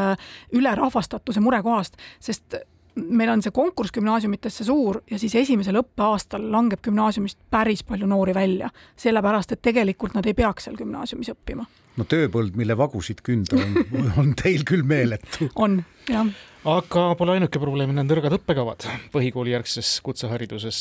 ülerahvastatuse 0.59 1.41
murekohast, 1.41 1.97
sest 2.21 2.59
meil 2.99 3.33
on 3.33 3.43
see 3.45 3.55
konkurss 3.55 3.93
gümnaasiumitesse 3.95 4.67
suur 4.67 5.01
ja 5.11 5.19
siis 5.21 5.35
esimesel 5.39 5.81
õppeaastal 5.81 6.45
langeb 6.53 6.83
gümnaasiumist 6.85 7.41
päris 7.51 7.85
palju 7.87 8.09
noori 8.11 8.35
välja, 8.37 8.71
sellepärast 8.99 9.55
et 9.55 9.63
tegelikult 9.65 10.17
nad 10.17 10.27
ei 10.27 10.37
peaks 10.39 10.69
seal 10.69 10.79
gümnaasiumis 10.79 11.33
õppima. 11.35 11.67
no 11.99 12.07
tööpõld, 12.09 12.57
mille 12.59 12.77
vagusid 12.79 13.23
künda 13.27 13.59
on, 13.59 13.77
on 14.23 14.33
teil 14.39 14.65
küll 14.69 14.87
meeletu. 14.87 15.51
on, 15.57 15.81
jah. 16.09 16.33
aga 16.69 17.05
pole 17.19 17.37
ainuke 17.37 17.63
probleem, 17.63 17.95
need 17.97 18.11
nõrgad 18.11 18.39
õppekavad 18.39 18.89
põhikoolijärgses 19.15 19.99
kutsehariduses, 20.07 20.81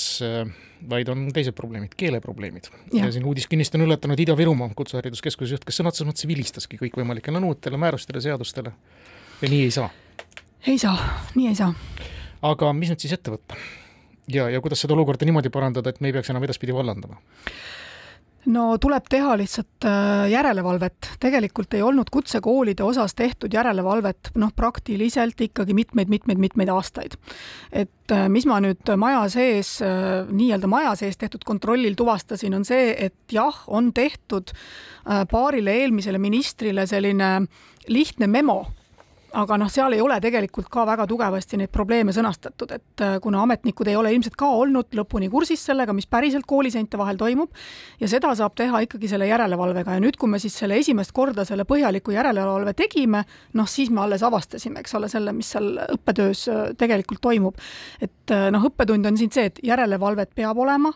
vaid 0.90 1.14
on 1.14 1.28
teised 1.36 1.58
probleemid, 1.58 1.94
keeleprobleemid. 1.98 2.72
ja 2.96 3.12
siin 3.14 3.28
uudiskinnist 3.30 3.76
on 3.78 3.86
üllatanud 3.88 4.26
Ida-Virumaa 4.26 4.74
Kutsehariduskeskuse 4.78 5.58
juht, 5.58 5.68
kes 5.68 5.82
sõna 5.82 5.94
otseses 5.94 6.10
mõttes 6.10 6.28
vilistaski 6.30 6.82
kõikvõimalikele 6.82 7.44
nõuetele, 7.44 7.80
määrustele, 7.82 8.24
seadustele 8.24 8.76
ja 9.42 9.54
nii 9.54 9.64
ei 9.70 9.72
saa 9.74 9.90
ei 10.68 10.78
saa, 10.82 10.98
nii 11.36 11.48
ei 11.52 11.56
saa. 11.56 11.74
aga 12.42 12.74
mis 12.74 12.92
nüüd 12.92 13.04
siis 13.04 13.14
ette 13.18 13.34
võtta? 13.34 13.58
ja, 14.32 14.50
ja 14.50 14.62
kuidas 14.62 14.82
seda 14.84 14.96
olukorda 14.98 15.28
niimoodi 15.28 15.52
parandada, 15.54 15.92
et 15.92 16.02
me 16.02 16.12
ei 16.12 16.18
peaks 16.18 16.32
enam 16.34 16.46
edaspidi 16.48 16.76
vallandama? 16.76 17.20
no 18.48 18.66
tuleb 18.82 19.08
teha 19.12 19.36
lihtsalt 19.40 19.88
äh, 19.88 20.28
järelevalvet, 20.32 21.12
tegelikult 21.20 21.74
ei 21.76 21.84
olnud 21.84 22.10
kutsekoolide 22.14 22.86
osas 22.86 23.16
tehtud 23.18 23.54
järelevalvet 23.54 24.32
noh, 24.40 24.54
praktiliselt 24.56 25.42
ikkagi 25.44 25.76
mitmeid-mitmeid-mitmeid 25.78 26.72
aastaid. 26.72 27.18
et 27.72 28.16
äh, 28.16 28.28
mis 28.32 28.48
ma 28.48 28.62
nüüd 28.64 28.94
maja 28.98 29.26
sees, 29.34 29.78
äh, 29.86 30.24
nii-öelda 30.32 30.72
maja 30.72 30.96
sees 31.00 31.20
tehtud 31.20 31.44
kontrollil 31.46 31.98
tuvastasin, 32.00 32.56
on 32.56 32.66
see, 32.66 32.94
et 32.98 33.18
jah, 33.32 33.64
on 33.68 33.92
tehtud 33.94 34.56
paarile 35.32 35.72
eelmisele 35.84 36.20
ministrile 36.20 36.84
selline 36.88 37.48
lihtne 37.88 38.28
memo 38.28 38.66
aga 39.36 39.58
noh, 39.60 39.70
seal 39.72 39.96
ei 39.96 40.02
ole 40.02 40.18
tegelikult 40.24 40.70
ka 40.72 40.86
väga 40.88 41.08
tugevasti 41.10 41.60
neid 41.60 41.72
probleeme 41.74 42.14
sõnastatud, 42.16 42.72
et 42.78 43.04
äh, 43.04 43.18
kuna 43.24 43.42
ametnikud 43.44 43.88
ei 43.90 43.98
ole 44.00 44.14
ilmselt 44.16 44.38
ka 44.40 44.50
olnud 44.56 44.96
lõpuni 44.96 45.30
kursis 45.32 45.64
sellega, 45.68 45.96
mis 45.96 46.08
päriselt 46.08 46.48
kooliseinte 46.48 47.00
vahel 47.00 47.20
toimub, 47.20 47.52
ja 48.00 48.10
seda 48.12 48.34
saab 48.38 48.56
teha 48.60 48.82
ikkagi 48.86 49.10
selle 49.12 49.28
järelevalvega 49.28 49.98
ja 49.98 50.04
nüüd, 50.04 50.20
kui 50.20 50.32
me 50.32 50.40
siis 50.40 50.56
selle 50.58 50.80
esimest 50.80 51.12
korda 51.16 51.46
selle 51.48 51.68
põhjaliku 51.68 52.16
järelevalve 52.16 52.74
tegime, 52.78 53.24
noh 53.58 53.68
siis 53.70 53.92
me 53.92 54.04
alles 54.06 54.24
avastasime, 54.24 54.84
eks 54.84 54.96
ole, 55.00 55.12
selle, 55.12 55.36
mis 55.36 55.52
seal 55.56 55.74
õppetöös 55.98 56.46
äh, 56.54 56.64
tegelikult 56.80 57.24
toimub. 57.28 57.60
et 58.02 58.36
äh, 58.36 58.48
noh, 58.54 58.70
õppetund 58.72 59.12
on 59.12 59.20
siin 59.20 59.34
see, 59.34 59.52
et 59.52 59.60
järelevalvet 59.64 60.32
peab 60.36 60.58
olema 60.64 60.94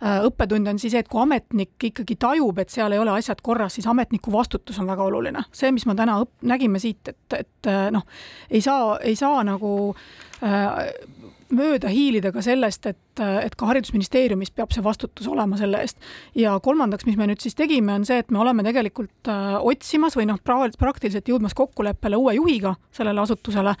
õppetund 0.00 0.68
on 0.68 0.78
siis 0.78 0.92
see, 0.92 1.00
et 1.04 1.08
kui 1.08 1.22
ametnik 1.22 1.88
ikkagi 1.90 2.16
tajub, 2.20 2.58
et 2.58 2.72
seal 2.72 2.92
ei 2.92 3.00
ole 3.00 3.14
asjad 3.16 3.40
korras, 3.42 3.78
siis 3.78 3.86
ametniku 3.90 4.32
vastutus 4.32 4.78
on 4.82 4.90
väga 4.90 5.06
oluline. 5.06 5.44
see, 5.52 5.72
mis 5.72 5.86
me 5.86 5.94
täna 5.98 6.18
õpp-, 6.24 6.46
nägime 6.46 6.80
siit, 6.82 7.08
et, 7.08 7.38
et 7.38 7.70
äh, 7.70 7.88
noh, 7.94 8.06
ei 8.50 8.60
saa, 8.60 8.98
ei 8.98 9.16
saa 9.16 9.42
nagu 9.46 9.72
äh, 10.44 10.92
mööda 11.54 11.90
hiilida 11.92 12.32
ka 12.34 12.42
sellest, 12.44 12.86
et, 12.90 13.20
et 13.20 13.54
ka 13.58 13.68
Haridusministeeriumis 13.70 14.50
peab 14.56 14.72
see 14.74 14.84
vastutus 14.84 15.28
olema 15.30 15.58
selle 15.60 15.80
eest. 15.84 15.98
ja 16.34 16.56
kolmandaks, 16.62 17.06
mis 17.06 17.16
me 17.18 17.28
nüüd 17.30 17.42
siis 17.42 17.56
tegime, 17.58 17.94
on 17.94 18.06
see, 18.08 18.18
et 18.22 18.30
me 18.34 18.40
oleme 18.42 18.64
tegelikult 18.66 19.30
äh, 19.30 19.56
otsimas 19.60 20.16
või 20.18 20.28
noh, 20.30 20.40
praktiliselt 20.42 21.28
jõudmas 21.28 21.54
kokkuleppele 21.56 22.18
uue 22.18 22.36
juhiga 22.38 22.74
sellele 22.94 23.22
asutusele 23.22 23.74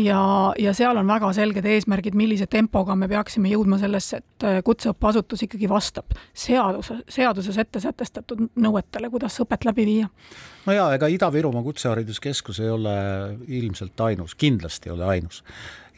ja, 0.00 0.20
ja 0.58 0.74
seal 0.76 0.98
on 1.00 1.08
väga 1.08 1.32
selged 1.36 1.68
eesmärgid, 1.68 2.16
millise 2.18 2.48
tempoga 2.50 2.96
me 2.98 3.08
peaksime 3.10 3.52
jõudma 3.52 3.78
sellesse, 3.82 4.22
et 4.22 4.48
äh, 4.48 4.58
kutseõppeasutus 4.66 5.46
ikkagi 5.48 5.70
vastab 5.70 6.16
seaduse, 6.32 7.00
seaduses 7.08 7.58
ette 7.60 7.82
sätestatud 7.84 8.48
nõuetele, 8.56 9.12
kuidas 9.12 9.38
õpet 9.44 9.68
läbi 9.68 9.86
viia. 9.88 10.10
no 10.66 10.76
jaa, 10.76 10.90
ega 10.98 11.08
Ida-Virumaa 11.12 11.62
Kutsehariduskeskus 11.62 12.60
ei 12.60 12.70
ole 12.70 12.98
ilmselt 13.48 14.00
ainus, 14.00 14.34
kindlasti 14.34 14.90
ei 14.90 14.96
ole 14.98 15.10
ainus 15.16 15.42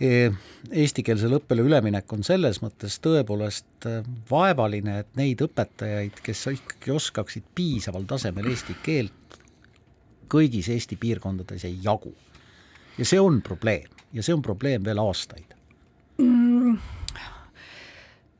eestikeelsele 0.00 1.38
õppele 1.40 1.64
üleminek 1.64 2.12
on 2.12 2.24
selles 2.26 2.60
mõttes 2.60 2.98
tõepoolest 3.04 3.88
äh, 3.88 4.02
vaevaline, 4.30 5.00
et 5.00 5.16
neid 5.16 5.40
õpetajaid, 5.46 6.20
kes 6.24 6.46
ikkagi 6.52 6.92
oskaksid 6.92 7.46
piisaval 7.56 8.04
tasemel 8.08 8.50
eesti 8.52 8.76
keelt, 8.84 9.40
kõigis 10.28 10.68
Eesti 10.68 10.98
piirkondades 11.00 11.64
ei 11.64 11.78
jagu. 11.82 12.12
ja 12.98 13.04
see 13.04 13.20
on 13.20 13.42
probleem 13.42 13.88
ja 14.12 14.22
see 14.22 14.34
on 14.34 14.42
probleem 14.42 14.84
veel 14.84 14.98
aastaid 14.98 15.55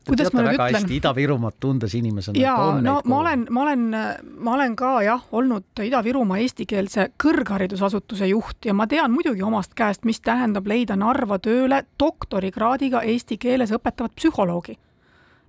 kuidas 0.06 0.32
ma 0.34 0.44
nüüd 0.46 0.56
ütlen? 0.56 0.88
Ida-Virumaad 0.98 1.58
tundes 1.60 1.94
inimesena. 1.98 2.38
jaa, 2.40 2.80
no 2.82 3.00
ma 3.04 3.18
olen, 3.20 3.46
ma 3.50 3.62
olen, 3.66 3.84
ma 4.38 4.54
olen 4.54 4.76
ka 4.78 4.94
jah, 5.06 5.22
olnud 5.32 5.84
Ida-Virumaa 5.84 6.40
eestikeelse 6.44 7.10
kõrgharidusasutuse 7.22 8.30
juht 8.30 8.68
ja 8.68 8.74
ma 8.74 8.88
tean 8.90 9.14
muidugi 9.14 9.44
omast 9.46 9.74
käest, 9.78 10.04
mis 10.08 10.20
tähendab 10.24 10.66
leida 10.66 10.96
Narva 10.96 11.38
tööle 11.42 11.82
doktorikraadiga 12.00 13.02
eesti 13.06 13.38
keeles 13.38 13.74
õpetavat 13.76 14.16
psühholoogi. 14.16 14.78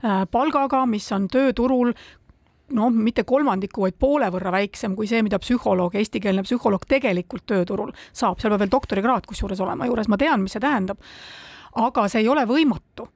Äh, 0.06 0.24
palgaga, 0.32 0.86
mis 0.86 1.10
on 1.16 1.26
tööturul 1.32 1.94
noh, 2.76 2.92
mitte 2.92 3.24
kolmandiku, 3.28 3.86
vaid 3.86 3.98
poole 4.00 4.30
võrra 4.34 4.52
väiksem 4.58 4.96
kui 4.98 5.08
see, 5.10 5.22
mida 5.26 5.40
psühholoog, 5.42 5.96
eestikeelne 5.98 6.44
psühholoog 6.46 6.88
tegelikult 6.90 7.46
tööturul 7.50 7.94
saab, 8.12 8.42
seal 8.42 8.54
peab 8.54 8.66
veel 8.66 8.74
doktorikraad 8.74 9.28
kusjuures 9.30 9.62
olema 9.64 9.88
juures, 9.88 10.10
ma 10.12 10.20
tean, 10.20 10.44
mis 10.44 10.58
see 10.58 10.64
tähendab. 10.64 11.00
aga 11.78 12.08
see 12.10 12.24
ei 12.24 12.28
ole 12.28 12.46
võimatu. 12.50 13.08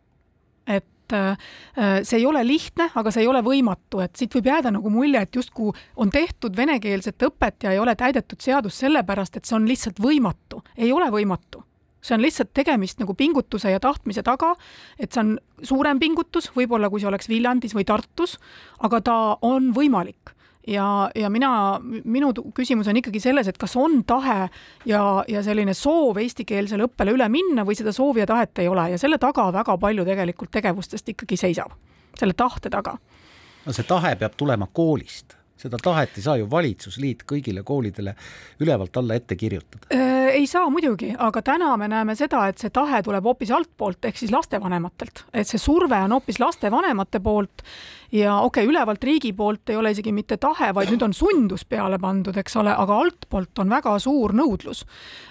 Et 1.11 1.77
äh, 1.77 2.03
see 2.03 2.19
ei 2.21 2.25
ole 2.25 2.43
lihtne, 2.47 2.89
aga 2.95 3.11
see 3.11 3.25
ei 3.25 3.29
ole 3.29 3.41
võimatu, 3.45 4.01
et 4.03 4.15
siit 4.17 4.33
võib 4.35 4.49
jääda 4.51 4.71
nagu 4.73 4.91
mulje, 4.93 5.21
et 5.21 5.35
justkui 5.35 5.73
on 5.95 6.11
tehtud 6.11 6.55
venekeelset 6.57 7.27
õpet 7.27 7.67
ja 7.67 7.75
ei 7.75 7.81
ole 7.81 7.95
täidetud 7.95 8.41
seadust 8.41 8.81
sellepärast, 8.83 9.37
et 9.37 9.45
see 9.45 9.57
on 9.57 9.67
lihtsalt 9.69 9.99
võimatu. 10.01 10.63
ei 10.77 10.91
ole 10.91 11.09
võimatu. 11.11 11.63
See 12.01 12.15
on 12.15 12.21
lihtsalt 12.23 12.49
tegemist 12.53 12.99
nagu 12.99 13.13
pingutuse 13.13 13.69
ja 13.69 13.79
tahtmise 13.79 14.23
taga, 14.25 14.55
et 14.97 15.11
see 15.13 15.21
on 15.21 15.35
suurem 15.61 15.99
pingutus, 16.01 16.49
võib-olla 16.55 16.89
kui 16.89 17.01
see 17.01 17.09
oleks 17.11 17.29
Viljandis 17.29 17.75
või 17.77 17.85
Tartus, 17.85 18.39
aga 18.81 19.01
ta 19.05 19.17
on 19.45 19.69
võimalik 19.75 20.33
ja, 20.67 21.09
ja 21.15 21.29
mina, 21.29 21.79
minu 22.03 22.31
küsimus 22.55 22.87
on 22.87 22.99
ikkagi 23.01 23.19
selles, 23.19 23.47
et 23.47 23.57
kas 23.57 23.75
on 23.79 24.03
tahe 24.07 24.49
ja, 24.85 25.01
ja 25.27 25.43
selline 25.43 25.73
soov 25.77 26.19
eestikeelsele 26.21 26.85
õppele 26.89 27.15
üle 27.15 27.27
minna 27.33 27.65
või 27.67 27.77
seda 27.77 27.93
soovi 27.95 28.23
ja 28.23 28.29
tahet 28.29 28.63
ei 28.63 28.69
ole. 28.71 28.91
Ja 28.93 29.01
selle 29.01 29.17
taga 29.21 29.49
väga 29.53 29.77
palju 29.81 30.05
tegelikult 30.05 30.51
tegevustest 30.53 31.13
ikkagi 31.15 31.37
seisab, 31.37 31.75
selle 32.19 32.37
tahte 32.37 32.69
taga. 32.69 32.97
no 33.65 33.73
see 33.73 33.85
tahe 33.87 34.15
peab 34.15 34.37
tulema 34.37 34.67
koolist 34.73 35.40
seda 35.61 35.79
tahet 35.81 36.17
ei 36.17 36.25
saa 36.25 36.37
ju 36.41 36.49
valitsusliit 36.51 37.23
kõigile 37.29 37.63
koolidele 37.67 38.15
ülevalt 38.61 38.97
alla 39.01 39.17
ette 39.19 39.37
kirjutada. 39.39 39.87
Äh, 39.93 40.33
ei 40.41 40.47
saa 40.49 40.69
muidugi, 40.73 41.13
aga 41.17 41.41
täna 41.45 41.75
me 41.77 41.89
näeme 41.91 42.15
seda, 42.19 42.47
et 42.49 42.61
see 42.61 42.73
tahe 42.73 43.01
tuleb 43.05 43.25
hoopis 43.25 43.53
altpoolt 43.55 44.09
ehk 44.09 44.21
siis 44.21 44.33
lastevanematelt, 44.33 45.25
et 45.33 45.47
see 45.47 45.61
surve 45.61 45.97
on 46.05 46.17
hoopis 46.17 46.41
lastevanemate 46.41 47.21
poolt 47.23 47.65
ja 48.11 48.35
okei 48.43 48.63
okay,, 48.63 48.69
ülevalt 48.71 49.03
riigi 49.03 49.31
poolt 49.33 49.69
ei 49.71 49.77
ole 49.79 49.91
isegi 49.93 50.11
mitte 50.11 50.37
tahe, 50.41 50.71
vaid 50.75 50.91
nüüd 50.91 51.03
on 51.05 51.13
sundus 51.15 51.63
peale 51.65 51.99
pandud, 52.01 52.35
eks 52.37 52.57
ole, 52.59 52.73
aga 52.75 52.97
altpoolt 53.05 53.61
on 53.63 53.71
väga 53.71 53.93
suur 54.03 54.35
nõudlus. 54.35 54.83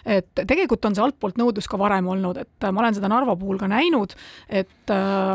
et 0.05 0.31
tegelikult 0.35 0.85
on 0.89 0.97
see 0.97 1.05
altpoolt 1.05 1.37
nõudlus 1.39 1.69
ka 1.69 1.79
varem 1.79 2.09
olnud, 2.09 2.41
et 2.41 2.69
ma 2.73 2.81
olen 2.81 2.97
seda 2.97 3.11
Narva 3.13 3.37
puhul 3.37 3.59
ka 3.61 3.69
näinud, 3.69 4.15
et 4.49 4.93
äh, 4.95 5.35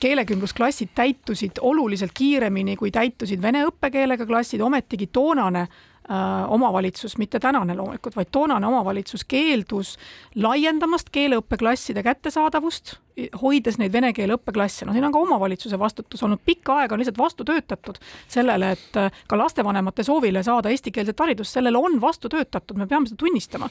keelekümblusklassid 0.00 0.94
täitusid 0.96 1.60
oluliselt 1.60 2.14
kiiremini, 2.16 2.76
kui 2.76 2.90
täitusid 2.94 3.42
vene 3.42 3.66
õppekeelega 3.68 4.27
klassid, 4.28 4.62
ometigi 4.64 5.08
toonane 5.12 5.64
äh, 5.66 6.52
omavalitsus, 6.52 7.18
mitte 7.18 7.40
tänane 7.40 7.76
loomulikult, 7.76 8.16
vaid 8.16 8.30
toonane 8.32 8.66
omavalitsus 8.66 9.24
keeldus 9.28 9.96
laiendamast 10.34 11.10
keeleõppeklasside 11.12 12.02
kättesaadavust, 12.06 12.96
hoides 13.42 13.80
neid 13.80 13.92
vene 13.92 14.12
keele 14.14 14.36
õppeklasse, 14.38 14.86
no 14.86 14.94
siin 14.94 15.08
on 15.08 15.14
ka 15.14 15.22
omavalitsuse 15.26 15.78
vastutus 15.78 16.22
olnud, 16.22 16.40
pikka 16.46 16.82
aega 16.82 16.94
on 16.94 17.02
lihtsalt 17.02 17.18
vastu 17.18 17.44
töötatud 17.48 17.98
sellele, 18.28 18.74
et 18.78 19.00
äh, 19.00 19.24
ka 19.28 19.40
lastevanemate 19.40 20.06
soovile 20.06 20.44
saada 20.46 20.72
eestikeelset 20.72 21.26
haridust, 21.26 21.58
sellele 21.58 21.80
on 21.80 22.00
vastu 22.00 22.30
töötatud, 22.32 22.78
me 22.78 22.86
peame 22.86 23.10
seda 23.10 23.24
tunnistama 23.24 23.68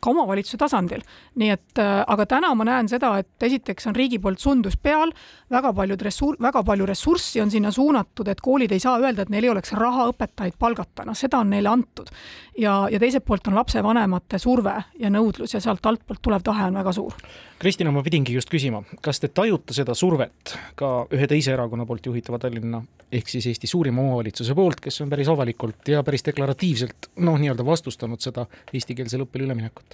ka 0.00 0.10
omavalitsuse 0.10 0.58
tasandil. 0.60 1.02
nii 1.34 1.50
et 1.50 1.80
äh, 1.82 2.02
aga 2.06 2.26
täna 2.26 2.54
ma 2.54 2.64
näen 2.64 2.88
seda, 2.88 3.16
et 3.18 3.42
esiteks 3.48 3.86
on 3.90 3.96
riigi 3.96 4.18
poolt 4.18 4.40
sundus 4.40 4.76
peal, 4.76 5.12
väga 5.50 5.72
paljud 5.72 6.02
ressur-, 6.02 6.38
väga 6.42 6.62
palju 6.66 6.86
ressurssi 6.86 7.40
on 7.40 7.50
sinna 7.50 7.70
suunatud, 7.70 8.28
et 8.28 8.40
koolid 8.40 8.72
ei 8.72 8.82
saa 8.82 8.98
öelda, 9.00 9.22
et 9.22 9.32
neil 9.32 9.44
ei 9.44 9.52
oleks 9.52 9.72
raha 9.76 10.08
õpetajaid 10.12 10.58
palgata, 10.58 11.06
noh, 11.06 11.16
seda 11.16 11.40
on 11.42 11.50
neile 11.50 11.68
antud. 11.68 12.10
ja, 12.58 12.86
ja 12.90 12.98
teiselt 12.98 13.24
poolt 13.24 13.48
on 13.48 13.58
lapsevanemate 13.58 14.38
surve 14.38 14.74
ja 14.98 15.10
nõudlus 15.10 15.54
ja 15.54 15.60
sealt 15.60 15.86
altpoolt 15.86 16.22
tulev 16.22 16.42
tahe 16.42 16.70
on 16.70 16.80
väga 16.80 16.92
suur. 16.92 17.14
Kristina, 17.58 17.90
ma 17.92 18.02
pidingi 18.04 18.34
just 18.34 18.50
küsima, 18.52 18.82
kas 19.02 19.20
te 19.20 19.28
tajute 19.28 19.74
seda 19.76 19.94
survet 19.94 20.56
ka 20.76 21.06
ühe 21.12 21.28
teise 21.30 21.54
erakonna 21.54 21.86
poolt 21.88 22.06
juhitava 22.06 22.38
Tallinna 22.38 22.82
ehk 23.12 23.28
siis 23.30 23.46
Eesti 23.46 23.68
suurima 23.70 24.02
omavalitsuse 24.02 24.54
poolt, 24.54 24.80
kes 24.82 25.00
on 25.04 25.10
päris 25.12 25.28
avalikult 25.30 25.88
ja 25.88 26.02
päris 26.06 26.26
deklaratiivselt 26.26 27.10
noh, 27.22 27.38
nii-öelda 27.38 27.66
vastustanud 27.66 28.22
seda 28.22 28.46
eestikeelsele 28.74 29.26
õppele 29.26 29.46
üleminekut? 29.46 29.85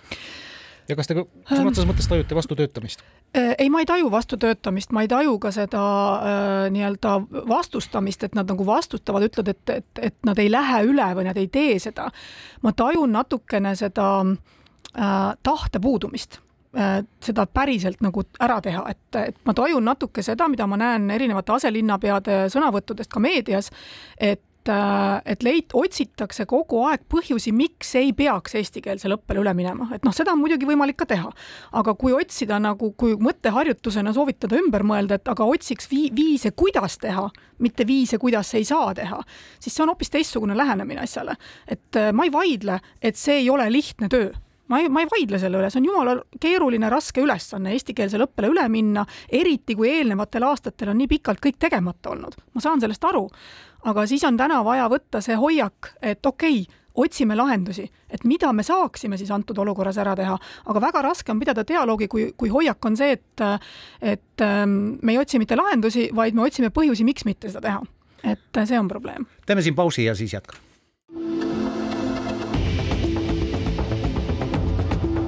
Ja 0.88 0.96
kas 0.98 1.08
te 1.08 1.16
sõna 1.16 1.70
otseses 1.70 1.88
mõttes 1.88 2.08
tajute 2.10 2.36
vastutöötamist? 2.36 3.02
Äh, 3.36 3.54
ei, 3.58 3.70
ma 3.72 3.80
ei 3.82 3.88
taju 3.88 4.10
vastutöötamist, 4.12 4.92
ma 4.92 5.04
ei 5.04 5.10
taju 5.10 5.38
ka 5.42 5.52
seda 5.54 5.82
äh, 5.82 6.70
nii-öelda 6.74 7.16
vastustamist, 7.48 8.24
et 8.26 8.38
nad 8.38 8.48
nagu 8.50 8.66
vastutavad, 8.66 9.26
ütlevad, 9.28 9.54
et, 9.54 9.76
et, 9.82 10.04
et 10.10 10.16
nad 10.28 10.38
ei 10.42 10.50
lähe 10.52 10.84
üle 10.90 11.10
või 11.16 11.28
nad 11.28 11.40
ei 11.40 11.48
tee 11.52 11.78
seda. 11.82 12.10
ma 12.62 12.72
tajun 12.76 13.12
natukene 13.12 13.76
seda 13.78 14.08
äh, 14.22 15.36
tahte 15.42 15.80
puudumist 15.80 16.42
Äh, 16.72 17.02
seda 17.20 17.44
päriselt 17.46 17.98
nagu 18.00 18.22
ära 18.40 18.54
teha, 18.64 18.86
et, 18.88 19.16
et 19.20 19.36
ma 19.44 19.52
tajun 19.52 19.84
natuke 19.84 20.22
seda, 20.24 20.46
mida 20.48 20.64
ma 20.64 20.78
näen 20.80 21.10
erinevate 21.12 21.52
aselinnapeade 21.52 22.36
sõnavõttudest 22.48 23.12
ka 23.12 23.20
meedias, 23.20 23.68
et 24.16 24.40
et 24.68 25.42
leid-, 25.42 25.72
otsitakse 25.74 26.46
kogu 26.50 26.82
aeg 26.88 27.04
põhjusi, 27.10 27.52
miks 27.56 27.94
ei 27.98 28.12
peaks 28.16 28.54
eestikeelsele 28.60 29.18
õppele 29.18 29.42
üle 29.42 29.54
minema, 29.58 29.88
et 29.94 30.04
noh, 30.06 30.14
seda 30.14 30.34
on 30.34 30.42
muidugi 30.42 30.68
võimalik 30.68 31.00
ka 31.02 31.08
teha. 31.10 31.32
aga 31.72 31.94
kui 31.98 32.12
otsida 32.12 32.58
nagu, 32.62 32.92
kui 32.98 33.16
mõtteharjutusena 33.16 34.12
soovitada 34.14 34.58
ümber 34.60 34.84
mõelda, 34.86 35.18
et 35.18 35.28
aga 35.28 35.44
otsiks 35.44 35.90
vii-, 35.90 36.12
viise, 36.14 36.52
kuidas 36.52 36.98
teha, 37.02 37.28
mitte 37.58 37.86
viise, 37.86 38.18
kuidas 38.18 38.54
ei 38.54 38.64
saa 38.64 38.94
teha, 38.94 39.22
siis 39.58 39.74
see 39.74 39.84
on 39.84 39.92
hoopis 39.94 40.10
teistsugune 40.10 40.56
lähenemine 40.56 41.02
asjale. 41.02 41.36
et 41.66 41.96
äh, 41.96 42.12
ma 42.12 42.24
ei 42.24 42.32
vaidle, 42.32 42.80
et 43.02 43.16
see 43.16 43.42
ei 43.42 43.50
ole 43.50 43.70
lihtne 43.72 44.08
töö 44.08 44.32
ma 44.72 44.80
ei, 44.80 44.88
ma 44.88 45.02
ei 45.02 45.08
vaidle 45.10 45.38
selle 45.40 45.60
üle, 45.60 45.68
see 45.72 45.82
on 45.82 45.88
jumala 45.90 46.14
keeruline, 46.40 46.88
raske 46.92 47.22
ülesanne 47.22 47.74
eestikeelsele 47.76 48.24
õppele 48.28 48.52
üle 48.54 48.64
minna, 48.72 49.04
eriti 49.28 49.76
kui 49.76 49.90
eelnevatel 49.92 50.46
aastatel 50.48 50.94
on 50.94 51.00
nii 51.02 51.10
pikalt 51.10 51.42
kõik 51.44 51.58
tegemata 51.60 52.14
olnud. 52.14 52.38
ma 52.54 52.64
saan 52.64 52.80
sellest 52.80 53.04
aru, 53.04 53.26
aga 53.84 54.06
siis 54.06 54.24
on 54.24 54.36
täna 54.36 54.62
vaja 54.64 54.88
võtta 54.90 55.20
see 55.24 55.36
hoiak, 55.38 55.94
et 56.02 56.26
okei 56.26 56.62
okay,, 56.62 56.78
otsime 56.94 57.36
lahendusi, 57.36 57.86
et 58.10 58.24
mida 58.24 58.52
me 58.52 58.62
saaksime 58.62 59.16
siis 59.16 59.30
antud 59.32 59.58
olukorras 59.58 59.96
ära 59.98 60.14
teha, 60.16 60.36
aga 60.68 60.80
väga 60.80 61.02
raske 61.08 61.32
on 61.32 61.40
pidada 61.40 61.64
dialoogi, 61.68 62.08
kui, 62.08 62.26
kui 62.36 62.52
hoiak 62.52 62.84
on 62.84 62.96
see, 62.96 63.16
et 63.16 63.44
et 64.02 64.44
ähm, 64.44 64.98
me 65.02 65.12
ei 65.12 65.18
otsi 65.18 65.40
mitte 65.40 65.56
lahendusi, 65.56 66.10
vaid 66.14 66.36
me 66.36 66.44
otsime 66.44 66.68
põhjusi, 66.70 67.04
miks 67.04 67.24
mitte 67.24 67.48
seda 67.48 67.64
teha. 67.68 67.82
et 68.22 68.60
see 68.66 68.78
on 68.78 68.88
probleem. 68.88 69.26
teeme 69.46 69.62
siin 69.62 69.74
pausi 69.74 70.04
ja 70.04 70.14
siis 70.14 70.32
jätkame. 70.32 70.60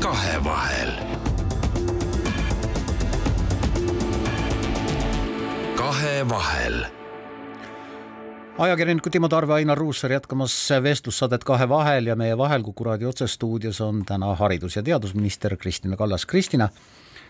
kahevahel. 0.01 0.93
kahevahel 5.77 6.94
ajakirjanikud 8.59 9.13
Timo 9.13 9.29
Tarve, 9.29 9.55
Ainar 9.55 9.79
Ruussaar 9.79 10.13
jätkamas 10.13 10.71
vestlussaadet 10.83 11.45
Kahevahel 11.45 12.07
ja 12.07 12.17
meie 12.17 12.39
vahel 12.39 12.63
Kuku 12.63 12.85
raadio 12.85 13.09
otsestuudios 13.09 13.81
on 13.81 14.05
täna 14.07 14.35
haridus- 14.35 14.77
ja 14.77 14.83
teadusminister 14.83 15.57
Kristina 15.57 15.97
Kallas. 15.97 16.27
Kristina, 16.27 16.69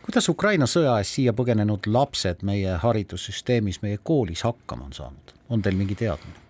kuidas 0.02 0.28
Ukraina 0.28 0.66
sõja 0.66 0.98
eest 0.98 1.16
siia 1.16 1.32
põgenenud 1.32 1.86
lapsed 1.86 2.42
meie 2.42 2.76
haridussüsteemis, 2.76 3.80
meie 3.82 3.98
koolis 4.02 4.42
hakkama 4.42 4.84
on 4.84 4.92
saanud, 4.92 5.34
on 5.48 5.62
teil 5.62 5.76
mingi 5.76 5.94
teadmine? 5.94 6.40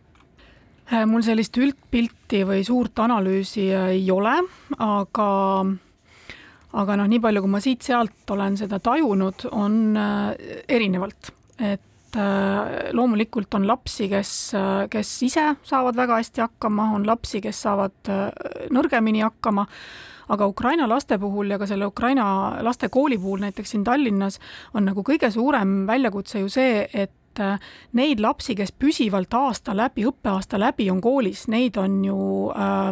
mul 1.06 1.22
sellist 1.24 1.56
üldpilti 1.56 2.42
või 2.44 2.64
suurt 2.64 2.98
analüüsi 2.98 3.70
ei 3.72 4.10
ole, 4.10 4.34
aga 4.78 5.28
aga 6.72 6.96
noh, 6.96 7.08
nii 7.08 7.20
palju, 7.22 7.40
kui 7.40 7.50
ma 7.50 7.60
siit-sealt 7.62 8.30
olen 8.30 8.56
seda 8.60 8.78
tajunud, 8.78 9.46
on 9.52 9.96
äh, 9.96 10.34
erinevalt, 10.68 11.30
et 11.58 11.93
loomulikult 12.92 13.54
on 13.54 13.66
lapsi, 13.66 14.08
kes, 14.08 14.32
äh, 14.54 14.86
kes 14.90 15.10
ise 15.26 15.46
saavad 15.62 15.96
väga 15.96 16.20
hästi 16.20 16.44
hakkama, 16.44 16.90
on 16.96 17.06
lapsi, 17.06 17.40
kes 17.44 17.62
saavad 17.66 18.12
nõrgemini 18.74 19.24
hakkama, 19.24 19.66
aga 20.34 20.46
Ukraina 20.48 20.88
laste 20.88 21.18
puhul 21.20 21.50
ja 21.52 21.58
ka 21.60 21.68
selle 21.68 21.86
Ukraina 21.86 22.26
laste 22.64 22.88
kooli 22.88 23.18
puhul 23.18 23.44
näiteks 23.44 23.74
siin 23.74 23.84
Tallinnas 23.84 24.40
on 24.74 24.88
nagu 24.88 25.04
kõige 25.04 25.30
suurem 25.30 25.84
väljakutse 25.86 26.40
ju 26.40 26.48
see, 26.48 26.86
et 26.92 27.12
neid 27.98 28.20
lapsi, 28.22 28.54
kes 28.54 28.70
püsivalt 28.78 29.34
aasta 29.34 29.74
läbi, 29.74 30.04
õppeaasta 30.06 30.60
läbi 30.60 30.86
on 30.92 31.00
koolis, 31.02 31.48
neid 31.50 31.76
on 31.82 31.98
ju 32.06 32.18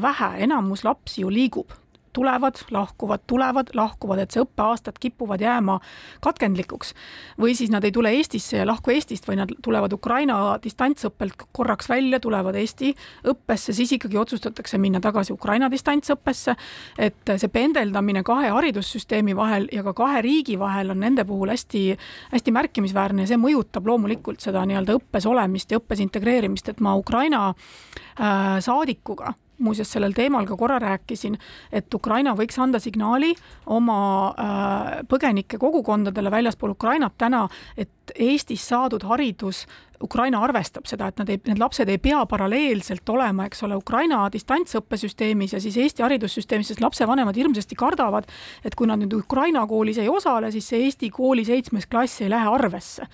vähe, 0.03 0.33
enamus 0.49 0.83
lapsi 0.85 1.23
ju 1.23 1.31
liigub 1.31 1.71
tulevad, 2.13 2.55
lahkuvad, 2.71 3.21
tulevad, 3.27 3.73
lahkuvad, 3.75 4.23
et 4.23 4.35
see 4.35 4.43
õppeaastad 4.45 4.99
kipuvad 5.01 5.41
jääma 5.41 5.79
katkendlikuks. 6.21 6.95
või 7.41 7.55
siis 7.57 7.71
nad 7.71 7.85
ei 7.85 7.93
tule 7.93 8.11
Eestisse 8.11 8.57
ja 8.57 8.67
lahku 8.67 8.91
Eestist 8.91 9.29
või 9.29 9.37
nad 9.37 9.53
tulevad 9.63 9.93
Ukraina 9.93 10.59
distantsõppelt 10.63 11.47
korraks 11.53 11.89
välja, 11.89 12.21
tulevad 12.21 12.55
Eesti 12.55 12.95
õppesse, 13.25 13.73
siis 13.73 13.93
ikkagi 13.93 14.19
otsustatakse 14.19 14.79
minna 14.79 15.01
tagasi 15.01 15.33
Ukraina 15.33 15.71
distantsõppesse. 15.71 16.57
et 16.99 17.33
see 17.37 17.49
pendeldamine 17.49 18.23
kahe 18.23 18.49
haridussüsteemi 18.49 19.37
vahel 19.37 19.69
ja 19.73 19.83
ka 19.83 19.93
kahe 19.93 20.23
riigi 20.23 20.59
vahel 20.59 20.91
on 20.91 21.01
nende 21.01 21.25
puhul 21.25 21.49
hästi, 21.49 21.97
hästi 22.33 22.53
märkimisväärne 22.53 23.23
ja 23.23 23.27
see 23.27 23.41
mõjutab 23.41 23.87
loomulikult 23.87 24.41
seda 24.41 24.65
nii-öelda 24.67 24.99
õppes 24.99 25.27
olemist 25.27 25.71
ja 25.71 25.79
õppes 25.79 26.01
integreerimist, 26.01 26.69
et 26.69 26.81
ma 26.81 26.95
Ukraina 26.97 27.49
äh, 27.49 28.61
saadikuga 28.61 29.35
muuseas 29.63 29.93
sellel 29.95 30.15
teemal 30.17 30.47
ka 30.49 30.57
korra 30.61 30.79
rääkisin, 30.83 31.39
et 31.73 31.95
Ukraina 31.95 32.35
võiks 32.39 32.59
anda 32.63 32.81
signaali 32.83 33.33
oma 33.67 34.01
äh, 34.29 34.93
põgenike 35.09 35.61
kogukondadele 35.63 36.31
väljaspool 36.31 36.77
Ukrainat 36.77 37.19
täna, 37.19 37.47
et 37.77 37.91
Eestis 38.19 38.67
saadud 38.69 39.05
haridus 39.09 39.67
Ukraina 40.03 40.41
arvestab 40.43 40.87
seda, 40.91 41.09
et 41.09 41.21
nad 41.21 41.31
ei, 41.31 41.39
need 41.47 41.61
lapsed 41.63 41.91
ei 41.91 42.01
pea 42.03 42.21
paralleelselt 42.29 43.09
olema, 43.15 43.47
eks 43.49 43.63
ole, 43.67 43.79
Ukraina 43.79 44.25
distantsõppesüsteemis 44.35 45.55
ja 45.57 45.63
siis 45.63 45.79
Eesti 45.81 46.05
haridussüsteemis, 46.05 46.73
sest 46.73 46.83
lapsevanemad 46.83 47.39
hirmsasti 47.39 47.79
kardavad, 47.79 48.29
et 48.67 48.77
kui 48.79 48.91
nad 48.91 49.01
nüüd 49.03 49.15
Ukraina 49.21 49.65
koolis 49.71 50.01
ei 50.03 50.11
osale, 50.11 50.51
siis 50.55 50.69
see 50.73 50.83
Eesti 50.89 51.11
kooli 51.15 51.47
seitsmes 51.49 51.87
klass 51.91 52.23
ei 52.25 52.31
lähe 52.33 52.51
arvesse. 52.51 53.07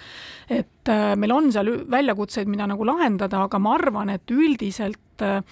et 0.49 0.89
äh, 0.89 1.15
meil 1.17 1.33
on 1.33 1.53
seal 1.53 1.69
väljakutseid, 1.91 2.49
mida 2.49 2.67
nagu 2.67 2.87
lahendada, 2.87 3.45
aga 3.45 3.59
ma 3.61 3.75
arvan, 3.77 4.11
et 4.11 4.31
üldiselt 4.33 5.23
äh, 5.25 5.43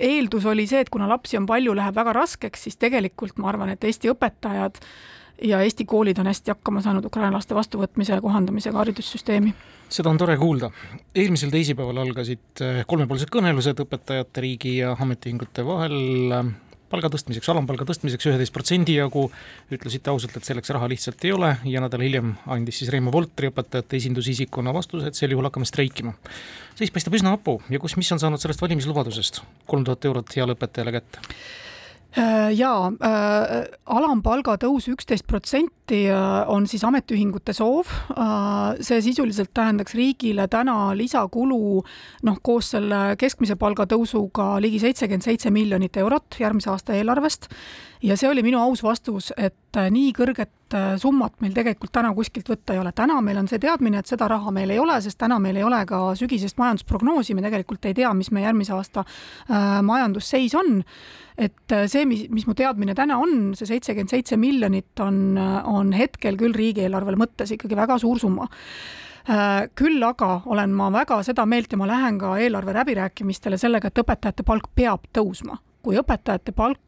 eeldus 0.00 0.46
oli 0.46 0.66
see, 0.70 0.80
et 0.84 0.90
kuna 0.90 1.08
lapsi 1.10 1.38
on 1.38 1.46
palju, 1.46 1.74
läheb 1.76 1.96
väga 1.96 2.14
raskeks, 2.16 2.66
siis 2.68 2.76
tegelikult 2.80 3.38
ma 3.38 3.50
arvan, 3.52 3.72
et 3.74 3.84
Eesti 3.84 4.10
õpetajad 4.12 4.78
ja 5.48 5.60
Eesti 5.62 5.86
koolid 5.88 6.18
on 6.18 6.30
hästi 6.30 6.54
hakkama 6.54 6.82
saanud 6.82 7.04
Ukraina 7.06 7.36
laste 7.36 7.54
vastuvõtmise 7.54 8.16
ja 8.16 8.22
kohandamisega 8.22 8.78
haridussüsteemi. 8.78 9.54
seda 9.88 10.10
on 10.10 10.18
tore 10.18 10.36
kuulda. 10.36 10.70
eelmisel 11.14 11.50
teisipäeval 11.50 12.02
algasid 12.04 12.64
kolmepoolsed 12.86 13.30
kõnelused 13.32 13.84
õpetajate, 13.84 14.40
riigi 14.40 14.76
ja 14.78 14.96
ametiühingute 15.00 15.66
vahel 15.66 15.98
palga 16.90 17.10
tõstmiseks, 17.12 17.48
alampalga 17.52 17.86
tõstmiseks 17.88 18.28
üheteist 18.30 18.54
protsendi 18.54 18.96
jagu, 18.96 19.26
ütlesite 19.74 20.12
ausalt, 20.12 20.36
et 20.38 20.48
selleks 20.48 20.72
raha 20.74 20.88
lihtsalt 20.90 21.24
ei 21.28 21.32
ole 21.36 21.54
ja 21.68 21.82
nädal 21.84 22.04
hiljem 22.04 22.34
andis 22.50 22.80
siis 22.80 22.92
Reimo 22.94 23.12
Voltri 23.14 23.52
õpetajate 23.52 24.00
esindusisikuna 24.00 24.74
vastuse, 24.76 25.10
et 25.10 25.18
sel 25.18 25.34
juhul 25.34 25.48
hakkame 25.48 25.68
streikima. 25.68 26.14
seis 26.78 26.92
paistab 26.94 27.16
üsna 27.18 27.36
hapu 27.36 27.58
ja 27.70 27.80
kus, 27.82 27.96
mis 28.00 28.12
on 28.12 28.20
saanud 28.22 28.40
sellest 28.42 28.62
valimislubadusest, 28.64 29.42
kolm 29.66 29.84
tuhat 29.84 30.04
eurot 30.04 30.36
heale 30.36 30.56
õpetajale 30.56 30.98
kätte? 30.98 31.24
Äh, 32.18 32.52
jaa 32.56 32.88
äh,, 32.88 33.66
alampalga 33.86 34.56
tõus 34.64 34.88
üksteist 34.88 35.26
protsenti 35.28 35.77
äh, 35.96 36.44
on 36.46 36.66
siis 36.66 36.84
ametiühingute 36.84 37.52
soov 37.56 37.88
äh,. 38.12 38.76
see 38.80 39.00
sisuliselt 39.02 39.50
tähendaks 39.54 39.94
riigile 39.94 40.48
täna 40.48 40.92
lisakulu 40.96 41.82
noh, 42.28 42.38
koos 42.42 42.72
selle 42.74 43.16
keskmise 43.18 43.56
palga 43.56 43.86
tõusuga 43.88 44.56
ligi 44.62 44.80
seitsekümmend 44.82 45.24
seitse 45.24 45.50
miljonit 45.54 45.96
eurot 45.96 46.38
järgmise 46.40 46.70
aasta 46.70 46.96
eelarvest. 46.98 47.48
ja 48.02 48.16
see 48.16 48.28
oli 48.28 48.42
minu 48.42 48.60
aus 48.62 48.82
vastus, 48.82 49.32
et 49.36 49.76
äh, 49.76 49.90
nii 49.90 50.12
kõrget 50.16 50.54
summat 51.00 51.38
meil 51.40 51.54
tegelikult 51.56 51.94
täna 51.96 52.10
kuskilt 52.12 52.50
võtta 52.50 52.74
ei 52.74 52.82
ole. 52.82 52.92
täna 52.92 53.20
meil 53.24 53.38
on 53.40 53.48
see 53.48 53.58
teadmine, 53.58 54.02
et 54.02 54.10
seda 54.10 54.28
raha 54.28 54.52
meil 54.52 54.70
ei 54.70 54.78
ole, 54.78 55.00
sest 55.00 55.18
täna 55.18 55.38
meil 55.40 55.56
ei 55.56 55.64
ole 55.64 55.78
ka 55.88 56.12
sügisest 56.18 56.58
majandusprognoosi, 56.60 57.34
me 57.34 57.46
tegelikult 57.46 57.88
ei 57.88 57.96
tea, 57.96 58.12
mis 58.14 58.28
meie 58.30 58.44
järgmise 58.44 58.76
aasta 58.76 59.04
majandusseis 59.82 60.54
on 60.60 60.82
et 61.38 61.74
see, 61.86 62.02
mis, 62.08 62.24
mis 62.34 62.46
mu 62.48 62.54
teadmine 62.58 62.94
täna 62.98 63.18
on, 63.22 63.52
see 63.58 63.68
seitsekümmend 63.70 64.10
seitse 64.10 64.38
miljonit 64.40 65.02
on, 65.04 65.38
on 65.38 65.77
hetkel 65.92 66.36
küll 66.40 66.56
riigieelarvele 66.56 67.20
mõttes 67.20 67.52
ikkagi 67.54 67.76
väga 67.78 67.98
suur 67.98 68.18
summa 68.18 68.48
äh, 69.28 69.68
küll 69.78 70.02
aga 70.04 70.40
olen 70.46 70.74
ma 70.74 70.90
väga 70.94 71.22
seda 71.26 71.46
meelt 71.46 71.72
ja 71.72 71.78
ma 71.78 71.88
lähen 71.90 72.18
ka 72.18 72.36
eelarve 72.38 72.74
läbirääkimistele 72.74 73.58
sellega, 73.58 73.88
et 73.88 74.02
õpetajate 74.04 74.46
palk 74.46 74.70
peab 74.74 75.08
tõusma. 75.12 75.58
kui 75.82 75.96
õpetajate 75.96 76.52
palk 76.52 76.80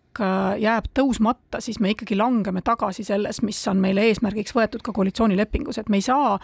jääb 0.60 0.88
tõusmata, 0.96 1.60
siis 1.62 1.78
me 1.80 1.92
ikkagi 1.94 2.16
langeme 2.18 2.62
tagasi 2.66 3.04
selles, 3.06 3.42
mis 3.46 3.60
on 3.70 3.78
meile 3.82 4.02
eesmärgiks 4.08 4.54
võetud 4.56 4.82
ka 4.82 4.92
koalitsioonilepingus, 4.96 5.78
et 5.78 5.88
me 5.88 6.00
ei 6.00 6.04
saa, 6.04 6.38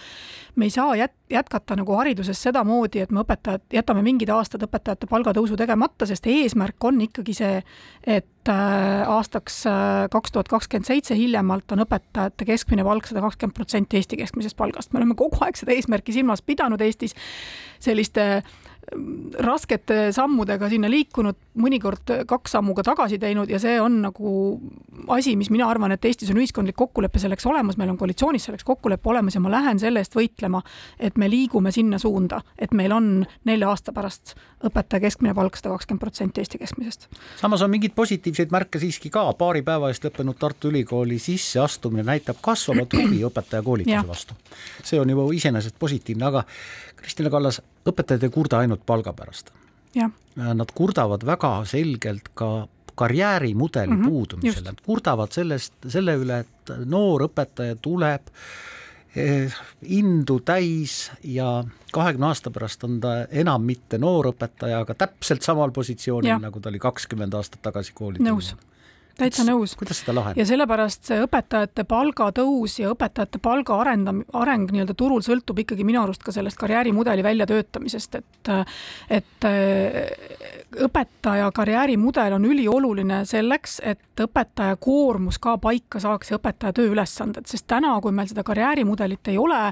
me 0.57 0.69
ei 0.69 0.75
saa 0.75 0.95
jät-, 0.97 1.17
jätkata 1.33 1.77
nagu 1.77 1.97
hariduses 1.99 2.41
sedamoodi, 2.43 3.03
et 3.03 3.11
me 3.11 3.25
õpetajad, 3.25 3.65
jätame 3.75 4.05
mingid 4.07 4.31
aastad 4.31 4.63
õpetajate 4.67 5.09
palgatõusu 5.11 5.59
tegemata, 5.59 6.07
sest 6.07 6.29
eesmärk 6.31 6.85
on 6.87 7.01
ikkagi 7.09 7.35
see, 7.37 7.63
et 8.07 8.53
äh, 8.53 9.03
aastaks 9.11 9.65
äh, 9.71 10.07
kaks 10.13 10.37
tuhat 10.37 10.53
kakskümmend 10.53 10.87
seitse 10.87 11.19
hiljemalt 11.19 11.75
on 11.75 11.83
õpetajate 11.87 12.47
keskmine 12.47 12.87
palk 12.87 13.11
sada 13.11 13.25
kakskümmend 13.25 13.57
protsenti 13.57 13.99
Eesti 13.99 14.21
keskmisest 14.23 14.57
palgast. 14.57 14.93
me 14.93 15.03
oleme 15.03 15.19
kogu 15.19 15.43
aeg 15.43 15.59
seda 15.59 15.75
eesmärki 15.75 16.15
silmas 16.15 16.43
pidanud 16.47 16.81
Eestis 16.87 17.17
selliste 17.83 18.45
raskete 19.43 20.13
sammudega 20.15 20.69
sinna 20.71 20.89
liikunud, 20.91 21.37
mõnikord 21.59 22.13
kaks 22.29 22.55
sammu 22.55 22.75
ka 22.77 22.85
tagasi 22.87 23.19
teinud 23.19 23.51
ja 23.51 23.59
see 23.59 23.81
on 23.83 23.99
nagu 24.05 24.33
asi, 25.13 25.35
mis 25.39 25.51
mina 25.51 25.67
arvan, 25.71 25.95
et 25.95 26.05
Eestis 26.07 26.31
on 26.31 26.39
ühiskondlik 26.39 26.77
kokkulepe 26.79 27.19
selleks 27.19 27.47
olemas, 27.51 27.79
meil 27.81 27.91
on 27.91 27.99
koalitsioonis 27.99 28.47
selleks 28.47 28.67
kokkulepe 28.67 29.11
olemas 29.11 29.35
ja 29.35 29.43
ma 29.43 29.51
lähen 29.51 29.81
selle 29.83 30.03
eest 30.03 30.15
võitlema, 30.17 30.63
et 31.01 31.19
me 31.19 31.31
liigume 31.31 31.73
sinna 31.75 31.99
suunda, 31.99 32.41
et 32.59 32.75
meil 32.77 32.95
on 32.95 33.11
nelja 33.49 33.73
aasta 33.73 33.95
pärast 33.97 34.37
õpetaja 34.69 35.01
keskmine 35.07 35.35
palk 35.35 35.59
sada 35.59 35.75
kakskümmend 35.75 36.03
protsenti 36.03 36.43
Eesti 36.43 36.59
keskmisest. 36.59 37.09
samas 37.41 37.63
on 37.63 37.71
mingeid 37.71 37.95
positiivseid 37.97 38.55
märke 38.55 38.81
siiski 38.83 39.11
ka, 39.11 39.25
paari 39.39 39.63
päeva 39.67 39.91
eest 39.93 40.05
lõppenud 40.05 40.39
Tartu 40.39 40.71
Ülikooli 40.73 41.19
sisseastumine 41.23 42.05
näitab 42.07 42.41
kasvavat 42.45 42.99
huvi 42.99 43.23
õpetajakoolituse 43.29 44.07
vastu. 44.09 44.35
see 44.85 45.01
on 45.01 45.11
juba 45.11 45.29
iseenesest 45.35 45.79
positiivne, 45.79 46.27
aga 46.27 46.45
Kristina 46.97 47.31
Kallas, 47.31 47.61
õpetajad 47.87 48.27
ei 48.27 48.35
kurda 48.35 48.59
ainult 48.65 48.87
palga 48.87 49.13
pärast. 49.13 49.53
Nad 50.37 50.73
kurdavad 50.75 51.23
väga 51.25 51.51
selgelt 51.65 52.29
ka 52.35 52.67
karjäärimudeli 52.97 53.93
mm 53.93 54.03
-hmm, 54.03 54.09
puudumisele, 54.09 54.65
nad 54.65 54.81
kurdavad 54.87 55.33
sellest, 55.33 55.73
selle 55.89 56.17
üle, 56.17 56.39
et 56.41 56.73
noor 56.85 57.29
õpetaja 57.29 57.77
tuleb 57.83 58.23
eh, 58.29 58.33
indu 59.83 60.41
täis 60.45 61.11
ja 61.25 61.65
kahekümne 61.93 62.27
aasta 62.27 62.51
pärast 62.51 62.85
on 62.85 63.01
ta 63.01 63.15
enam 63.31 63.63
mitte 63.65 63.99
noor 63.99 64.33
õpetaja, 64.35 64.83
aga 64.85 64.95
täpselt 64.95 65.43
samal 65.47 65.73
positsioonil, 65.73 66.37
nagu 66.43 66.61
ta 66.61 66.69
oli 66.69 66.79
kakskümmend 66.83 67.35
aastat 67.35 67.63
tagasi 67.63 67.95
kooli 67.97 68.21
tulnud 68.21 68.76
täitsa 69.19 69.45
nõus. 69.47 69.75
kuidas 69.79 70.01
seda 70.03 70.15
lahendada? 70.17 70.41
ja 70.41 70.47
sellepärast 70.49 71.11
see 71.11 71.21
õpetajate 71.25 71.85
palgatõus 71.89 72.79
ja 72.81 72.91
õpetajate 72.93 73.41
palga 73.43 73.79
arendam-, 73.83 74.25
areng 74.37 74.71
nii-öelda 74.73 74.97
turul 74.99 75.25
sõltub 75.25 75.61
ikkagi 75.63 75.87
minu 75.87 76.03
arust 76.03 76.25
ka 76.25 76.35
sellest 76.35 76.59
karjäärimudeli 76.61 77.25
väljatöötamisest, 77.27 78.21
et 78.21 78.51
et 79.11 79.47
õpetaja 80.87 81.51
karjäärimudel 81.55 82.37
on 82.37 82.49
ülioluline 82.49 83.23
selleks, 83.29 83.79
et 83.85 84.25
õpetaja 84.27 84.77
koormus 84.81 85.41
ka 85.43 85.57
paika 85.63 86.01
saaks 86.03 86.33
ja 86.33 86.41
õpetaja 86.41 86.77
tööülesanded, 86.77 87.49
sest 87.49 87.67
täna, 87.71 87.97
kui 88.03 88.15
meil 88.15 88.29
seda 88.31 88.45
karjäärimudelit 88.47 89.33
ei 89.33 89.39
ole, 89.41 89.63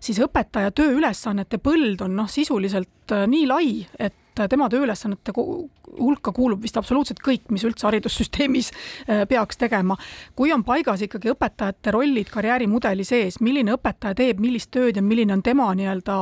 siis 0.00 0.20
õpetaja 0.22 0.70
tööülesannete 0.76 1.58
põld 1.62 2.04
on 2.06 2.16
noh, 2.22 2.30
sisuliselt 2.30 3.16
nii 3.26 3.46
lai, 3.50 3.70
et 3.98 4.14
et 4.44 4.50
tema 4.50 4.68
tööülesannete 4.68 5.32
hulka 5.36 6.32
kuulub 6.32 6.62
vist 6.62 6.76
absoluutselt 6.76 7.20
kõik, 7.24 7.46
mis 7.50 7.64
üldse 7.64 7.86
haridussüsteemis 7.88 8.70
äh, 8.72 9.24
peaks 9.28 9.56
tegema. 9.56 9.96
kui 10.36 10.52
on 10.52 10.64
paigas 10.64 11.02
ikkagi 11.02 11.30
õpetajate 11.32 11.92
rollid 11.94 12.30
karjäärimudeli 12.32 13.04
sees, 13.04 13.40
milline 13.40 13.74
õpetaja 13.76 14.14
teeb 14.14 14.40
millist 14.40 14.70
tööd 14.70 14.96
ja 14.96 15.02
milline 15.02 15.32
on 15.32 15.42
tema 15.42 15.68
nii-öelda 15.74 16.18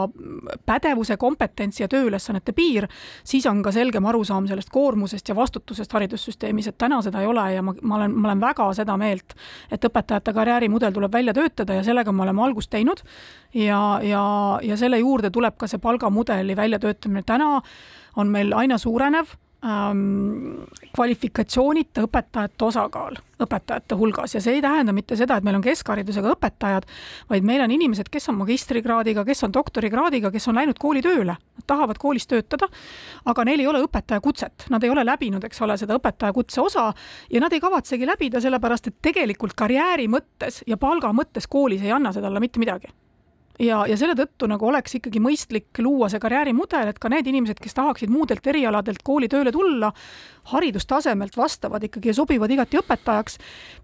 pädevuse, 0.67 1.17
kompetentsi 1.17 1.83
ja 1.83 1.89
tööülesannete 1.89 2.53
piir, 2.53 2.89
siis 3.25 3.47
on 3.51 3.63
ka 3.63 3.73
selgem 3.73 4.07
arusaam 4.07 4.47
sellest 4.51 4.71
koormusest 4.71 5.29
ja 5.29 5.37
vastutusest 5.37 5.93
haridussüsteemis, 5.93 6.69
et 6.71 6.79
täna 6.79 7.01
seda 7.03 7.23
ei 7.23 7.27
ole 7.31 7.47
ja 7.55 7.63
ma, 7.63 7.75
ma 7.83 7.99
olen, 7.99 8.15
ma 8.15 8.29
olen 8.31 8.45
väga 8.45 8.71
seda 8.79 8.97
meelt, 9.01 9.35
et 9.73 9.85
õpetajate 9.85 10.35
karjäärimudel 10.35 10.95
tuleb 10.95 11.13
välja 11.13 11.35
töötada 11.35 11.81
ja 11.81 11.85
sellega 11.87 12.13
me 12.13 12.23
oleme 12.23 12.43
algust 12.45 12.71
teinud 12.71 13.03
ja, 13.55 14.01
ja, 14.03 14.25
ja 14.63 14.77
selle 14.77 14.99
juurde 14.99 15.31
tuleb 15.35 15.59
ka 15.59 15.69
see 15.71 15.83
palgamudeli 15.83 16.57
väljatöötamine. 16.57 17.23
täna 17.27 17.61
on 18.17 18.31
meil 18.33 18.53
aina 18.57 18.79
suurenev 18.79 19.35
ähm, 19.65 20.65
kvalifikatsioonita 20.95 22.07
õpetajate 22.09 22.65
osakaal 22.65 23.21
õpetajate 23.45 23.97
hulgas. 23.99 24.35
Ja 24.35 24.43
see 24.43 24.59
ei 24.59 24.63
tähenda 24.63 24.93
mitte 24.97 25.17
seda, 25.19 25.39
et 25.39 25.47
meil 25.47 25.59
on 25.59 25.65
keskharidusega 25.65 26.35
õpetajad, 26.35 26.87
vaid 27.31 27.47
meil 27.47 27.65
on 27.65 27.75
inimesed, 27.75 28.09
kes 28.13 28.29
on 28.33 28.39
magistrikraadiga, 28.41 29.25
kes 29.27 29.45
on 29.47 29.55
doktorikraadiga, 29.55 30.31
kes 30.35 30.49
on 30.51 30.59
läinud 30.61 30.81
kooli 30.81 31.03
tööle, 31.05 31.37
nad 31.37 31.69
tahavad 31.71 32.01
koolis 32.01 32.29
töötada, 32.31 32.69
aga 33.31 33.47
neil 33.49 33.63
ei 33.63 33.71
ole 33.71 33.85
õpetajakutset, 33.87 34.69
nad 34.75 34.85
ei 34.85 34.93
ole 34.93 35.07
läbinud, 35.07 35.45
eks 35.45 35.63
ole, 35.67 35.79
seda 35.81 35.99
õpetajakutse 36.01 36.63
osa 36.65 36.91
ja 37.33 37.45
nad 37.45 37.53
ei 37.53 37.63
kavatsegi 37.63 38.09
läbida, 38.09 38.43
sellepärast 38.45 38.91
et 38.91 39.01
tegelikult 39.05 39.57
karjääri 39.59 40.09
mõttes 40.11 40.63
ja 40.67 40.79
palga 40.81 41.13
mõttes 41.17 41.49
koolis 41.51 41.85
ei 41.85 41.95
anna 41.95 42.15
see 42.15 42.25
talle 42.25 42.43
mitte 42.43 42.63
midagi 42.63 42.93
ja, 43.63 43.85
ja 43.87 43.97
selle 43.99 44.17
tõttu 44.19 44.49
nagu 44.51 44.67
oleks 44.69 44.99
ikkagi 44.99 45.23
mõistlik 45.23 45.83
luua 45.85 46.09
see 46.13 46.23
karjäärimudel, 46.23 46.91
et 46.91 47.01
ka 47.01 47.11
need 47.13 47.29
inimesed, 47.31 47.61
kes 47.63 47.77
tahaksid 47.77 48.13
muudelt 48.13 48.47
erialadelt 48.47 49.03
kooli 49.07 49.29
tööle 49.31 49.53
tulla, 49.55 49.93
haridustasemelt 50.53 51.37
vastavad 51.37 51.85
ikkagi 51.85 52.13
ja 52.13 52.17
sobivad 52.17 52.51
igati 52.51 52.79
õpetajaks, 52.81 53.39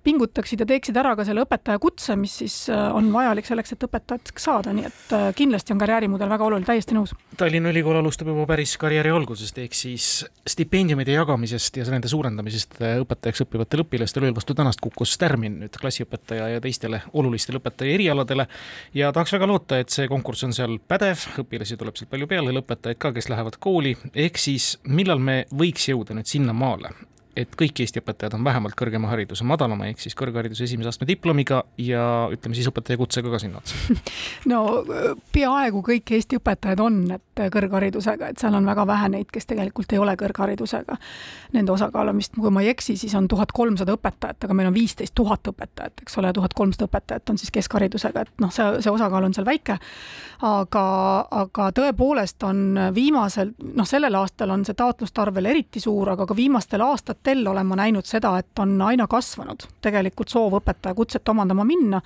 pingutaksid 0.04 0.60
ja 0.64 0.68
teeksid 0.68 0.96
ära 1.00 1.14
ka 1.16 1.24
selle 1.28 1.44
õpetaja 1.46 1.80
kutse, 1.82 2.16
mis 2.20 2.36
siis 2.42 2.56
äh, 2.72 2.88
on 2.96 3.10
vajalik 3.12 3.48
selleks, 3.48 3.74
et 3.74 3.86
õpetajaks 3.88 4.44
saada, 4.44 4.74
nii 4.76 4.88
et 4.88 5.14
äh, 5.16 5.26
kindlasti 5.36 5.74
on 5.74 5.80
karjäärimudel 5.82 6.30
väga 6.30 6.48
oluline, 6.48 6.68
täiesti 6.68 6.96
nõus. 6.96 7.14
Tallinna 7.40 7.72
Ülikool 7.72 8.00
alustab 8.00 8.30
juba 8.32 8.46
päris 8.50 8.76
karjääri 8.80 9.12
algusest, 9.14 9.58
ehk 9.62 9.76
siis 9.76 10.10
stipendiumide 10.48 11.14
jagamisest 11.14 11.80
ja 11.80 11.86
nende 11.92 12.10
suurendamisest 12.10 12.78
õpetajaks 12.80 13.44
õppivatele 13.46 13.84
õpilastele, 13.86 14.32
vastu 14.36 14.56
tänast 14.56 14.80
kukkus 14.84 15.16
tärmin 15.20 15.60
nüüd 15.62 15.76
klassiõpetaja 15.80 16.48
ja 16.54 16.60
teistele 16.62 17.02
olulistele 17.16 17.60
õpetaja 17.60 17.94
erialadele 17.96 18.46
ja 18.96 19.10
tahaks 19.14 19.34
väga 19.36 19.48
loota, 19.48 19.80
et 19.80 19.92
see 19.92 20.08
konkurss 20.10 20.46
on 20.46 20.54
seal 20.56 20.78
pädev, 20.88 21.22
õpilasi 21.42 21.78
tuleb 21.80 21.98
sealt 21.98 22.10
palju 22.12 22.28
peale, 22.30 22.54
lõpetajaid 22.56 23.00
ka, 23.00 23.12
kes 23.16 23.30
lähevad 23.32 23.58
kooli, 23.62 23.94
ehk 24.14 24.40
siis 24.40 24.72
millal 24.88 25.22
me 25.22 25.42
võiks 25.52 25.88
jõuda 25.90 26.16
nüüd 26.16 26.30
sinna 26.30 26.49
normala. 26.52 26.90
Et 27.38 27.52
kõik 27.58 27.82
Eesti 27.84 28.00
õpetajad 28.02 28.34
on 28.36 28.44
vähemalt 28.44 28.74
kõrgema 28.78 29.10
hariduse 29.10 29.44
madalama, 29.46 29.86
ehk 29.90 30.02
siis 30.02 30.16
kõrghariduse 30.18 30.64
esimese 30.66 30.90
astme 30.90 31.06
diplomiga 31.08 31.62
ja 31.80 32.02
ütleme 32.32 32.58
siis 32.58 32.68
õpetajakutsega 32.70 33.32
ka 33.32 33.40
sinna 33.42 33.60
otsa. 33.60 33.96
no 34.52 34.62
peaaegu 35.32 35.82
kõik 35.86 36.14
Eesti 36.16 36.40
õpetajad 36.40 36.82
on, 36.84 37.02
et 37.16 37.44
kõrgharidusega, 37.54 38.32
et 38.32 38.42
seal 38.42 38.56
on 38.58 38.66
väga 38.68 38.86
vähe 38.90 39.12
neid, 39.14 39.30
kes 39.32 39.48
tegelikult 39.50 39.94
ei 39.94 40.02
ole 40.02 40.16
kõrgharidusega. 40.20 40.98
Nende 41.54 41.74
osakaal 41.74 42.12
on 42.12 42.20
vist, 42.20 42.34
kui 42.36 42.52
ma 42.54 42.64
ei 42.64 42.72
eksi, 42.74 42.96
siis 43.00 43.14
on 43.18 43.28
tuhat 43.30 43.54
kolmsada 43.56 43.94
õpetajat, 43.96 44.48
aga 44.48 44.56
meil 44.56 44.70
on 44.72 44.76
viisteist 44.76 45.14
tuhat 45.14 45.52
õpetajat, 45.52 46.02
eks 46.04 46.18
ole, 46.20 46.32
tuhat 46.36 46.56
kolmsada 46.58 46.90
õpetajat 46.90 47.32
on 47.32 47.40
siis 47.40 47.54
keskharidusega, 47.54 48.26
et 48.26 48.44
noh, 48.44 48.52
see, 48.54 48.66
see 48.82 48.92
osakaal 48.92 49.30
on 49.30 49.36
seal 49.36 49.48
väike 49.48 49.78
aga, 50.46 50.84
aga 51.42 51.68
tõepoolest 51.76 52.42
on 52.48 52.78
viimasel, 52.94 53.52
noh, 53.76 53.88
sellel 53.88 54.16
aastal 54.18 54.52
on 54.54 54.64
see 54.66 54.76
taotluste 54.78 55.22
arv 55.22 55.36
veel 55.36 55.50
eriti 55.52 55.82
suur, 55.82 56.12
aga 56.14 56.26
ka 56.28 56.36
viimastel 56.36 56.84
aastatel 56.84 57.19
olen 57.48 57.66
ma 57.66 57.76
näinud 57.76 58.06
seda, 58.08 58.36
et 58.38 58.58
on 58.58 58.76
aina 58.82 59.06
kasvanud. 59.10 59.66
Tegelikult 59.82 60.28
soov 60.32 60.60
õpetajakutset 60.60 61.28
omandama 61.28 61.64
minna 61.64 62.00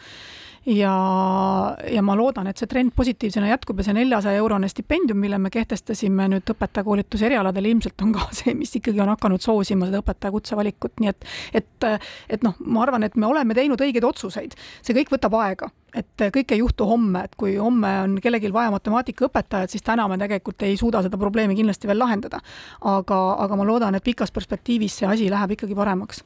ja, 0.66 1.76
ja 1.92 2.02
ma 2.02 2.16
loodan, 2.16 2.48
et 2.48 2.60
see 2.60 2.68
trend 2.70 2.94
positiivsena 2.96 3.50
jätkub 3.50 3.80
ja 3.80 3.88
see 3.88 3.96
neljasaja 3.98 4.40
eurone 4.40 4.68
stipendium, 4.70 5.20
mille 5.20 5.38
me 5.38 5.50
kehtestasime 5.52 6.28
nüüd 6.32 6.52
õpetajakoolituse 6.54 7.28
erialadel, 7.28 7.68
ilmselt 7.72 8.04
on 8.04 8.14
ka 8.16 8.28
see, 8.38 8.54
mis 8.58 8.72
ikkagi 8.80 9.02
on 9.04 9.12
hakanud 9.12 9.44
soosima 9.44 9.88
seda 9.90 10.00
õpetajakutse 10.02 10.58
valikut, 10.58 10.96
nii 11.02 11.12
et, 11.12 11.30
et, 11.60 11.88
et 12.36 12.46
noh, 12.46 12.56
ma 12.64 12.84
arvan, 12.86 13.04
et 13.06 13.16
me 13.20 13.28
oleme 13.28 13.56
teinud 13.56 13.80
õigeid 13.80 14.08
otsuseid. 14.08 14.56
see 14.82 14.96
kõik 14.96 15.12
võtab 15.14 15.36
aega, 15.42 15.70
et 15.94 16.26
kõik 16.34 16.56
ei 16.56 16.62
juhtu 16.62 16.88
homme, 16.88 17.26
et 17.28 17.36
kui 17.38 17.56
homme 17.60 17.90
on 18.06 18.18
kellelgi 18.22 18.52
vaja 18.52 18.72
matemaatikaõpetajat, 18.74 19.74
siis 19.74 19.84
täna 19.84 20.08
me 20.08 20.18
tegelikult 20.20 20.64
ei 20.64 20.78
suuda 20.80 21.04
seda 21.04 21.20
probleemi 21.20 21.56
kindlasti 21.58 21.90
veel 21.90 22.00
lahendada. 22.00 22.40
aga, 22.80 23.20
aga 23.44 23.56
ma 23.56 23.66
loodan, 23.68 23.94
et 23.94 24.04
pikas 24.04 24.32
perspektiivis 24.32 25.00
see 25.00 25.08
asi 25.08 25.30
läheb 25.30 25.58
ikkagi 25.58 25.76
paremaks. 25.76 26.24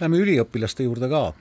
Läheme 0.00 0.18
üliõpilaste 0.18 0.86
juurde 0.86 1.08
ka 1.10 1.32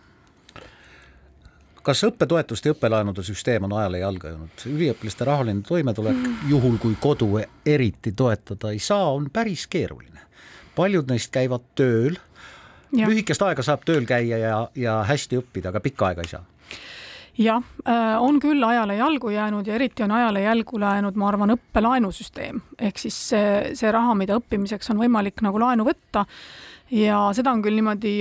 kas 1.84 2.04
õppetoetuste 2.08 2.70
ja 2.70 2.76
õppelaenude 2.76 3.24
süsteem 3.26 3.68
on 3.68 3.76
ajale 3.78 4.00
jalga 4.04 4.34
jäänud? 4.34 4.66
üliõpilaste 4.72 5.28
rahaline 5.28 5.64
toimetulek 5.68 6.22
juhul 6.50 6.78
kui 6.82 6.96
kodu 7.00 7.30
eriti 7.66 8.12
toetada 8.12 8.72
ei 8.72 8.80
saa, 8.80 9.12
on 9.14 9.30
päris 9.34 9.68
keeruline. 9.68 10.20
paljud 10.76 11.12
neist 11.12 11.32
käivad 11.32 11.68
tööl, 11.76 12.18
lühikest 12.94 13.42
aega 13.42 13.64
saab 13.64 13.86
tööl 13.86 14.06
käia 14.10 14.38
ja, 14.38 14.58
ja 14.76 15.04
hästi 15.08 15.42
õppida, 15.42 15.70
aga 15.70 15.84
pikka 15.84 16.12
aega 16.12 16.26
ei 16.26 16.34
saa 16.36 16.46
jah, 17.38 17.64
äh, 17.88 18.22
on 18.22 18.40
küll 18.40 18.64
ajale 18.64 18.96
jalgu 18.96 19.30
jäänud 19.34 19.68
ja 19.68 19.76
eriti 19.76 20.04
on 20.04 20.12
ajale 20.12 20.42
jalgu 20.42 20.80
jäänud, 20.80 21.16
ma 21.16 21.28
arvan, 21.28 21.56
õppelaenusüsteem 21.58 22.62
ehk 22.80 23.02
siis 23.02 23.18
see, 23.30 23.74
see 23.76 23.92
raha, 23.92 24.16
mida 24.16 24.38
õppimiseks 24.38 24.92
on 24.94 25.02
võimalik 25.02 25.42
nagu 25.46 25.60
laenu 25.60 25.88
võtta 25.88 26.26
ja 26.94 27.20
seda 27.34 27.54
on 27.56 27.64
küll 27.66 27.78
niimoodi 27.80 28.16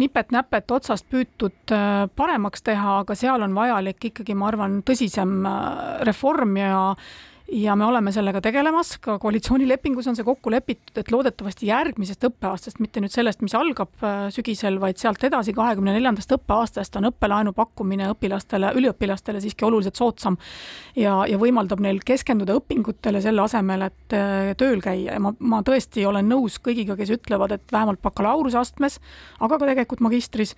nipet-näpet 0.00 0.72
otsast 0.72 1.08
püütud 1.12 1.74
paremaks 2.16 2.64
teha, 2.64 3.00
aga 3.04 3.16
seal 3.18 3.44
on 3.44 3.56
vajalik 3.56 4.10
ikkagi, 4.10 4.36
ma 4.38 4.48
arvan, 4.48 4.80
tõsisem 4.86 5.44
reform 6.08 6.56
ja 6.60 6.78
ja 7.50 7.74
me 7.76 7.84
oleme 7.84 8.12
sellega 8.12 8.40
tegelemas, 8.44 8.94
ka 9.02 9.16
koalitsioonilepingus 9.18 10.06
on 10.10 10.16
see 10.18 10.26
kokku 10.26 10.52
lepitud, 10.52 10.92
et 11.00 11.10
loodetavasti 11.12 11.66
järgmisest 11.68 12.24
õppeaastast, 12.28 12.78
mitte 12.82 13.02
nüüd 13.02 13.12
sellest, 13.12 13.42
mis 13.42 13.54
algab 13.58 14.04
äh, 14.06 14.28
sügisel, 14.34 14.78
vaid 14.82 15.00
sealt 15.00 15.22
edasi, 15.26 15.54
kahekümne 15.56 15.94
neljandast 15.96 16.30
õppeaastast 16.36 16.98
on 17.00 17.10
õppelaenu 17.10 17.52
pakkumine 17.56 18.10
õpilastele, 18.12 18.70
üliõpilastele 18.78 19.42
siiski 19.42 19.66
oluliselt 19.66 19.98
soodsam 19.98 20.38
ja, 20.94 21.16
ja 21.28 21.40
võimaldab 21.40 21.82
neil 21.82 21.98
keskenduda 22.06 22.54
õpingutele 22.60 23.22
selle 23.24 23.42
asemel, 23.44 23.88
et 23.90 24.16
äh, 24.16 24.52
tööl 24.60 24.82
käia. 24.84 25.16
Ja 25.18 25.24
ma, 25.24 25.34
ma 25.40 25.62
tõesti 25.66 26.06
olen 26.06 26.30
nõus 26.30 26.60
kõigiga, 26.62 26.96
kes 26.98 27.14
ütlevad, 27.18 27.56
et 27.56 27.74
vähemalt 27.74 28.02
bakalaureuseastmes, 28.04 29.00
aga 29.40 29.58
ka 29.58 29.72
tegelikult 29.72 30.04
magistris, 30.06 30.54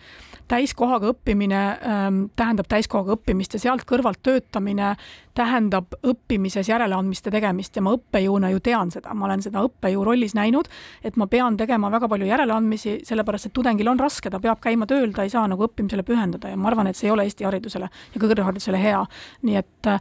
täiskohaga 0.51 1.15
õppimine 1.15 1.63
ähm, 1.81 2.23
tähendab 2.37 2.69
täiskohaga 2.69 3.17
õppimist 3.17 3.57
ja 3.57 3.63
sealt 3.63 3.87
kõrvalt 3.89 4.21
töötamine 4.23 4.97
tähendab 5.37 5.95
õppimises 6.05 6.69
järeleandmiste 6.83 7.33
tegemist 7.33 7.77
ja 7.77 7.85
ma 7.85 7.95
õppejõuna 7.97 8.53
ju 8.53 8.61
tean 8.65 8.91
seda, 8.95 9.15
ma 9.15 9.29
olen 9.29 9.45
seda 9.45 9.63
õppejõu 9.67 10.05
rollis 10.11 10.37
näinud, 10.39 10.69
et 11.05 11.17
ma 11.21 11.29
pean 11.31 11.57
tegema 11.61 11.91
väga 11.93 12.11
palju 12.11 12.29
järeleandmisi, 12.29 12.99
sellepärast 13.09 13.49
et 13.49 13.57
tudengil 13.57 13.89
on 13.93 14.01
raske, 14.03 14.31
ta 14.31 14.41
peab 14.43 14.61
käima 14.63 14.89
tööl, 14.91 15.13
ta 15.15 15.27
ei 15.27 15.33
saa 15.33 15.47
nagu 15.51 15.69
õppimisele 15.69 16.05
pühenduda 16.07 16.53
ja 16.53 16.59
ma 16.59 16.71
arvan, 16.73 16.91
et 16.91 16.99
see 16.99 17.09
ei 17.09 17.15
ole 17.15 17.27
Eesti 17.29 17.47
haridusele 17.49 17.89
ja 17.89 18.23
kõrgharidusele 18.23 18.81
hea. 18.83 19.05
nii 19.43 19.57
et 19.61 19.93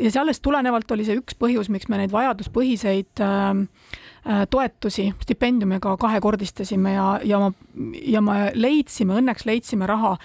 ja 0.00 0.10
sellest 0.10 0.42
tulenevalt 0.42 0.90
oli 0.94 1.06
see 1.06 1.18
üks 1.18 1.36
põhjus, 1.38 1.70
miks 1.72 1.88
me 1.90 1.98
neid 2.00 2.12
vajaduspõhiseid 2.14 3.22
äh, 3.24 4.44
toetusi 4.50 5.08
stipendiumiga 5.22 5.80
ka 5.94 5.96
kahekordistasime 6.06 6.94
ja, 6.94 7.08
ja 7.24 7.40
ma, 7.42 7.50
ja 8.02 8.22
me 8.24 8.38
leidsime, 8.54 9.18
õnneks 9.22 9.46
leidsime 9.48 9.88
raha 9.88 10.16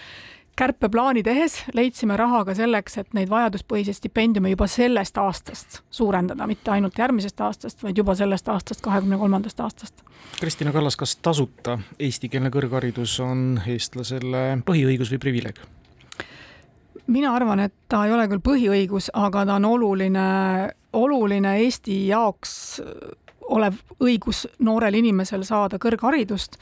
kärpeplaani 0.55 1.23
tehes 1.23 1.63
leidsime 1.73 2.17
raha 2.17 2.43
ka 2.45 2.55
selleks, 2.57 2.97
et 3.01 3.13
neid 3.17 3.29
vajaduspõhiseid 3.29 3.97
stipendiume 3.97 4.53
juba 4.53 4.67
sellest 4.69 5.17
aastast 5.17 5.81
suurendada, 5.91 6.47
mitte 6.47 6.71
ainult 6.71 6.97
järgmisest 6.99 7.41
aastast, 7.41 7.83
vaid 7.83 7.97
juba 7.97 8.15
sellest 8.15 8.49
aastast, 8.49 8.81
kahekümne 8.85 9.17
kolmandast 9.17 9.59
aastast. 9.59 10.03
Kristina 10.39 10.71
Kallas, 10.71 10.97
kas 10.99 11.15
tasuta 11.15 11.77
eestikeelne 11.99 12.51
kõrgharidus 12.53 13.19
on 13.23 13.61
eestlasele 13.67 14.45
põhiõigus 14.67 15.13
või 15.13 15.23
privileeg? 15.27 15.63
mina 17.07 17.33
arvan, 17.35 17.59
et 17.59 17.73
ta 17.91 18.05
ei 18.07 18.13
ole 18.15 18.27
küll 18.31 18.43
põhiõigus, 18.43 19.09
aga 19.13 19.43
ta 19.45 19.57
on 19.59 19.65
oluline, 19.67 20.27
oluline 20.95 21.57
Eesti 21.65 21.97
jaoks 22.07 22.53
olev 23.49 23.79
õigus 23.99 24.45
noorel 24.59 24.95
inimesel 24.99 25.43
saada 25.47 25.79
kõrgharidust 25.81 26.59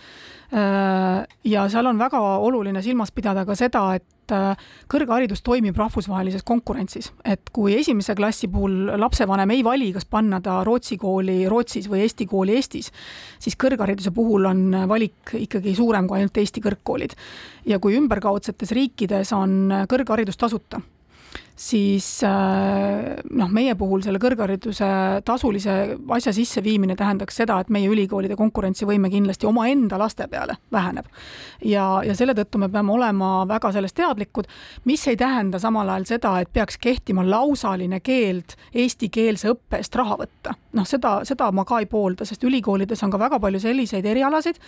Äh, 0.52 1.28
ja 1.48 1.63
seal 1.72 1.88
on 1.88 2.00
väga 2.00 2.20
oluline 2.44 2.82
silmas 2.84 3.13
pidada 3.15 3.46
ka 3.48 3.56
seda, 3.56 3.86
et 3.96 4.34
äh, 4.36 4.65
kõrgharidus 4.91 5.39
toimib 5.48 5.78
rahvusvahelises 5.80 6.44
konkurentsis, 6.44 7.08
et 7.24 7.54
kui 7.56 7.78
esimese 7.78 8.17
klassi 8.20 8.50
puhul 8.52 8.91
lapsevanem 9.00 9.54
ei 9.56 9.63
vali, 9.63 9.94
kas 9.96 10.10
panna 10.12 10.41
ta 10.44 10.58
Rootsi 10.67 10.98
kooli 11.00 11.46
Rootsis 11.48 11.88
või 11.88 12.04
Eesti 12.04 12.28
kooli 12.28 12.58
Eestis, 12.60 12.91
siis 13.39 13.56
kõrghariduse 13.56 14.12
puhul 14.12 14.50
on 14.52 14.65
valik 14.91 15.38
ikkagi 15.39 15.72
suurem 15.78 16.12
kui 16.12 16.20
ainult 16.20 16.44
Eesti 16.44 16.60
kõrgkoolid. 16.67 17.15
ja 17.72 17.80
kui 17.80 17.96
ümberkaudsetes 17.96 18.76
riikides 18.76 19.32
on 19.32 19.72
kõrgharidus 19.88 20.36
tasuta 20.36 20.82
siis 21.56 22.06
äh, 22.24 23.20
noh, 23.30 23.50
meie 23.54 23.76
puhul 23.76 24.02
selle 24.06 24.20
kõrghariduse 24.22 24.88
tasulise 25.26 25.76
asja 26.16 26.34
sisseviimine 26.36 26.96
tähendaks 27.00 27.38
seda, 27.42 27.60
et 27.62 27.70
meie 27.74 27.90
ülikoolide 27.92 28.38
konkurentsivõime 28.40 29.12
kindlasti 29.14 29.50
omaenda 29.50 30.00
laste 30.02 30.28
peale 30.32 30.58
väheneb. 30.72 31.06
ja, 31.66 31.86
ja 32.06 32.16
selle 32.18 32.36
tõttu 32.38 32.62
me 32.62 32.70
peame 32.70 32.94
olema 32.96 33.32
väga 33.50 33.72
sellest 33.76 33.96
teadlikud, 34.00 34.50
mis 34.86 35.08
ei 35.08 35.18
tähenda 35.18 35.60
samal 35.60 35.90
ajal 35.90 36.10
seda, 36.16 36.34
et 36.42 36.54
peaks 36.54 36.78
kehtima 36.82 37.26
lausaline 37.28 38.00
keeld 38.00 38.58
eestikeelse 38.74 39.54
õppe 39.54 39.82
eest 39.82 39.96
raha 39.96 40.18
võtta. 40.24 40.56
noh, 40.74 40.88
seda, 40.88 41.22
seda 41.28 41.52
ma 41.52 41.66
ka 41.66 41.80
ei 41.84 41.90
poolda, 41.92 42.26
sest 42.26 42.44
ülikoolides 42.44 43.04
on 43.04 43.12
ka 43.12 43.20
väga 43.20 43.40
palju 43.40 43.60
selliseid 43.60 44.06
erialasid, 44.06 44.60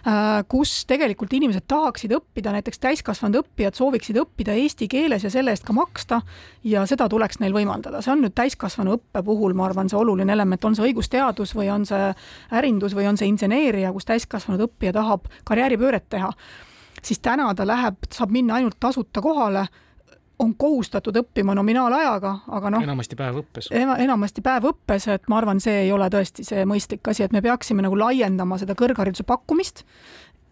Äh, 0.00 0.40
kus 0.48 0.86
tegelikult 0.88 1.32
inimesed 1.36 1.66
tahaksid 1.68 2.14
õppida, 2.16 2.54
näiteks 2.54 2.80
täiskasvanud 2.80 3.42
õppijad 3.42 3.76
sooviksid 3.76 4.16
õppida 4.22 4.54
eesti 4.56 4.88
keeles 4.88 5.26
ja 5.26 5.32
selle 5.32 5.52
eest 5.52 5.66
ka 5.68 5.74
maksta 5.76 6.19
ja 6.64 6.84
seda 6.86 7.08
tuleks 7.08 7.40
neil 7.40 7.54
võimaldada, 7.56 8.02
see 8.04 8.12
on 8.14 8.24
nüüd 8.24 8.34
täiskasvanu 8.38 8.96
õppe 8.98 9.22
puhul, 9.26 9.54
ma 9.58 9.66
arvan, 9.68 9.90
see 9.90 9.98
oluline 9.98 10.32
element, 10.32 10.64
on 10.64 10.78
see 10.78 10.88
õigusteadus 10.90 11.54
või 11.56 11.70
on 11.72 11.86
see 11.88 12.10
ärindus 12.56 12.96
või 12.96 13.08
on 13.10 13.20
see 13.20 13.30
inseneeria, 13.30 13.92
kus 13.92 14.08
täiskasvanud 14.08 14.66
õppija 14.68 14.94
tahab 14.96 15.28
karjääripööret 15.48 16.08
teha, 16.12 16.32
siis 17.02 17.22
täna 17.24 17.52
ta 17.54 17.66
läheb, 17.66 18.00
saab 18.12 18.34
minna 18.34 18.60
ainult 18.60 18.80
tasuta 18.80 19.22
kohale 19.24 19.66
on 20.40 20.54
kohustatud 20.56 21.16
õppima 21.20 21.54
nominaalajaga, 21.54 22.32
aga 22.48 22.70
noh. 22.72 22.82
enamasti 22.82 23.16
päevõppes 23.18 23.68
ena,. 23.76 23.96
enamasti 24.00 24.44
päevõppes, 24.44 25.06
et 25.12 25.28
ma 25.28 25.40
arvan, 25.40 25.60
see 25.60 25.82
ei 25.84 25.92
ole 25.92 26.08
tõesti 26.12 26.46
see 26.46 26.64
mõistlik 26.68 27.12
asi, 27.12 27.26
et 27.26 27.34
me 27.36 27.42
peaksime 27.44 27.84
nagu 27.84 27.98
laiendama 27.98 28.58
seda 28.60 28.76
kõrghariduse 28.78 29.26
pakkumist 29.28 29.84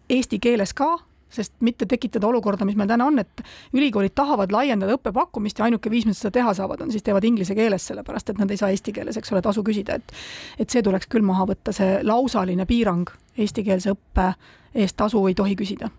eesti 0.09 0.39
keeles 0.41 0.73
ka 0.77 0.91
sest 1.29 1.53
mitte 1.65 1.85
tekitada 1.85 2.27
olukorda, 2.27 2.65
mis 2.65 2.77
meil 2.79 2.89
täna 2.89 3.05
on, 3.05 3.19
et 3.21 3.43
ülikoolid 3.73 4.15
tahavad 4.17 4.51
laiendada 4.51 4.97
õppepakkumist 4.97 5.59
ja 5.59 5.67
ainuke 5.67 5.91
viis, 5.91 6.07
mis 6.09 6.19
seda 6.19 6.33
teha 6.39 6.53
saavad, 6.57 6.81
on 6.81 6.91
siis 6.91 7.05
teevad 7.05 7.25
inglise 7.27 7.55
keeles, 7.55 7.85
sellepärast 7.91 8.33
et 8.33 8.41
nad 8.41 8.51
ei 8.51 8.57
saa 8.57 8.71
eesti 8.73 8.93
keeles, 8.95 9.17
eks 9.17 9.33
ole, 9.33 9.41
tasu 9.45 9.63
küsida, 9.65 9.99
et 9.99 10.13
et 10.59 10.69
see 10.69 10.83
tuleks 10.83 11.07
küll 11.07 11.25
maha 11.25 11.45
võtta, 11.49 11.73
see 11.75 11.99
lausaline 12.03 12.65
piirang 12.69 13.09
eestikeelse 13.37 13.93
õppe 13.95 14.31
eest 14.75 14.97
tasu 14.97 15.25
ei 15.27 15.35
tohi 15.35 15.55
küsida. 15.55 15.89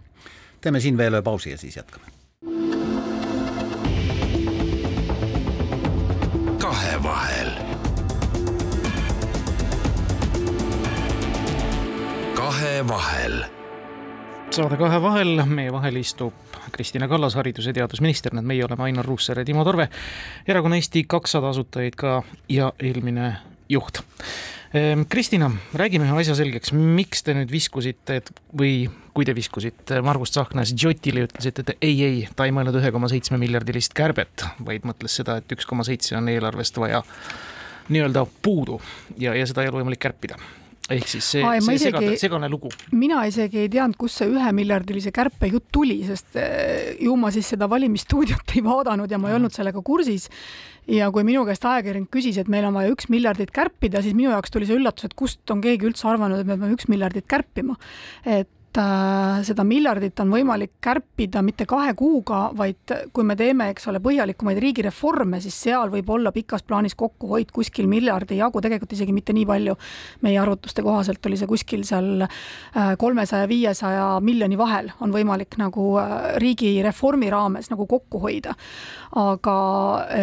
teeme 0.60 0.80
siin 0.80 0.96
veel 0.96 1.14
ühe 1.14 1.22
pausi 1.22 1.50
ja 1.50 1.58
siis 1.58 1.76
jätkame. 1.76 2.04
kahevahel. 6.58 7.50
kahevahel 12.34 13.59
saade 14.50 14.76
Kahe 14.80 14.98
vahel, 15.02 15.40
meie 15.46 15.70
vahel 15.70 16.00
istub 16.00 16.34
Kristina 16.74 17.06
Kallas, 17.08 17.36
haridus- 17.38 17.68
ja 17.68 17.74
teadusminister, 17.76 18.34
need 18.34 18.46
meie 18.48 18.64
oleme 18.64 18.82
Ainar 18.88 19.06
Ruussaar 19.06 19.38
ja 19.38 19.44
Timo 19.44 19.64
Torve, 19.64 19.86
erakonna 20.48 20.78
Eesti 20.78 21.04
kakssada 21.06 21.52
asutajaid 21.54 21.94
ka 21.98 22.22
ja 22.48 22.72
eelmine 22.82 23.36
juht. 23.68 24.02
Ehm, 24.74 25.02
Kristina, 25.08 25.50
räägime 25.74 26.08
ühe 26.08 26.18
asja 26.20 26.34
selgeks, 26.34 26.72
miks 26.72 27.22
te 27.22 27.34
nüüd 27.34 27.50
viskusite, 27.50 28.16
et 28.16 28.30
või 28.56 28.88
kui 29.14 29.24
te 29.24 29.34
viskusite 29.34 30.02
Margus 30.02 30.34
Tsahknas 30.34 30.74
Jotile 30.74 31.28
ütlesite, 31.28 31.62
et 31.62 31.76
ei, 31.80 32.02
ei, 32.04 32.28
ta 32.34 32.46
ei 32.46 32.54
mõelnud 32.54 32.78
ühe 32.80 32.90
koma 32.90 33.10
seitsme 33.10 33.38
miljardilist 33.38 33.94
kärbet, 33.94 34.46
vaid 34.66 34.86
mõtles 34.88 35.14
seda, 35.14 35.38
et 35.38 35.52
üks 35.54 35.66
koma 35.66 35.86
seitse 35.86 36.16
on 36.18 36.28
eelarvest 36.28 36.78
vaja 36.78 37.04
nii-öelda 37.90 38.26
puudu 38.42 38.80
ja, 39.18 39.34
ja 39.34 39.46
seda 39.46 39.62
ei 39.62 39.70
ole 39.70 39.82
võimalik 39.82 40.02
kärpida 40.02 40.38
ehk 40.90 41.10
siis 41.10 41.26
see, 41.36 41.42
see 41.42 41.76
isegi, 41.76 41.84
segane, 41.86 42.16
segane 42.20 42.50
lugu. 42.50 42.70
mina 42.96 43.22
isegi 43.28 43.62
ei 43.64 43.70
teadnud, 43.72 43.98
kust 44.00 44.20
see 44.20 44.30
ühemiljardilise 44.32 45.12
kärpe 45.14 45.50
jutt 45.52 45.68
tuli, 45.74 46.00
sest 46.08 46.38
eh, 46.40 46.96
ju 47.04 47.16
ma 47.20 47.32
siis 47.34 47.52
seda 47.54 47.68
valimisstuudiot 47.70 48.52
ei 48.56 48.64
vaadanud 48.66 49.10
ja 49.10 49.20
ma 49.22 49.30
ei 49.30 49.38
olnud 49.38 49.54
sellega 49.54 49.82
kursis. 49.86 50.28
ja 50.90 51.10
kui 51.14 51.26
minu 51.26 51.44
käest 51.48 51.64
ajakirjanik 51.68 52.10
küsis, 52.14 52.38
et 52.40 52.50
meil 52.50 52.66
on 52.68 52.78
vaja 52.78 52.92
üks 52.94 53.10
miljardit 53.12 53.52
kärpida, 53.54 54.02
siis 54.02 54.16
minu 54.18 54.32
jaoks 54.34 54.54
tuli 54.54 54.68
see 54.68 54.78
üllatus, 54.80 55.06
et 55.06 55.18
kust 55.18 55.54
on 55.54 55.62
keegi 55.64 55.90
üldse 55.90 56.08
arvanud, 56.10 56.40
et 56.40 56.48
me 56.48 56.56
peame 56.56 56.74
üks 56.76 56.90
miljardit 56.90 57.28
kärpima. 57.30 57.78
et 58.26 58.50
Äh, 58.78 59.40
seda 59.42 59.64
miljardit 59.66 60.20
on 60.22 60.28
võimalik 60.30 60.76
kärpida 60.84 61.40
mitte 61.42 61.64
kahe 61.66 61.90
kuuga, 61.98 62.52
vaid 62.54 62.92
kui 63.10 63.24
me 63.26 63.34
teeme, 63.34 63.66
eks 63.72 63.88
ole, 63.90 63.98
põhjalikumaid 64.04 64.60
riigireforme, 64.62 65.40
siis 65.42 65.56
seal 65.64 65.90
võib 65.90 66.12
olla 66.14 66.30
pikas 66.30 66.62
plaanis 66.62 66.94
kokkuhoid 66.94 67.48
kuskil 67.50 67.88
miljardi 67.90 68.36
jagu, 68.38 68.60
tegelikult 68.62 68.92
isegi 68.94 69.14
mitte 69.16 69.34
nii 69.34 69.48
palju. 69.48 69.74
meie 70.22 70.38
arvutuste 70.38 70.84
kohaselt 70.86 71.26
oli 71.26 71.38
see 71.40 71.50
kuskil 71.50 71.82
seal 71.88 72.22
äh, 72.22 72.92
kolmesaja, 72.98 73.48
viiesaja 73.50 74.04
miljoni 74.22 74.58
vahel 74.58 74.92
on 75.00 75.10
võimalik 75.10 75.58
nagu 75.58 75.86
äh, 75.98 76.36
riigireformi 76.38 77.30
raames 77.30 77.72
nagu 77.72 77.88
kokku 77.90 78.20
hoida. 78.22 78.54
aga 79.18 79.56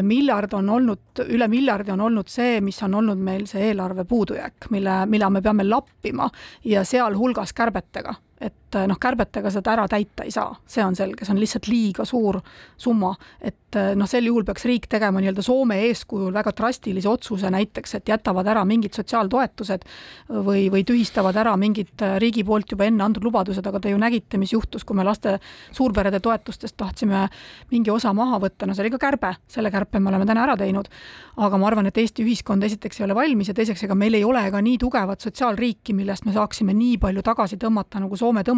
miljard 0.08 0.54
on 0.54 0.70
olnud, 0.70 1.26
üle 1.28 1.50
miljardi 1.52 1.91
on 1.91 2.06
olnud 2.08 2.32
see, 2.32 2.62
mis 2.62 2.80
on 2.84 2.95
olnud 2.95 3.20
meil 3.20 3.43
see 3.52 3.74
eelarve 3.74 4.08
puudujääk, 4.08 4.70
mille, 4.72 5.02
mida 5.06 5.30
me 5.30 5.41
peame 5.41 5.68
lappima 5.68 6.30
ja 6.64 6.86
sealhulgas 6.88 7.52
kärbetega 7.52 8.16
It. 8.40 8.66
Et 8.68 8.88
noh, 8.89 8.97
kärbetega 8.99 9.51
seda 9.53 9.74
ära 9.76 9.88
täita 9.88 10.26
ei 10.28 10.32
saa, 10.34 10.51
see 10.68 10.84
on 10.84 10.95
selge, 10.95 11.26
see 11.26 11.34
on 11.34 11.39
lihtsalt 11.39 11.70
liiga 11.72 12.05
suur 12.07 12.39
summa, 12.78 13.13
et 13.41 13.78
noh, 13.95 14.07
sel 14.09 14.28
juhul 14.28 14.45
peaks 14.47 14.65
riik 14.68 14.88
tegema 14.91 15.22
nii-öelda 15.22 15.43
Soome 15.45 15.80
eeskujul 15.88 16.34
väga 16.36 16.51
drastilise 16.57 17.09
otsuse 17.09 17.51
näiteks, 17.53 17.95
et 17.99 18.09
jätavad 18.11 18.47
ära 18.47 18.63
mingid 18.68 18.95
sotsiaaltoetused 18.97 19.86
või, 20.30 20.68
või 20.74 20.84
tühistavad 20.88 21.36
ära 21.39 21.55
mingid 21.59 22.03
riigi 22.20 22.43
poolt 22.47 22.72
juba 22.72 22.88
enne 22.88 23.03
antud 23.03 23.26
lubadused, 23.28 23.65
aga 23.68 23.82
te 23.84 23.93
ju 23.93 23.99
nägite, 24.01 24.39
mis 24.41 24.53
juhtus, 24.53 24.86
kui 24.88 24.97
me 24.97 25.05
laste 25.07 25.38
suurperede 25.76 26.20
toetustest 26.24 26.78
tahtsime 26.78 27.28
mingi 27.72 27.91
osa 27.93 28.13
maha 28.15 28.39
võtta, 28.43 28.68
no 28.68 28.76
see 28.76 28.86
oli 28.86 28.93
ka 28.95 29.01
kärbe, 29.07 29.34
selle 29.51 29.72
kärpe 29.74 30.01
me 30.01 30.11
oleme 30.11 30.28
täna 30.28 30.43
ära 30.47 30.57
teinud. 30.59 30.89
aga 31.38 31.57
ma 31.57 31.68
arvan, 31.68 31.86
et 31.86 31.97
Eesti 31.97 32.24
ühiskond 32.26 32.63
esiteks 32.63 32.99
ei 32.99 33.05
ole 33.05 33.15
valmis 33.15 33.51
ja 33.51 33.53
teiseks, 33.53 33.84
ega 33.84 33.95
meil 33.95 34.15
ei 34.18 34.24
ole 34.26 34.41
ka 34.51 34.61
nii 34.61 34.78
tugevat 34.82 35.22
sotsiaalriiki, 35.22 35.93
millest 35.93 36.26
me 36.26 36.34
saaksime 36.34 36.74
nii 36.74 36.97
palju 36.97 37.22
tagasi 37.22 37.59
tõmmata, 37.61 38.01
nagu 38.01 38.18
Soome 38.18 38.43
tõmbab. 38.43 38.57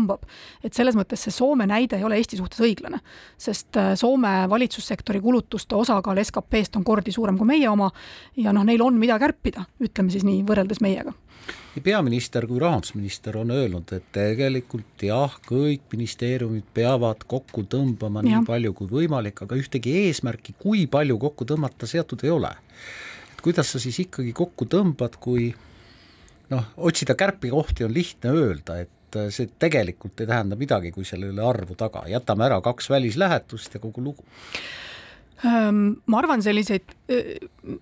Et 0.63 0.73
selles 0.73 0.97
mõttes 0.97 1.25
see 1.25 1.33
Soome 1.33 1.67
näide 1.69 1.97
ei 1.99 2.05
ole 2.07 2.19
Eesti 2.19 2.39
suhtes 2.39 2.61
õiglane, 2.65 3.01
sest 3.37 3.77
äh, 3.79 3.93
Soome 3.99 4.33
valitsussektori 4.49 5.21
kulutuste 5.23 5.75
osakaal 5.75 6.21
SKP-st 6.23 6.79
on 6.79 6.87
kordi 6.87 7.11
suurem 7.15 7.37
kui 7.37 7.49
meie 7.49 7.69
oma 7.69 7.89
ja 8.37 8.53
noh, 8.55 8.65
neil 8.67 8.81
on, 8.85 8.99
mida 8.99 9.19
kärpida, 9.19 9.65
ütleme 9.83 10.13
siis 10.13 10.27
nii, 10.27 10.43
võrreldes 10.47 10.83
meiega 10.85 11.15
nii 11.49 11.83
peaminister 11.85 12.45
kui 12.49 12.59
rahandusminister 12.61 13.37
on 13.39 13.53
öelnud, 13.53 13.91
et 13.95 14.07
tegelikult 14.15 15.05
jah, 15.05 15.35
kõik 15.45 15.85
ministeeriumid 15.93 16.67
peavad 16.75 17.23
kokku 17.29 17.63
tõmbama 17.69 18.23
ja. 18.23 18.39
nii 18.39 18.49
palju 18.49 18.73
kui 18.77 18.91
võimalik, 18.91 19.43
aga 19.45 19.57
ühtegi 19.59 19.95
eesmärki, 20.03 20.57
kui 20.59 20.85
palju 20.91 21.17
kokku 21.21 21.47
tõmmata, 21.49 21.89
seatud 21.89 22.25
ei 22.25 22.33
ole. 22.33 22.51
et 23.31 23.41
kuidas 23.45 23.71
sa 23.71 23.81
siis 23.81 23.99
ikkagi 24.05 24.33
kokku 24.35 24.67
tõmbad, 24.69 25.17
kui 25.21 25.51
noh, 26.49 26.71
otsida 26.77 27.15
kärpekohti 27.15 27.85
on 27.87 27.93
lihtne 27.93 28.33
öelda, 28.35 28.81
et 28.83 28.91
et 29.09 29.17
äh, 29.17 29.31
see 29.33 29.49
tegelikult 29.59 30.21
ei 30.21 30.29
tähenda 30.29 30.57
midagi, 30.59 30.93
kui 30.95 31.07
seal 31.07 31.25
ei 31.25 31.33
ole 31.33 31.45
arvu 31.45 31.77
taga, 31.79 32.05
jätame 32.09 32.45
ära 32.45 32.61
kaks 32.65 32.89
välislähetust 32.93 33.73
ja 33.73 33.81
kogu 33.83 34.03
lugu. 34.05 34.25
Ma 35.39 36.17
arvan, 36.19 36.41
selliseid, 36.43 36.91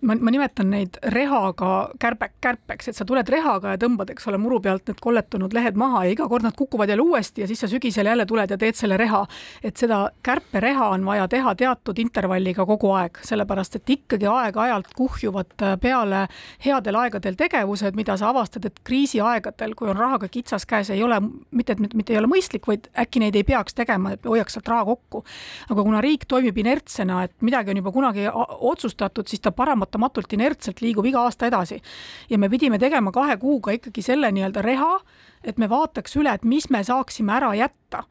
ma, 0.01 0.15
ma 0.15 0.32
nimetan 0.32 0.69
neid 0.71 0.97
rehaga 1.13 1.71
kärbe, 1.99 2.30
kärpeks, 2.41 2.91
et 2.91 2.97
sa 2.97 3.05
tuled 3.07 3.28
rehaga 3.30 3.73
ja 3.75 3.82
tõmbad, 3.82 4.11
eks 4.13 4.28
ole, 4.32 4.39
muru 4.41 4.59
pealt 4.63 4.88
need 4.88 5.01
kolletunud 5.03 5.53
lehed 5.55 5.78
maha 5.80 6.05
ja 6.07 6.13
iga 6.15 6.28
kord 6.32 6.45
nad 6.47 6.55
kukuvad 6.57 6.89
jälle 6.89 7.03
uuesti 7.03 7.43
ja 7.43 7.47
siis 7.47 7.59
sa 7.63 7.67
sügisel 7.67 8.07
jälle 8.07 8.25
tuled 8.25 8.51
ja 8.51 8.57
teed 8.57 8.75
selle 8.80 8.97
reha. 8.97 9.25
et 9.63 9.78
seda 9.78 10.09
kärpereha 10.23 10.89
on 10.89 11.05
vaja 11.05 11.28
teha 11.28 11.55
teatud 11.55 11.99
intervalliga 11.99 12.65
kogu 12.65 12.91
aeg, 12.95 13.19
sellepärast 13.23 13.75
et 13.75 13.89
ikkagi 13.97 14.28
aeg-ajalt 14.32 14.93
kuhjuvad 14.95 15.55
peale 15.82 16.28
headel 16.65 16.95
aegadel 16.95 17.36
tegevused, 17.36 17.95
mida 17.95 18.17
sa 18.17 18.30
avastad, 18.30 18.65
et 18.65 18.80
kriisiaegadel, 18.84 19.75
kui 19.75 19.89
on 19.89 19.97
rahaga 19.97 20.28
kitsas 20.32 20.65
käes, 20.65 20.89
ei 20.93 21.03
ole 21.03 21.19
mitte, 21.51 21.73
et 21.73 21.93
mitte 21.93 22.13
ei 22.13 22.19
ole 22.21 22.32
mõistlik, 22.32 22.67
vaid 22.67 22.88
äkki 22.97 23.21
neid 23.23 23.36
ei 23.36 23.43
peaks 23.47 23.75
tegema, 23.78 24.13
et 24.15 24.25
hoiaks 24.25 24.57
sealt 24.57 24.67
raha 24.67 24.86
kokku. 24.86 25.23
aga 25.69 25.84
kuna 25.84 26.01
riik 26.01 26.25
toimib 26.28 26.57
inertsena, 26.57 27.23
et 27.23 27.34
midagi 27.41 27.71
on 27.71 27.82
juba 27.82 27.91
kunagi 27.91 28.28
otsustatud, 28.71 29.16
siis 29.26 29.41
ta 29.41 29.51
paratamatult 29.51 30.34
inertselt 30.38 30.82
liigub 30.82 31.05
iga 31.09 31.24
aasta 31.26 31.47
edasi. 31.49 31.82
ja 32.30 32.38
me 32.38 32.49
pidime 32.49 32.78
tegema 32.80 33.11
kahe 33.11 33.38
kuuga 33.38 33.72
ikkagi 33.72 34.01
selle 34.01 34.30
nii-öelda 34.32 34.61
reha, 34.61 34.99
et 35.43 35.57
me 35.57 35.70
vaataks 35.70 36.15
üle, 36.15 36.34
et 36.34 36.45
mis 36.45 36.70
me 36.70 36.84
saaksime 36.84 37.34
ära 37.34 37.55
jätta 37.55 38.03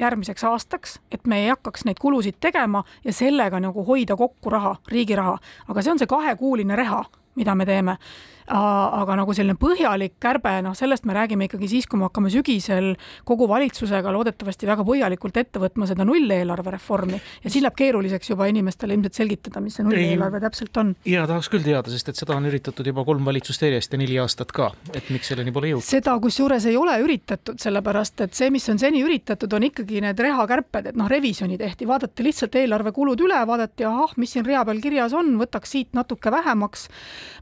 järgmiseks 0.00 0.44
aastaks, 0.44 1.00
et 1.12 1.26
me 1.26 1.42
ei 1.42 1.48
hakkaks 1.48 1.84
neid 1.84 1.96
kulusid 2.00 2.36
tegema 2.40 2.84
ja 3.04 3.12
sellega 3.12 3.60
nagu 3.60 3.84
hoida 3.84 4.16
kokku 4.16 4.50
raha, 4.50 4.76
riigi 4.88 5.16
raha. 5.16 5.38
aga 5.68 5.82
see 5.82 5.92
on 5.92 5.98
see 5.98 6.06
kahekuuline 6.10 6.76
reha, 6.76 7.04
mida 7.34 7.54
me 7.54 7.66
teeme 7.66 7.96
aga 8.50 9.16
nagu 9.20 9.34
selline 9.36 9.56
põhjalik 9.60 10.16
kärbe, 10.22 10.52
noh, 10.64 10.74
sellest 10.76 11.06
me 11.08 11.14
räägime 11.16 11.46
ikkagi 11.46 11.68
siis, 11.70 11.86
kui 11.90 12.00
me 12.00 12.08
hakkame 12.08 12.30
sügisel 12.32 12.92
kogu 13.28 13.46
valitsusega 13.50 14.12
loodetavasti 14.14 14.68
väga 14.68 14.84
põhjalikult 14.86 15.38
ette 15.40 15.62
võtma 15.62 15.86
seda 15.88 16.04
nulleelarve 16.06 16.74
reformi. 16.74 17.20
Ja 17.44 17.52
siis 17.52 17.62
läheb 17.64 17.76
keeruliseks 17.78 18.32
juba 18.32 18.48
inimestele 18.50 18.96
ilmselt 18.96 19.20
selgitada, 19.20 19.62
mis 19.62 19.78
see 19.78 19.86
nulleelarve 19.86 20.42
täpselt 20.42 20.80
on. 20.82 20.94
ja 21.06 21.26
tahaks 21.30 21.50
küll 21.52 21.64
teada, 21.64 21.92
sest 21.92 22.10
et 22.12 22.20
seda 22.20 22.36
on 22.36 22.48
üritatud 22.50 22.86
juba 22.86 23.04
kolm 23.06 23.28
valitsust 23.28 23.62
järjest 23.66 23.94
ja 23.94 24.00
neli 24.02 24.18
aastat 24.22 24.52
ka, 24.56 24.72
et 24.94 25.12
miks 25.14 25.30
selleni 25.30 25.54
pole 25.54 25.72
jõutud? 25.72 25.86
seda 25.86 26.16
kusjuures 26.22 26.66
ei 26.70 26.76
ole 26.80 26.98
üritatud, 27.04 27.60
sellepärast 27.62 28.26
et 28.26 28.36
see, 28.38 28.50
mis 28.50 28.66
on 28.72 28.82
seni 28.82 29.04
üritatud, 29.06 29.52
on 29.56 29.68
ikkagi 29.70 30.02
need 30.02 30.24
rehakärped, 30.26 30.90
et 30.90 30.98
noh, 30.98 31.10
revisjoni 31.10 31.58
tehti, 31.60 31.86
vaadati 31.88 32.26
lihtsalt 32.26 32.58
eelarve 32.58 32.92
kulud 32.96 33.22
üle, 33.22 33.38
vaadati, 33.46 33.86
ahah, 33.86 34.16
mis 34.18 34.34
siin 34.34 34.46
rea 34.46 34.64
peal 34.66 34.82
kirjas 34.82 35.14
on, 35.16 35.36
võtaks 35.40 35.76
siit 35.76 35.94
natuke 35.94 36.32
vähemaks 36.34 36.88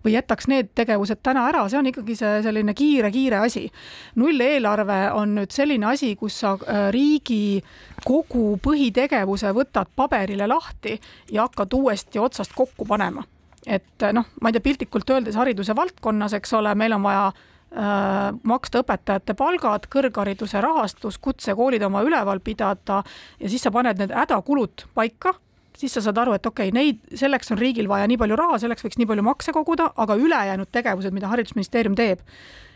või 0.05 0.15
jätaks 0.19 0.49
need 0.53 0.73
tegevused 0.77 0.98
tegevused 0.99 1.23
täna 1.23 1.47
ära, 1.49 1.67
see 1.69 1.79
on 1.79 1.89
ikkagi 1.91 2.17
see 2.19 2.43
selline 2.43 2.75
kiire-kiire 2.75 3.39
asi. 3.45 3.71
nulleelarve 4.17 5.13
on 5.15 5.37
nüüd 5.39 5.53
selline 5.55 5.87
asi, 5.87 6.15
kus 6.17 6.41
sa 6.41 6.57
äh, 6.59 6.91
riigi 6.91 7.63
kogu 8.05 8.59
põhitegevuse 8.63 9.53
võtad 9.55 9.89
paberile 9.97 10.49
lahti 10.49 10.99
ja 11.31 11.47
hakkad 11.47 11.73
uuesti 11.73 12.19
otsast 12.19 12.53
kokku 12.55 12.85
panema. 12.85 13.25
et 13.67 14.03
äh, 14.03 14.13
noh, 14.13 14.27
ma 14.41 14.49
ei 14.49 14.53
tea, 14.53 14.61
piltlikult 14.61 15.11
öeldes 15.11 15.37
hariduse 15.37 15.77
valdkonnas, 15.77 16.35
eks 16.35 16.53
ole, 16.53 16.75
meil 16.75 16.93
on 16.93 17.03
vaja 17.03 17.27
äh, 17.29 18.35
maksta 18.43 18.83
õpetajate 18.83 19.35
palgad, 19.35 19.87
kõrghariduse 19.87 20.61
rahastus, 20.61 21.19
kutsekoolid 21.19 21.83
oma 21.83 22.03
üleval 22.03 22.41
pidada 22.41 23.03
ja 23.39 23.49
siis 23.49 23.63
sa 23.63 23.71
paned 23.71 23.99
need 23.99 24.15
hädakulud 24.15 24.89
paika 24.95 25.35
siis 25.79 25.95
sa 25.95 26.03
saad 26.05 26.18
aru, 26.22 26.37
et 26.39 26.47
okei 26.47 26.70
okay,, 26.70 26.74
neid, 26.74 27.03
selleks 27.18 27.53
on 27.55 27.61
riigil 27.61 27.89
vaja 27.91 28.09
nii 28.11 28.18
palju 28.20 28.39
raha, 28.39 28.59
selleks 28.62 28.87
võiks 28.87 28.99
nii 29.01 29.09
palju 29.11 29.26
makse 29.26 29.55
koguda, 29.55 29.93
aga 29.97 30.16
ülejäänud 30.18 30.70
tegevused, 30.74 31.14
mida 31.14 31.31
Haridusministeerium 31.31 31.95
teeb, 31.99 32.24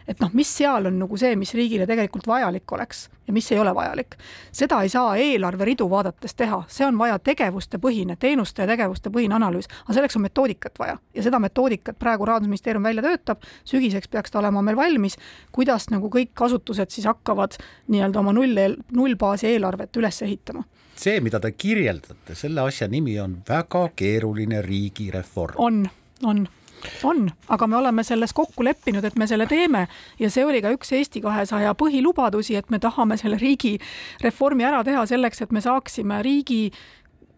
et 0.08 0.20
noh, 0.22 0.30
mis 0.34 0.50
seal 0.50 0.88
on 0.90 0.96
nagu 0.98 1.18
see, 1.18 1.34
mis 1.38 1.52
riigile 1.54 1.86
tegelikult 1.86 2.26
vajalik 2.26 2.72
oleks 2.74 3.04
ja 3.26 3.34
mis 3.34 3.46
ei 3.52 3.60
ole 3.62 3.74
vajalik. 3.74 4.16
seda 4.52 4.80
ei 4.82 4.90
saa 4.90 5.14
eelarveridu 5.16 5.86
vaadates 5.90 6.34
teha, 6.34 6.62
see 6.68 6.86
on 6.86 6.98
vaja 6.98 7.18
tegevustepõhine, 7.22 8.16
teenuste 8.18 8.64
ja 8.64 8.70
tegevuste 8.70 9.12
põhine 9.14 9.38
analüüs, 9.38 9.70
aga 9.84 9.98
selleks 9.98 10.18
on 10.18 10.26
metoodikat 10.26 10.78
vaja. 10.78 10.98
Ja 11.14 11.22
seda 11.22 11.38
metoodikat 11.42 11.98
praegu 11.98 12.26
Rahandusministeerium 12.26 12.82
välja 12.82 13.06
töötab, 13.06 13.46
sügiseks 13.64 14.10
peaks 14.10 14.34
ta 14.34 14.42
olema 14.42 14.62
meil 14.62 14.78
valmis, 14.78 15.18
kuidas 15.54 15.88
nagu 15.94 16.10
kõik 16.10 16.46
asutused 16.46 16.90
siis 16.90 17.06
hakkavad 17.06 17.58
nii-öelda 17.92 18.22
oma 18.22 18.34
null, 18.34 18.78
nullbaasi 18.90 19.52
eelarvet 19.54 20.02
üles 20.02 20.22
ehitama 20.26 20.66
see, 21.02 21.20
mida 21.24 21.40
te 21.42 21.52
kirjeldate, 21.52 22.36
selle 22.38 22.64
asja 22.66 22.88
nimi 22.88 23.18
on 23.20 23.38
väga 23.48 23.88
keeruline 23.96 24.62
riigireform. 24.62 25.58
on, 25.58 25.86
on 26.24 26.48
on, 27.06 27.28
aga 27.48 27.66
me 27.66 27.76
oleme 27.76 28.02
selles 28.04 28.32
kokku 28.34 28.64
leppinud, 28.64 29.04
et 29.04 29.16
me 29.18 29.26
selle 29.30 29.46
teeme. 29.46 29.86
Ja 30.18 30.30
see 30.30 30.42
oli 30.46 30.62
ka 30.62 30.72
üks 30.74 30.90
Eesti 30.96 31.20
kahesaja 31.22 31.76
põhilubadusi, 31.78 32.56
et 32.58 32.70
me 32.74 32.80
tahame 32.82 33.16
selle 33.20 33.38
riigireformi 33.38 34.66
ära 34.66 34.82
teha 34.86 35.04
selleks, 35.06 35.44
et 35.44 35.52
me 35.54 35.62
saaksime 35.62 36.22
riigi 36.26 36.64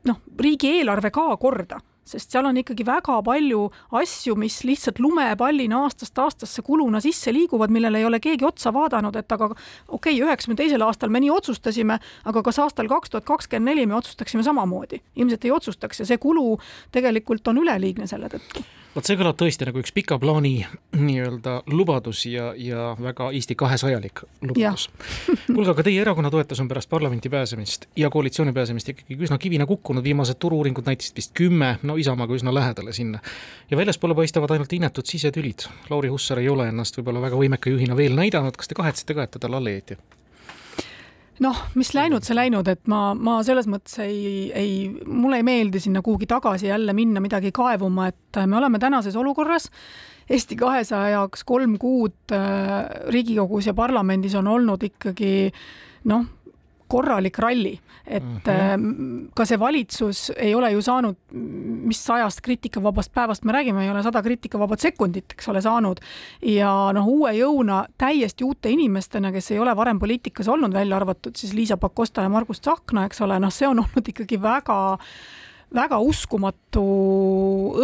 noh, 0.08 0.22
riigieelarve 0.40 1.12
ka 1.12 1.26
korda 1.40 1.80
sest 2.04 2.34
seal 2.34 2.46
on 2.46 2.60
ikkagi 2.60 2.86
väga 2.86 3.16
palju 3.24 3.64
asju, 4.00 4.36
mis 4.40 4.60
lihtsalt 4.68 5.00
lumepallina 5.02 5.82
aastast 5.84 6.18
aastasse 6.18 6.62
kuluna 6.62 7.00
sisse 7.04 7.32
liiguvad, 7.32 7.72
millele 7.74 8.02
ei 8.02 8.08
ole 8.08 8.20
keegi 8.20 8.46
otsa 8.46 8.72
vaadanud, 8.74 9.16
et 9.16 9.32
aga 9.32 9.50
okei 9.50 9.88
okay,, 9.88 10.20
üheksakümne 10.20 10.60
teisel 10.60 10.84
aastal 10.86 11.12
me 11.12 11.22
nii 11.24 11.32
otsustasime, 11.34 11.98
aga 12.24 12.44
kas 12.46 12.60
aastal 12.62 12.90
kaks 12.92 13.14
tuhat 13.14 13.28
kakskümmend 13.28 13.72
neli 13.72 13.86
me 13.86 13.96
otsustaksime 13.98 14.44
samamoodi? 14.46 15.00
ilmselt 15.16 15.44
ei 15.44 15.52
otsustaks 15.54 16.00
ja 16.00 16.08
see 16.08 16.18
kulu 16.20 16.58
tegelikult 16.92 17.48
on 17.48 17.62
üleliigne 17.64 18.06
selle 18.10 18.28
tõttu 18.32 18.64
vot 18.94 19.06
see 19.06 19.18
kõlab 19.18 19.36
tõesti 19.38 19.66
nagu 19.68 19.80
üks 19.82 19.92
pika 19.94 20.18
plaani 20.22 20.54
nii-öelda 20.94 21.56
lubadus 21.72 22.24
ja, 22.30 22.52
ja 22.56 22.92
väga 23.00 23.30
Eesti 23.34 23.56
kahesajalik 23.58 24.22
lubadus. 24.42 24.88
kuulge, 25.46 25.70
aga 25.72 25.86
teie 25.86 26.00
erakonna 26.02 26.30
toetus 26.30 26.62
on 26.62 26.70
pärast 26.70 26.90
parlamenti 26.90 27.32
pääsemist 27.32 27.88
ja 27.98 28.10
koalitsiooni 28.10 28.54
pääsemist 28.54 28.92
ikkagi 28.94 29.18
üsna 29.26 29.38
kivina 29.42 29.66
kukkunud, 29.66 30.04
viimased 30.04 30.38
turu-uuringud 30.42 30.86
näitasid 30.86 31.18
vist 31.18 31.34
kümme, 31.34 31.76
no 31.82 31.98
Isamaaga 32.00 32.38
üsna 32.38 32.54
lähedale 32.54 32.92
sinna. 32.92 33.18
ja 33.70 33.76
väljaspoole 33.76 34.14
paistavad 34.14 34.50
ainult 34.50 34.72
inetud 34.72 35.06
sisetülid. 35.06 35.66
Lauri 35.90 36.08
Hussar 36.08 36.38
ei 36.38 36.48
ole 36.48 36.68
ennast 36.68 36.98
võib-olla 36.98 37.22
väga 37.24 37.40
võimeka 37.40 37.70
juhina 37.70 37.96
veel 37.96 38.14
näidanud, 38.14 38.56
kas 38.56 38.70
te 38.70 38.78
kahetsete 38.78 39.14
ka, 39.14 39.26
et 39.26 39.34
ta 39.34 39.42
talle 39.42 39.58
alla 39.58 39.74
jäeti? 39.74 39.98
Noh, 41.42 41.60
mis 41.74 41.90
läinud, 41.96 42.24
see 42.26 42.36
läinud, 42.36 42.68
et 42.70 42.84
ma, 42.90 43.14
ma 43.18 43.38
selles 43.46 43.66
mõttes 43.70 43.98
ei, 44.04 44.50
ei, 44.54 44.74
mulle 45.06 45.40
ei 45.40 45.46
meeldi 45.46 45.82
sinna 45.82 46.02
kuhugi 46.04 46.28
tagasi 46.30 46.68
jälle 46.68 46.94
minna 46.96 47.22
midagi 47.24 47.52
kaevuma, 47.54 48.08
et 48.12 48.42
me 48.46 48.58
oleme 48.60 48.78
tänases 48.82 49.16
olukorras. 49.16 49.70
Eesti 50.30 50.56
kahesaja 50.56 51.18
jaoks 51.18 51.42
kolm 51.44 51.74
kuud 51.80 52.32
äh, 52.32 52.86
Riigikogus 53.12 53.66
ja 53.68 53.74
parlamendis 53.76 54.36
on 54.40 54.46
olnud 54.48 54.86
ikkagi 54.86 55.50
noh, 56.08 56.24
korralik 56.88 57.38
ralli, 57.38 57.80
et 58.06 58.22
mm 58.22 58.40
-hmm. 58.46 59.28
ka 59.34 59.44
see 59.44 59.58
valitsus 59.58 60.32
ei 60.36 60.54
ole 60.54 60.70
ju 60.70 60.82
saanud, 60.82 61.16
mis 61.90 62.04
sajast 62.04 62.40
kriitikavabast 62.40 63.12
päevast 63.14 63.44
me 63.44 63.52
räägime, 63.52 63.84
ei 63.84 63.90
ole 63.90 64.02
sada 64.02 64.22
kriitikavabat 64.22 64.80
sekundit, 64.80 65.32
eks 65.32 65.48
ole, 65.48 65.60
saanud. 65.60 66.00
ja 66.42 66.90
noh, 66.92 67.06
uue 67.06 67.32
jõuna 67.32 67.84
täiesti 67.98 68.44
uute 68.44 68.70
inimestena, 68.70 69.32
kes 69.32 69.50
ei 69.50 69.58
ole 69.58 69.76
varem 69.76 69.98
poliitikas 69.98 70.48
olnud, 70.48 70.72
välja 70.72 70.96
arvatud 70.96 71.36
siis 71.36 71.52
Liisa 71.52 71.76
Pakosta 71.76 72.22
ja 72.22 72.28
Margus 72.28 72.60
Tsahkna, 72.60 73.04
eks 73.04 73.20
ole, 73.20 73.38
noh, 73.40 73.52
see 73.52 73.68
on 73.68 73.78
olnud 73.78 74.08
ikkagi 74.08 74.42
väga 74.42 74.98
väga 75.74 75.98
uskumatu 76.02 76.84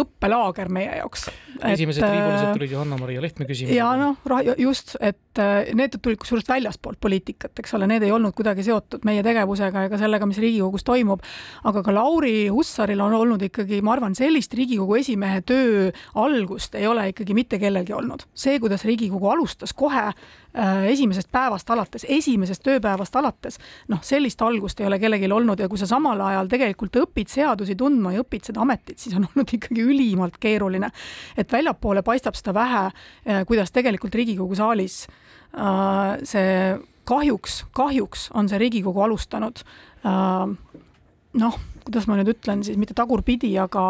õppelaager 0.01 0.69
meie 0.71 0.99
jaoks. 1.01 1.27
esimesed 1.73 2.03
triibulised 2.03 2.47
äh, 2.47 2.53
tulid 2.55 2.71
Johanna-Maria 2.75 3.23
Lehtme 3.23 3.47
küsimusega. 3.49 3.77
ja 3.77 3.91
noh, 3.99 4.15
just, 4.59 4.95
et 4.99 5.30
äh, 5.39 5.71
need 5.77 5.95
tulid 6.01 6.19
kusjuures 6.21 6.47
väljastpoolt 6.49 6.99
poliitikat, 7.01 7.53
eks 7.59 7.75
ole, 7.77 7.87
need 7.87 8.03
ei 8.03 8.11
olnud 8.11 8.35
kuidagi 8.37 8.65
seotud 8.67 9.05
meie 9.07 9.23
tegevusega 9.23 9.85
ega 9.87 9.99
sellega, 10.01 10.27
mis 10.29 10.41
Riigikogus 10.41 10.83
toimub. 10.87 11.23
aga 11.63 11.83
ka 11.83 11.93
Lauri 11.95 12.47
Hussaril 12.47 13.01
on 13.01 13.13
olnud 13.13 13.41
ikkagi, 13.47 13.81
ma 13.81 13.95
arvan, 13.95 14.15
sellist 14.15 14.53
Riigikogu 14.57 14.99
esimehe 14.99 15.41
töö 15.41 15.89
algust 16.15 16.75
ei 16.75 16.87
ole 16.87 17.09
ikkagi 17.13 17.33
mitte 17.37 17.59
kellelgi 17.59 17.93
olnud. 17.93 18.27
see, 18.33 18.59
kuidas 18.59 18.85
Riigikogu 18.85 19.29
alustas 19.29 19.73
kohe 19.73 20.11
Äh, 20.57 20.85
esimesest 20.91 21.29
päevast 21.31 21.69
alates, 21.71 22.03
esimesest 22.09 22.59
tööpäevast 22.65 23.15
alates, 23.15 23.55
noh, 23.87 24.01
sellist 24.03 24.41
algust 24.43 24.81
ei 24.83 24.87
ole 24.89 24.97
kellelgi 24.99 25.29
olnud 25.31 25.63
ja 25.63 25.69
kui 25.71 25.79
sa 25.79 25.87
samal 25.87 26.19
ajal 26.25 26.49
tegelikult 26.51 26.97
õpid 27.05 27.31
seadusi 27.31 27.77
tundma 27.79 28.11
ja 28.11 28.25
õpid 28.25 28.49
seda 28.49 28.59
ametit, 28.65 28.99
siis 28.99 29.15
on 29.15 29.23
olnud 29.29 29.53
ikkagi 29.55 29.85
ülimalt 29.87 30.35
keeruline. 30.43 30.91
et 31.37 31.55
väljapoole 31.55 32.03
paistab 32.03 32.35
seda 32.35 32.51
vähe, 32.53 32.83
äh, 32.91 33.45
kuidas 33.47 33.71
tegelikult 33.71 34.15
Riigikogu 34.19 34.59
saalis 34.59 35.05
äh, 35.07 35.30
see 35.51 36.51
kahjuks, 37.09 37.65
kahjuks 37.75 38.29
on 38.37 38.47
see 38.49 38.59
Riigikogu 38.61 39.01
alustanud 39.03 39.63
noh, 40.03 41.57
kuidas 41.85 42.07
ma 42.07 42.17
nüüd 42.19 42.31
ütlen 42.35 42.63
siis, 42.65 42.77
mitte 42.79 42.95
tagurpidi, 42.97 43.51
aga 43.59 43.85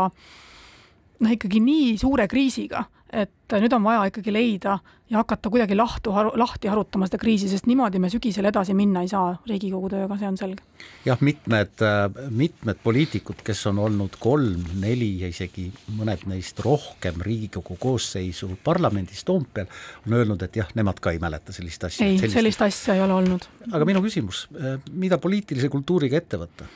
noh, 1.22 1.32
ikkagi 1.36 1.62
nii 1.64 1.98
suure 2.02 2.28
kriisiga 2.32 2.86
et 3.12 3.56
nüüd 3.60 3.74
on 3.76 3.84
vaja 3.84 4.06
ikkagi 4.08 4.32
leida 4.32 4.78
ja 5.12 5.20
hakata 5.20 5.50
kuidagi 5.52 5.76
lahtu, 5.76 6.14
lahti 6.40 6.70
harutama 6.72 7.08
seda 7.10 7.20
kriisi, 7.20 7.50
sest 7.52 7.68
niimoodi 7.68 8.00
me 8.00 8.10
sügisel 8.12 8.48
edasi 8.48 8.76
minna 8.78 9.04
ei 9.04 9.10
saa 9.12 9.34
Riigikogu 9.50 9.90
tööga, 9.92 10.16
see 10.20 10.30
on 10.30 10.38
selge. 10.40 10.64
jah, 11.06 11.20
mitmed, 11.20 11.84
mitmed 12.32 12.80
poliitikud, 12.84 13.44
kes 13.44 13.66
on 13.72 13.82
olnud 13.84 14.16
kolm, 14.24 14.64
neli 14.80 15.12
ja 15.24 15.32
isegi 15.32 15.68
mõned 15.98 16.24
neist 16.32 16.64
rohkem 16.64 17.20
Riigikogu 17.28 17.76
koosseisu 17.82 18.54
parlamendis 18.64 19.26
Toompeal, 19.28 19.68
on 20.08 20.20
öelnud, 20.22 20.48
et 20.48 20.62
jah, 20.62 20.72
nemad 20.80 21.04
ka 21.04 21.12
ei 21.12 21.20
mäleta 21.20 21.56
sellist 21.56 21.84
asja. 21.90 22.08
ei, 22.08 22.32
sellist 22.32 22.64
asja 22.64 22.96
ei 22.96 23.04
ole 23.04 23.20
olnud. 23.20 23.50
aga 23.72 23.88
minu 23.88 24.04
küsimus, 24.06 24.46
mida 24.92 25.20
poliitilise 25.20 25.70
kultuuriga 25.74 26.24
ette 26.24 26.40
võtta? 26.40 26.72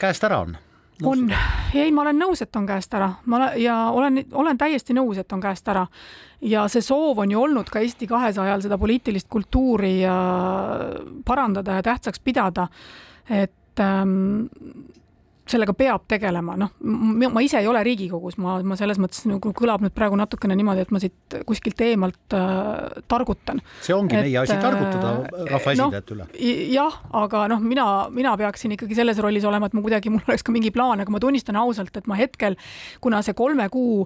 käest 0.00 0.24
ära 0.24 0.40
on 0.44 0.56
on, 1.04 1.32
ei, 1.74 1.90
ma 1.92 2.02
olen 2.02 2.18
nõus, 2.20 2.42
et 2.42 2.56
on 2.56 2.66
käest 2.68 2.94
ära, 2.96 3.10
ma 3.26 3.36
olen, 3.36 3.58
ja 3.60 3.76
olen, 3.92 4.22
olen 4.32 4.58
täiesti 4.58 4.96
nõus, 4.96 5.18
et 5.20 5.32
on 5.32 5.42
käest 5.42 5.68
ära. 5.68 5.86
ja 6.40 6.66
see 6.68 6.84
soov 6.84 7.18
on 7.18 7.30
ju 7.30 7.40
olnud 7.42 7.68
ka 7.72 7.80
Eesti 7.80 8.06
kahesajal 8.06 8.62
seda 8.64 8.78
poliitilist 8.78 9.28
kultuuri 9.28 10.00
parandada 11.24 11.78
ja 11.78 11.82
tähtsaks 11.82 12.20
pidada. 12.20 12.68
et 13.30 13.80
ähm, 13.80 14.46
sellega 15.46 15.74
peab 15.78 16.06
tegelema, 16.10 16.56
noh, 16.58 16.72
ma 16.82 17.42
ise 17.44 17.60
ei 17.60 17.68
ole 17.70 17.82
Riigikogus, 17.86 18.36
ma, 18.42 18.56
ma 18.66 18.78
selles 18.78 18.98
mõttes 19.02 19.22
nagu 19.30 19.52
kõlab 19.56 19.84
nüüd 19.84 19.94
praegu 19.94 20.18
natukene 20.18 20.56
niimoodi, 20.58 20.82
et 20.86 20.94
ma 20.94 21.00
siit 21.02 21.36
kuskilt 21.46 21.80
eemalt 21.86 22.34
äh, 22.34 22.98
targutan. 23.10 23.62
see 23.84 23.94
ongi 23.94 24.16
et, 24.18 24.26
meie 24.26 24.40
asi, 24.42 24.56
targutada 24.62 25.12
äh, 25.20 25.46
rahvaesindajate 25.52 26.18
no, 26.18 26.26
üle. 26.26 26.56
jah, 26.74 26.98
aga 27.22 27.44
noh, 27.52 27.62
mina, 27.62 27.86
mina 28.14 28.34
peaksin 28.40 28.74
ikkagi 28.74 28.98
selles 28.98 29.22
rollis 29.22 29.46
olema, 29.46 29.70
et 29.70 29.78
ma 29.78 29.84
kuidagi, 29.86 30.12
mul 30.12 30.26
oleks 30.26 30.46
ka 30.46 30.54
mingi 30.54 30.74
plaan, 30.74 31.04
aga 31.04 31.14
ma 31.14 31.22
tunnistan 31.22 31.60
ausalt, 31.62 31.94
et 31.96 32.10
ma 32.10 32.18
hetkel, 32.18 32.58
kuna 33.04 33.22
see 33.26 33.36
kolme 33.38 33.68
kuu 33.72 34.02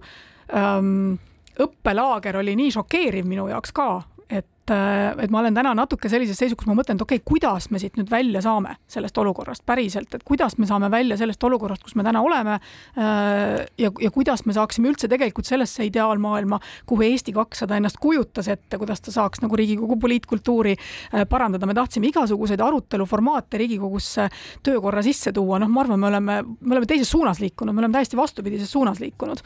ähm, 0.57 1.17
õppelaager 1.61 2.41
oli 2.41 2.57
nii 2.59 2.77
šokeeriv 2.77 3.29
minu 3.29 3.49
jaoks 3.51 3.73
ka, 3.77 3.91
et, 4.31 4.71
äh, 4.71 5.25
et 5.25 5.31
ma 5.33 5.41
olen 5.41 5.55
täna 5.55 5.73
natuke 5.75 6.09
sellises 6.11 6.39
seisus, 6.39 6.57
kus 6.59 6.69
ma 6.71 6.77
mõtlen, 6.79 6.99
et 6.99 7.03
okei 7.03 7.19
okay,, 7.19 7.27
kuidas 7.27 7.67
me 7.75 7.81
siit 7.83 7.97
nüüd 7.99 8.11
välja 8.11 8.43
saame 8.45 8.77
sellest 8.91 9.19
olukorrast 9.19 9.65
päriselt, 9.67 10.15
et 10.15 10.25
kuidas 10.27 10.57
me 10.59 10.69
saame 10.71 10.91
välja 10.93 11.19
sellest 11.19 11.43
olukorrast, 11.49 11.83
kus 11.87 11.97
me 11.99 12.07
täna 12.07 12.23
oleme 12.23 12.57
äh, 12.57 13.67
ja, 13.81 13.91
ja 13.91 14.13
kuidas 14.15 14.45
me 14.47 14.55
saaksime 14.57 14.93
üldse 14.93 15.11
tegelikult 15.11 15.51
sellesse 15.51 15.87
ideaalmaailma, 15.89 16.61
kuhu 16.87 17.09
Eesti 17.11 17.35
kakssada 17.35 17.81
ennast 17.81 17.99
kujutas 18.03 18.49
ette, 18.53 18.79
kuidas 18.79 19.03
ta 19.03 19.15
saaks 19.15 19.43
nagu 19.43 19.59
Riigikogu 19.59 19.99
poliitkultuuri 20.01 20.77
äh, 20.79 21.27
parandada, 21.29 21.67
me 21.67 21.75
tahtsime 21.77 22.13
igasuguseid 22.13 22.63
aruteluformaate 22.65 23.59
Riigikogusse 23.61 24.31
töökorra 24.67 25.03
sisse 25.07 25.35
tuua, 25.35 25.59
noh, 25.59 25.71
ma 25.71 25.83
arvan, 25.85 26.01
me 26.01 26.13
oleme, 26.13 26.43
me 26.47 26.77
oleme 26.77 26.91
teises 26.91 27.11
suunas 27.11 27.43
liikunud, 27.43 27.75
me 27.75 27.83
oleme 27.83 27.99
täiesti 27.99 28.19
vastupidises 28.21 28.71
suunas 28.71 29.03
liikunud 29.03 29.43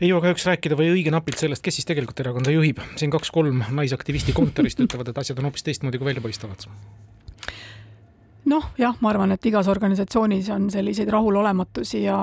ei 0.00 0.10
jõua 0.10 0.20
kahjuks 0.24 0.46
rääkida 0.46 0.78
või 0.78 0.92
õige 0.94 1.10
napilt 1.14 1.40
sellest, 1.40 1.64
kes 1.64 1.80
siis 1.80 1.88
tegelikult 1.88 2.20
erakonda 2.20 2.52
juhib. 2.54 2.80
siin 2.96 3.10
kaks-kolm 3.10 3.64
naisaktivisti 3.70 4.32
kontorist 4.36 4.80
ütlevad, 4.80 5.10
et 5.10 5.18
asjad 5.18 5.38
on 5.38 5.50
hoopis 5.50 5.66
teistmoodi, 5.66 5.98
kui 5.98 6.12
välja 6.12 6.24
paistavad 6.24 6.66
noh, 8.46 8.70
jah, 8.78 8.96
ma 9.00 9.10
arvan, 9.10 9.34
et 9.34 9.46
igas 9.46 9.68
organisatsioonis 9.68 10.50
on 10.54 10.70
selliseid 10.70 11.10
rahulolematusi 11.10 12.02
ja 12.04 12.18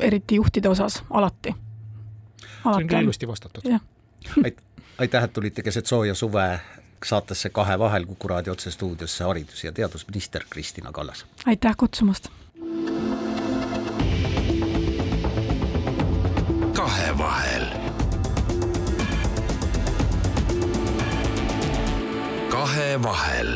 eriti 0.00 0.38
juhtide 0.38 0.68
osas 0.68 1.02
alati, 1.10 1.54
alati. 1.54 1.54
see 2.62 2.84
on 2.84 2.88
küll 2.88 3.02
ilusti 3.02 3.28
vastatud. 3.28 3.70
aitäh, 4.98 5.24
et 5.24 5.32
tulite 5.32 5.62
keset 5.62 5.86
sooja 5.86 6.14
suve 6.14 6.60
saatesse 7.04 7.50
Kahe 7.50 7.78
vahel 7.78 8.06
Kuku 8.06 8.28
raadio 8.28 8.52
otsestuudiosse 8.52 9.24
haridus- 9.24 9.64
ja 9.64 9.72
teadusminister 9.72 10.44
Kristina 10.50 10.92
Kallas. 10.92 11.26
aitäh 11.46 11.76
kutsumast 11.76 12.28
kahevahel. 16.88 17.66
kahevahel 22.50 23.50